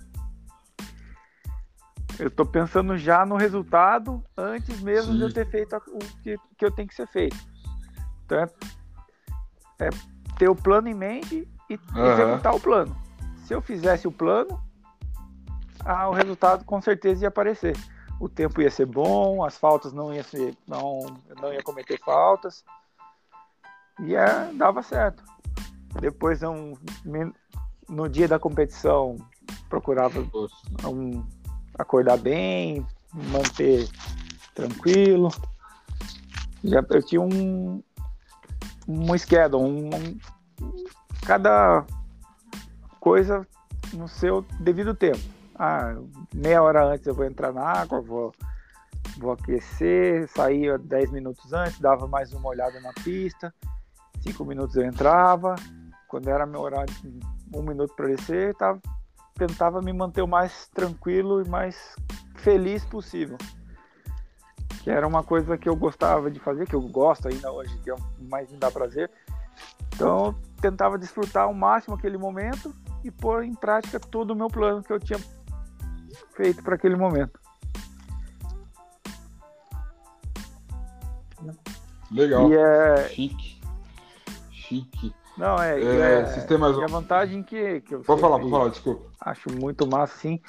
Eu 2.19 2.29
tô 2.29 2.45
pensando 2.45 2.97
já 2.97 3.25
no 3.25 3.37
resultado 3.37 4.21
antes 4.35 4.81
mesmo 4.81 5.13
de 5.13 5.19
Sim. 5.19 5.23
eu 5.23 5.33
ter 5.33 5.45
feito 5.49 5.75
o 5.75 5.99
que, 6.21 6.35
que 6.57 6.65
eu 6.65 6.71
tenho 6.71 6.87
que 6.87 6.95
ser 6.95 7.07
feito. 7.07 7.37
Então 8.25 8.39
é, 8.39 8.49
é 9.85 9.89
ter 10.37 10.49
o 10.49 10.55
plano 10.55 10.89
em 10.89 10.93
mente 10.93 11.47
e 11.69 11.79
Aham. 11.95 12.11
executar 12.11 12.53
o 12.53 12.59
plano. 12.59 13.08
Se 13.49 13.55
eu 13.55 13.63
fizesse 13.63 14.07
o 14.07 14.11
plano, 14.11 14.61
ah, 15.83 16.07
o 16.07 16.13
resultado 16.13 16.63
com 16.65 16.79
certeza 16.79 17.23
ia 17.23 17.29
aparecer. 17.29 17.75
O 18.19 18.29
tempo 18.29 18.61
ia 18.61 18.69
ser 18.69 18.85
bom, 18.85 19.43
as 19.43 19.57
faltas 19.57 19.91
não 19.91 20.13
ia 20.13 20.23
ser, 20.23 20.55
não, 20.67 20.99
não 21.41 21.51
ia 21.51 21.63
cometer 21.63 21.99
faltas. 21.99 22.63
E 24.01 24.13
é, 24.13 24.53
dava 24.53 24.83
certo. 24.83 25.23
Depois 25.99 26.43
um, 26.43 26.75
no 27.89 28.07
dia 28.07 28.27
da 28.27 28.37
competição 28.37 29.15
procurava 29.67 30.19
um, 30.85 31.25
acordar 31.73 32.17
bem, 32.17 32.85
manter 33.31 33.89
tranquilo. 34.53 35.29
Já, 36.63 36.85
eu 36.87 37.03
tinha 37.03 37.21
um, 37.21 37.81
um 38.87 39.17
schedule, 39.17 39.63
um, 39.63 39.87
um- 39.87 40.19
cada 41.25 41.83
coisa 42.99 43.47
no 43.93 44.07
seu 44.07 44.45
devido 44.59 44.93
tempo. 44.93 45.19
Ah, 45.55 45.95
meia 46.33 46.61
hora 46.61 46.85
antes 46.85 47.05
eu 47.05 47.13
vou 47.13 47.25
entrar 47.25 47.51
na 47.51 47.63
água, 47.63 48.01
vou, 48.01 48.33
vou 49.17 49.31
aquecer, 49.31 50.27
saía 50.29 50.77
10 50.77 51.11
minutos 51.11 51.51
antes, 51.51 51.79
dava 51.79 52.07
mais 52.07 52.31
uma 52.33 52.49
olhada 52.49 52.79
na 52.79 52.93
pista, 52.93 53.53
cinco 54.21 54.45
minutos 54.45 54.75
eu 54.75 54.83
entrava, 54.83 55.55
quando 56.07 56.29
era 56.29 56.45
meu 56.45 56.61
horário, 56.61 56.93
um 57.53 57.61
minuto 57.61 57.93
para 57.95 58.07
descer, 58.07 58.55
tava, 58.55 58.79
tentava 59.35 59.81
me 59.81 59.91
manter 59.91 60.21
o 60.21 60.27
mais 60.27 60.67
tranquilo 60.69 61.43
e 61.43 61.49
mais 61.49 61.95
feliz 62.35 62.85
possível. 62.85 63.37
Que 64.81 64.89
era 64.89 65.05
uma 65.05 65.23
coisa 65.23 65.57
que 65.57 65.67
eu 65.67 65.75
gostava 65.75 66.31
de 66.31 66.39
fazer, 66.39 66.65
que 66.65 66.75
eu 66.75 66.81
gosto 66.81 67.27
ainda 67.27 67.51
hoje, 67.51 67.77
que 67.79 67.91
é 67.91 67.95
mais 68.29 68.49
me 68.49 68.57
dá 68.57 68.71
prazer. 68.71 69.11
Então 69.93 70.33
tentava 70.61 70.97
desfrutar 70.97 71.43
ao 71.43 71.53
máximo 71.53 71.95
aquele 71.95 72.17
momento 72.17 72.73
e 73.03 73.11
pôr 73.11 73.43
em 73.43 73.53
prática 73.53 73.99
todo 73.99 74.31
o 74.31 74.35
meu 74.35 74.47
plano 74.47 74.83
que 74.83 74.91
eu 74.91 74.99
tinha 74.99 75.19
feito 76.35 76.63
para 76.63 76.75
aquele 76.75 76.95
momento. 76.95 77.39
Legal. 82.11 82.49
E 82.51 82.55
é. 82.55 83.09
Chique. 83.09 83.61
Chique. 84.51 85.13
Não, 85.37 85.55
é. 85.61 85.79
É, 85.79 86.21
é- 86.51 86.57
mais 86.57 86.77
e 86.77 86.83
a 86.83 86.87
vantagem 86.87 87.43
que, 87.43 87.81
que 87.81 87.95
eu 87.95 88.01
Pode 88.01 88.19
falar, 88.19 88.39
pode 88.39 88.51
falar, 88.51 88.69
desculpa. 88.69 89.09
acho 89.21 89.49
muito 89.53 89.87
massa, 89.87 90.13
assim. 90.15 90.41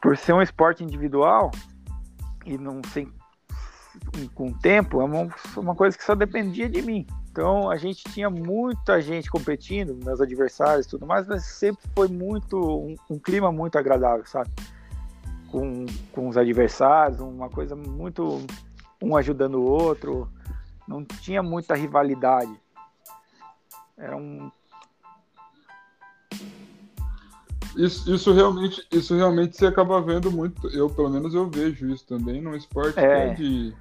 Por 0.00 0.16
ser 0.16 0.32
um 0.32 0.40
esporte 0.40 0.82
individual 0.82 1.50
e 2.46 2.56
não 2.56 2.80
sem 2.92 3.12
com 4.34 4.52
tempo, 4.52 5.00
é 5.00 5.04
uma, 5.04 5.28
uma 5.56 5.74
coisa 5.74 5.96
que 5.96 6.04
só 6.04 6.14
dependia 6.14 6.68
de 6.68 6.82
mim. 6.82 7.06
Então 7.30 7.70
a 7.70 7.76
gente 7.76 8.04
tinha 8.04 8.28
muita 8.28 9.00
gente 9.00 9.30
competindo, 9.30 9.98
meus 10.04 10.20
adversários 10.20 10.86
e 10.86 10.90
tudo 10.90 11.06
mais, 11.06 11.26
mas 11.26 11.44
sempre 11.44 11.82
foi 11.94 12.08
muito 12.08 12.58
um, 12.58 12.94
um 13.08 13.18
clima 13.18 13.50
muito 13.50 13.78
agradável, 13.78 14.26
sabe? 14.26 14.50
Com, 15.50 15.86
com 16.12 16.28
os 16.28 16.36
adversários, 16.36 17.20
uma 17.20 17.48
coisa 17.48 17.74
muito 17.74 18.44
um 19.02 19.16
ajudando 19.16 19.56
o 19.56 19.64
outro, 19.64 20.30
não 20.86 21.04
tinha 21.04 21.42
muita 21.42 21.74
rivalidade. 21.74 22.54
Era 23.96 24.16
um 24.16 24.50
Isso, 27.76 28.12
isso, 28.14 28.32
realmente, 28.32 28.86
isso 28.90 29.14
realmente 29.14 29.56
você 29.56 29.66
acaba 29.66 30.00
vendo 30.00 30.30
muito. 30.30 30.68
Eu, 30.68 30.90
pelo 30.90 31.08
menos, 31.10 31.34
eu 31.34 31.48
vejo 31.48 31.88
isso 31.90 32.06
também 32.06 32.40
num 32.40 32.54
esporte 32.54 32.98
É. 32.98 33.02
que 33.06 33.30
é 33.30 33.34
de. 33.34 33.76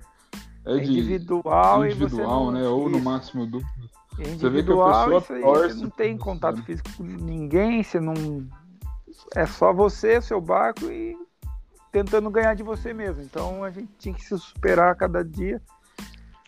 É 0.64 0.78
de 0.78 0.92
individual, 0.92 1.86
individual, 1.86 2.46
não, 2.46 2.52
né? 2.52 2.68
Ou 2.68 2.88
no 2.88 2.98
isso. 2.98 3.06
máximo 3.06 3.46
duplo. 3.46 3.68
É 4.20 4.24
Você 4.36 4.50
vê 4.50 4.62
que 4.64 4.72
a 4.72 4.76
pessoa 4.76 5.38
aí, 5.38 5.42
torce 5.42 5.76
você 5.76 5.84
não 5.84 5.90
tem 5.90 6.18
contato 6.18 6.58
né? 6.58 6.64
físico 6.64 6.90
com 6.98 7.04
ninguém, 7.04 7.82
você 7.82 8.00
não. 8.00 8.14
É 9.36 9.46
só 9.46 9.74
você, 9.74 10.22
seu 10.22 10.40
barco 10.40 10.86
e 10.86 11.18
tentando 11.92 12.30
ganhar 12.30 12.54
de 12.54 12.64
você 12.64 12.94
mesmo. 12.94 13.24
Então 13.24 13.64
a 13.64 13.72
gente 13.72 13.90
tinha 13.98 14.14
que 14.14 14.24
se 14.24 14.38
superar 14.38 14.92
a 14.92 14.96
cada 14.96 15.24
dia 15.24 15.62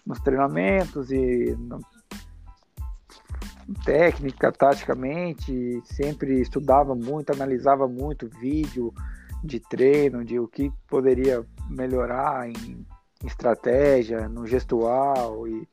nos 0.06 0.20
treinamentos 0.20 1.12
e 1.12 1.58
técnica, 3.86 4.52
taticamente, 4.52 5.82
sempre 5.86 6.42
estudava 6.42 6.96
muito, 6.96 7.32
analisava 7.32 7.88
muito 7.88 8.30
vídeo 8.40 8.94
de 9.44 9.60
treino, 9.60 10.24
de 10.24 10.40
o 10.40 10.48
que 10.48 10.72
poderia 10.88 11.46
melhorar 11.70 12.50
em 12.50 12.86
estratégia, 13.26 14.28
no 14.28 14.46
gestual 14.46 15.48
e 15.48 15.68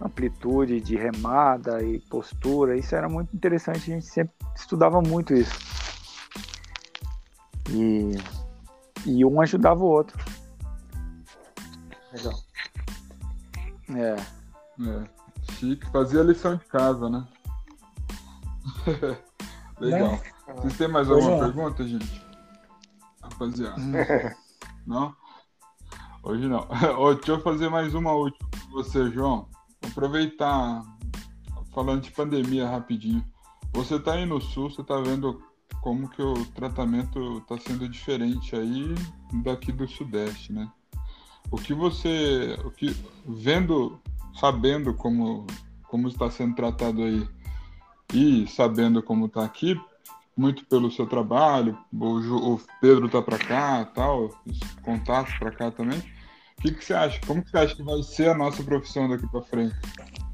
amplitude 0.00 0.80
de 0.80 0.96
remada 0.96 1.82
e 1.82 1.98
postura. 2.00 2.76
Isso 2.76 2.94
era 2.94 3.08
muito 3.08 3.34
interessante, 3.34 3.90
a 3.90 3.94
gente 3.94 4.06
sempre 4.06 4.34
estudava 4.54 5.00
muito 5.00 5.34
isso. 5.34 5.54
E, 7.70 8.12
e 9.06 9.24
um 9.24 9.40
ajudava 9.40 9.82
o 9.82 9.88
outro. 9.88 10.18
Legal. 12.12 12.34
É. 13.94 14.16
É. 14.82 15.19
Chique. 15.60 15.86
Fazia 15.90 16.22
lição 16.22 16.56
de 16.56 16.64
casa, 16.64 17.10
né? 17.10 17.28
Legal. 19.78 20.18
Vocês 20.56 20.78
têm 20.78 20.88
mais 20.88 21.10
alguma 21.10 21.38
pergunta, 21.38 21.86
gente? 21.86 22.26
Rapaziada. 23.22 23.76
Não? 24.86 25.14
Hoje 26.22 26.48
não. 26.48 26.66
Ô, 26.98 27.14
deixa 27.14 27.32
eu 27.32 27.40
fazer 27.42 27.68
mais 27.68 27.94
uma 27.94 28.12
última 28.12 28.48
com 28.50 28.70
você, 28.72 29.10
João. 29.10 29.48
Aproveitar, 29.86 30.82
falando 31.72 32.02
de 32.02 32.10
pandemia 32.10 32.68
rapidinho. 32.68 33.24
Você 33.74 34.00
tá 34.00 34.14
aí 34.14 34.26
no 34.26 34.40
sul, 34.40 34.70
você 34.70 34.82
tá 34.82 34.98
vendo 35.00 35.42
como 35.82 36.08
que 36.08 36.22
o 36.22 36.44
tratamento 36.46 37.40
tá 37.42 37.56
sendo 37.58 37.88
diferente 37.88 38.56
aí 38.56 38.94
daqui 39.44 39.72
do 39.72 39.86
sudeste, 39.86 40.52
né? 40.52 40.70
O 41.50 41.56
que 41.56 41.72
você, 41.72 42.58
o 42.64 42.70
que 42.70 42.94
vendo, 43.26 44.00
sabendo 44.34 44.94
como 44.94 45.46
como 45.88 46.06
está 46.06 46.30
sendo 46.30 46.54
tratado 46.54 47.02
aí 47.02 47.28
e 48.14 48.46
sabendo 48.46 49.02
como 49.02 49.28
tá 49.28 49.44
aqui, 49.44 49.78
muito 50.36 50.64
pelo 50.66 50.90
seu 50.90 51.04
trabalho, 51.06 51.76
o, 51.92 52.54
o 52.54 52.60
Pedro 52.80 53.08
tá 53.08 53.20
para 53.20 53.38
cá, 53.38 53.84
tal, 53.86 54.30
os 54.46 54.60
contatos 54.82 55.34
para 55.34 55.50
cá 55.50 55.70
também. 55.70 55.98
O 55.98 56.62
que, 56.62 56.72
que 56.72 56.84
você 56.84 56.94
acha? 56.94 57.20
Como 57.26 57.42
que 57.42 57.50
você 57.50 57.58
acha 57.58 57.74
que 57.74 57.82
vai 57.82 58.02
ser 58.04 58.28
a 58.30 58.34
nossa 58.34 58.62
profissão 58.62 59.08
daqui 59.08 59.26
para 59.28 59.42
frente? 59.42 59.74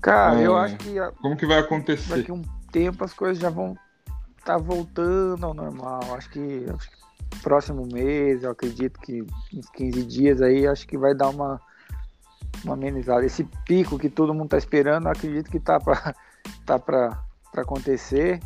Cara, 0.02 0.40
É. 0.40 0.46
eu 0.46 0.56
acho 0.56 0.76
que 0.76 0.98
a- 0.98 1.10
Como 1.12 1.36
que 1.36 1.46
vai 1.46 1.58
acontecer? 1.58 2.16
daqui 2.18 2.32
um 2.32 2.42
tempo 2.70 3.02
as 3.02 3.14
coisas 3.14 3.38
já 3.38 3.48
vão 3.48 3.74
estar 4.38 4.58
voltando 4.58 5.44
ao 5.46 5.54
normal. 5.54 6.00
Acho 6.14 6.28
que, 6.30 6.66
acho 6.74 6.90
que 6.90 6.96
próximo 7.42 7.86
mês, 7.90 8.42
eu 8.42 8.50
acredito 8.50 9.00
que 9.00 9.22
uns 9.54 9.70
15 9.70 10.02
dias 10.04 10.42
aí, 10.42 10.66
acho 10.66 10.86
que 10.86 10.98
vai 10.98 11.14
dar 11.14 11.28
uma, 11.30 11.60
uma 12.66 12.74
amenizada. 12.74 13.24
Esse 13.24 13.44
pico 13.64 13.98
que 13.98 14.10
todo 14.10 14.34
mundo 14.34 14.50
tá 14.50 14.58
esperando, 14.58 15.06
acredito 15.06 15.50
que 15.50 15.60
tá 15.60 15.80
para 15.80 16.14
tá 16.66 16.78
pra 16.78 17.18
acontecer, 17.56 18.40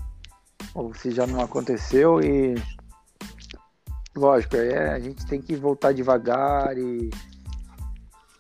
ou 0.75 0.95
se 0.95 1.11
já 1.11 1.27
não 1.27 1.41
aconteceu, 1.41 2.21
e 2.21 2.55
lógico, 4.15 4.57
é, 4.57 4.93
a 4.93 5.01
gente 5.01 5.27
tem 5.27 5.41
que 5.41 5.57
voltar 5.57 5.93
devagar 5.93 6.77
e 6.79 7.11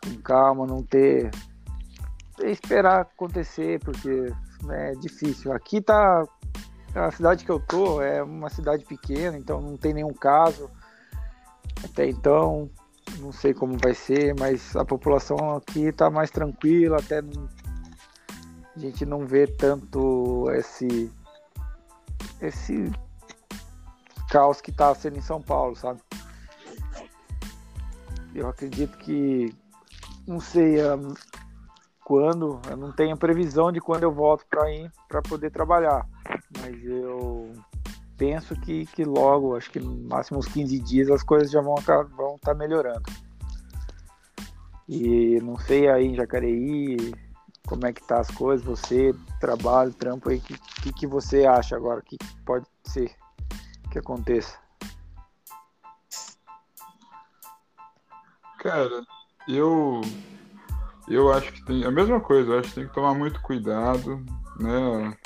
com 0.02 0.16
calma, 0.22 0.66
não 0.66 0.82
ter 0.82 1.30
esperar 2.42 3.00
acontecer, 3.02 3.80
porque 3.80 4.32
é 4.70 4.92
difícil. 4.92 5.52
Aqui 5.52 5.80
tá. 5.80 6.24
A 6.94 7.10
cidade 7.12 7.44
que 7.44 7.50
eu 7.50 7.60
tô 7.60 8.02
é 8.02 8.20
uma 8.20 8.50
cidade 8.50 8.84
pequena, 8.84 9.36
então 9.36 9.60
não 9.60 9.76
tem 9.76 9.94
nenhum 9.94 10.12
caso. 10.12 10.68
Até 11.84 12.08
então, 12.08 12.68
não 13.20 13.32
sei 13.32 13.52
como 13.54 13.76
vai 13.78 13.94
ser, 13.94 14.34
mas 14.38 14.74
a 14.76 14.84
população 14.84 15.56
aqui 15.56 15.92
tá 15.92 16.10
mais 16.10 16.30
tranquila, 16.30 16.96
até 16.98 17.20
não- 17.22 17.48
a 18.74 18.78
gente 18.78 19.04
não 19.04 19.26
vê 19.26 19.46
tanto 19.46 20.50
esse. 20.52 21.10
esse 22.40 22.90
caos 24.30 24.60
que 24.60 24.72
tá 24.72 24.94
sendo 24.94 25.18
em 25.18 25.22
São 25.22 25.42
Paulo, 25.42 25.76
sabe? 25.76 26.00
Eu 28.34 28.48
acredito 28.48 28.96
que. 28.98 29.54
Não 30.26 30.40
sei, 30.40 30.80
a- 30.80 30.96
quando, 32.04 32.60
eu 32.68 32.76
não 32.76 32.92
tenho 32.92 33.16
previsão 33.16 33.70
de 33.70 33.80
quando 33.80 34.02
eu 34.04 34.12
volto 34.12 34.44
para 34.48 34.70
ir 34.72 34.90
para 35.08 35.20
poder 35.22 35.50
trabalhar, 35.50 36.06
mas 36.60 36.84
eu 36.84 37.52
penso 38.20 38.54
que, 38.54 38.84
que 38.84 39.02
logo, 39.02 39.56
acho 39.56 39.70
que 39.70 39.80
no 39.80 39.96
máximo 40.06 40.40
uns 40.40 40.46
15 40.46 40.78
dias 40.80 41.10
as 41.10 41.22
coisas 41.22 41.50
já 41.50 41.62
vão 41.62 41.74
estar 41.76 42.02
vão 42.02 42.38
tá 42.38 42.52
melhorando. 42.52 43.10
E 44.86 45.40
não 45.40 45.58
sei 45.58 45.88
aí 45.88 46.04
em 46.04 46.14
Jacareí 46.14 47.14
como 47.66 47.86
é 47.86 47.94
que 47.94 48.06
tá 48.06 48.20
as 48.20 48.30
coisas, 48.30 48.66
você, 48.66 49.14
trabalho, 49.40 49.94
trampo 49.94 50.28
aí, 50.28 50.36
o 50.36 50.40
que, 50.42 50.58
que, 50.82 50.92
que 50.92 51.06
você 51.06 51.46
acha 51.46 51.76
agora 51.76 52.02
que 52.02 52.18
pode 52.44 52.66
ser 52.84 53.10
que 53.90 53.98
aconteça? 53.98 54.58
Cara, 58.58 59.02
eu 59.48 60.02
eu 61.08 61.32
acho 61.32 61.50
que 61.52 61.64
tem 61.64 61.86
a 61.86 61.90
mesma 61.90 62.20
coisa, 62.20 62.50
eu 62.50 62.58
acho 62.58 62.68
que 62.68 62.74
tem 62.74 62.86
que 62.86 62.94
tomar 62.94 63.14
muito 63.14 63.40
cuidado, 63.40 64.22
né? 64.58 65.16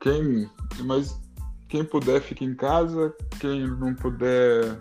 Quem, 0.00 0.50
mas 0.84 1.18
quem 1.68 1.84
puder 1.84 2.20
fica 2.20 2.44
em 2.44 2.54
casa, 2.54 3.14
quem 3.40 3.66
não 3.66 3.94
puder 3.94 4.78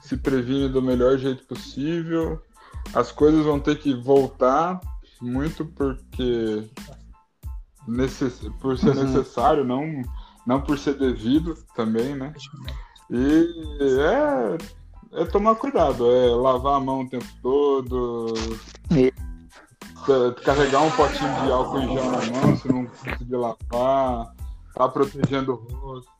se 0.00 0.16
previne 0.16 0.68
do 0.68 0.80
melhor 0.80 1.18
jeito 1.18 1.44
possível. 1.44 2.40
As 2.94 3.12
coisas 3.12 3.44
vão 3.44 3.58
ter 3.60 3.78
que 3.78 3.92
voltar 3.94 4.80
muito 5.20 5.64
porque 5.64 6.64
necess, 7.86 8.40
por 8.60 8.78
ser 8.78 8.96
Uhum. 8.96 9.04
necessário, 9.04 9.64
não 9.64 10.02
não 10.46 10.62
por 10.62 10.78
ser 10.78 10.94
devido 10.94 11.54
também, 11.74 12.14
né? 12.14 12.32
E 13.10 13.54
é, 14.00 15.20
é 15.20 15.24
tomar 15.26 15.56
cuidado, 15.56 16.10
é 16.10 16.28
lavar 16.34 16.76
a 16.76 16.80
mão 16.80 17.02
o 17.02 17.08
tempo 17.08 17.26
todo, 17.42 18.32
E- 18.90 19.12
ca- 20.06 20.42
carregar 20.42 20.80
um 20.82 20.90
potinho 20.92 21.34
de 21.42 21.50
álcool 21.52 21.80
em 21.80 21.92
gel 21.92 22.10
na 22.10 22.24
mão 22.40 22.56
se 22.56 22.68
não 22.68 22.86
conseguir 22.86 23.36
lavar, 23.36 24.34
tá 24.74 24.88
protegendo 24.88 25.52
o 25.54 25.74
rosto. 25.76 26.10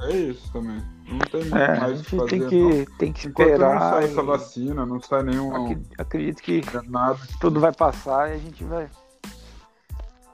É 0.00 0.10
isso 0.12 0.52
também. 0.52 0.82
Não 1.08 1.18
tem 1.20 1.40
muito 1.42 1.56
É, 1.56 1.80
mais 1.80 2.00
o 2.00 2.04
que 2.04 2.16
fazer. 2.16 2.28
tem 2.30 2.40
não. 2.40 2.48
que, 2.48 2.86
tem 2.98 3.12
que 3.12 3.28
Enquanto 3.28 3.46
não 3.48 3.54
esperar. 3.54 3.80
sai 3.80 4.02
e 4.02 4.04
essa 4.10 4.22
vacina, 4.22 4.86
não 4.86 5.00
sai 5.00 5.22
nenhum 5.22 5.78
Acredito 5.98 6.42
que 6.42 6.62
nada. 6.88 7.18
tudo 7.40 7.60
vai 7.60 7.72
passar 7.72 8.30
e 8.30 8.34
a 8.34 8.38
gente 8.38 8.64
vai 8.64 8.88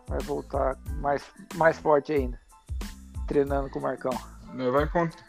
vai 0.08 0.18
voltar 0.20 0.76
mais, 1.00 1.22
mais 1.54 1.78
forte 1.78 2.12
ainda. 2.12 2.40
Treinando 3.28 3.70
com 3.70 3.78
o 3.78 3.82
Marcão. 3.82 4.10
né, 4.54 4.68
Vai 4.70 4.84
encontrar. 4.84 5.24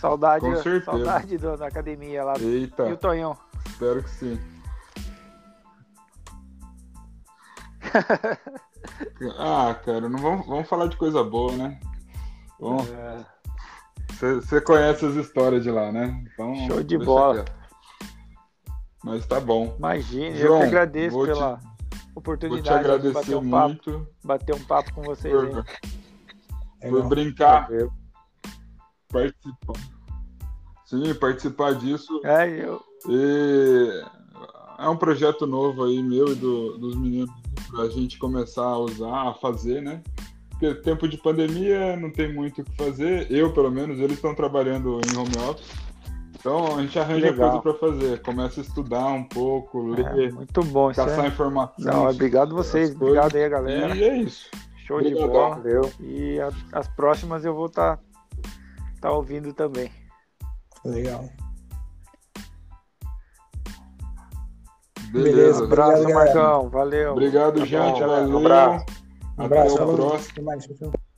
Saudade, 0.00 0.46
saudade 0.84 1.36
do- 1.38 1.56
da 1.56 1.66
academia 1.68 2.24
lá. 2.24 2.34
Eita, 2.40 2.88
E 2.88 2.92
o 2.92 2.96
Tonhão? 2.96 3.36
espero 3.66 4.02
que 4.02 4.10
sim. 4.10 4.40
ah, 9.38 9.74
cara, 9.84 10.08
não 10.08 10.18
vamos, 10.18 10.46
vamos 10.46 10.68
falar 10.68 10.86
de 10.86 10.96
coisa 10.96 11.22
boa, 11.22 11.52
né? 11.56 11.78
Vamos, 12.58 12.88
É, 12.88 13.24
Você 14.34 14.60
conhece 14.60 15.04
as 15.06 15.14
histórias 15.14 15.62
de 15.62 15.70
lá, 15.70 15.90
né? 15.92 16.24
Então, 16.32 16.54
Show 16.66 16.82
de 16.82 16.98
bola. 16.98 17.44
Mas 19.04 19.26
tá 19.26 19.40
bom. 19.40 19.74
Imagine, 19.78 20.28
eu 20.30 20.46
João, 20.46 20.58
que 20.60 20.66
agradeço 20.66 21.16
vou 21.16 21.26
te- 21.26 21.32
pela 21.32 21.56
Vou 21.56 21.60
te 21.60 22.18
oportunidade 22.18 23.02
de 23.02 23.10
bater 23.10 23.36
um, 23.36 23.50
papo, 23.50 23.68
muito 23.68 24.08
bater 24.22 24.54
um 24.54 24.64
papo 24.64 24.92
com 24.94 25.02
vocês 25.02 25.34
por, 25.34 25.64
aí. 26.82 26.90
por 26.90 27.08
brincar, 27.08 27.68
participar. 29.10 29.72
Sim, 30.84 31.14
participar 31.14 31.74
disso. 31.74 32.20
É, 32.24 32.46
eu, 32.48 32.80
E 33.08 34.04
é 34.78 34.88
um 34.88 34.96
projeto 34.96 35.46
novo 35.46 35.84
aí, 35.84 36.00
meu 36.02 36.28
e 36.28 36.34
do- 36.34 36.78
dos 36.78 36.94
meninos, 36.94 37.30
pra 37.72 37.88
gente 37.88 38.18
começar 38.18 38.64
a 38.64 38.78
usar, 38.78 39.30
a 39.30 39.34
fazer, 39.34 39.80
né? 39.80 40.02
Porque 40.50 40.74
tempo 40.74 41.08
de 41.08 41.16
pandemia 41.16 41.96
não 41.96 42.12
tem 42.12 42.32
muito 42.32 42.60
o 42.60 42.64
que 42.64 42.76
fazer. 42.76 43.26
Eu, 43.30 43.52
pelo 43.52 43.70
menos, 43.70 43.98
eles 43.98 44.16
estão 44.16 44.34
trabalhando 44.34 45.00
em 45.10 45.16
home 45.16 45.50
office. 45.50 45.72
Então 46.38 46.76
a 46.76 46.82
gente 46.82 46.98
arranja 46.98 47.30
Legal. 47.30 47.60
coisa 47.60 47.62
para 47.62 47.74
fazer. 47.90 48.22
Começa 48.22 48.60
a 48.60 48.62
estudar 48.64 49.06
um 49.06 49.24
pouco, 49.24 49.94
é, 49.94 50.12
ler, 50.12 50.32
muito 50.32 50.62
bom. 50.64 50.90
Isso 50.90 51.00
caçar 51.00 51.24
é... 51.24 51.28
informações. 51.28 51.86
Não, 51.86 52.08
obrigado 52.08 52.54
vocês, 52.54 52.90
coisas. 52.90 52.96
obrigado 52.96 53.36
aí, 53.36 53.48
galera. 53.48 53.96
E 53.96 54.04
é 54.04 54.16
isso. 54.18 54.50
Show 54.86 55.00
de 55.00 55.14
Obrigadão. 55.14 55.32
bola. 55.32 55.56
Valeu. 55.56 55.92
E 56.00 56.40
a- 56.40 56.50
as 56.72 56.88
próximas 56.88 57.44
eu 57.44 57.54
vou 57.54 57.66
estar 57.66 57.98
tá, 59.00 59.12
ouvindo 59.12 59.52
também. 59.52 59.90
Legal. 60.84 61.28
Beleza. 65.12 65.32
Beleza. 65.36 65.64
Abraço. 65.64 66.08
Marcão. 66.14 66.68
Valeu. 66.70 67.12
Obrigado, 67.12 67.60
Tá 67.60 67.66
gente. 67.66 67.92
bom, 67.92 68.00
galera. 68.00 68.26
Um 68.26 68.32
Valeu. 68.32 68.38
abraço. 68.46 68.86
Um 69.38 69.44
Até 69.44 69.44
abraço. 69.44 69.74
o 69.74 69.78
falou. 69.78 71.11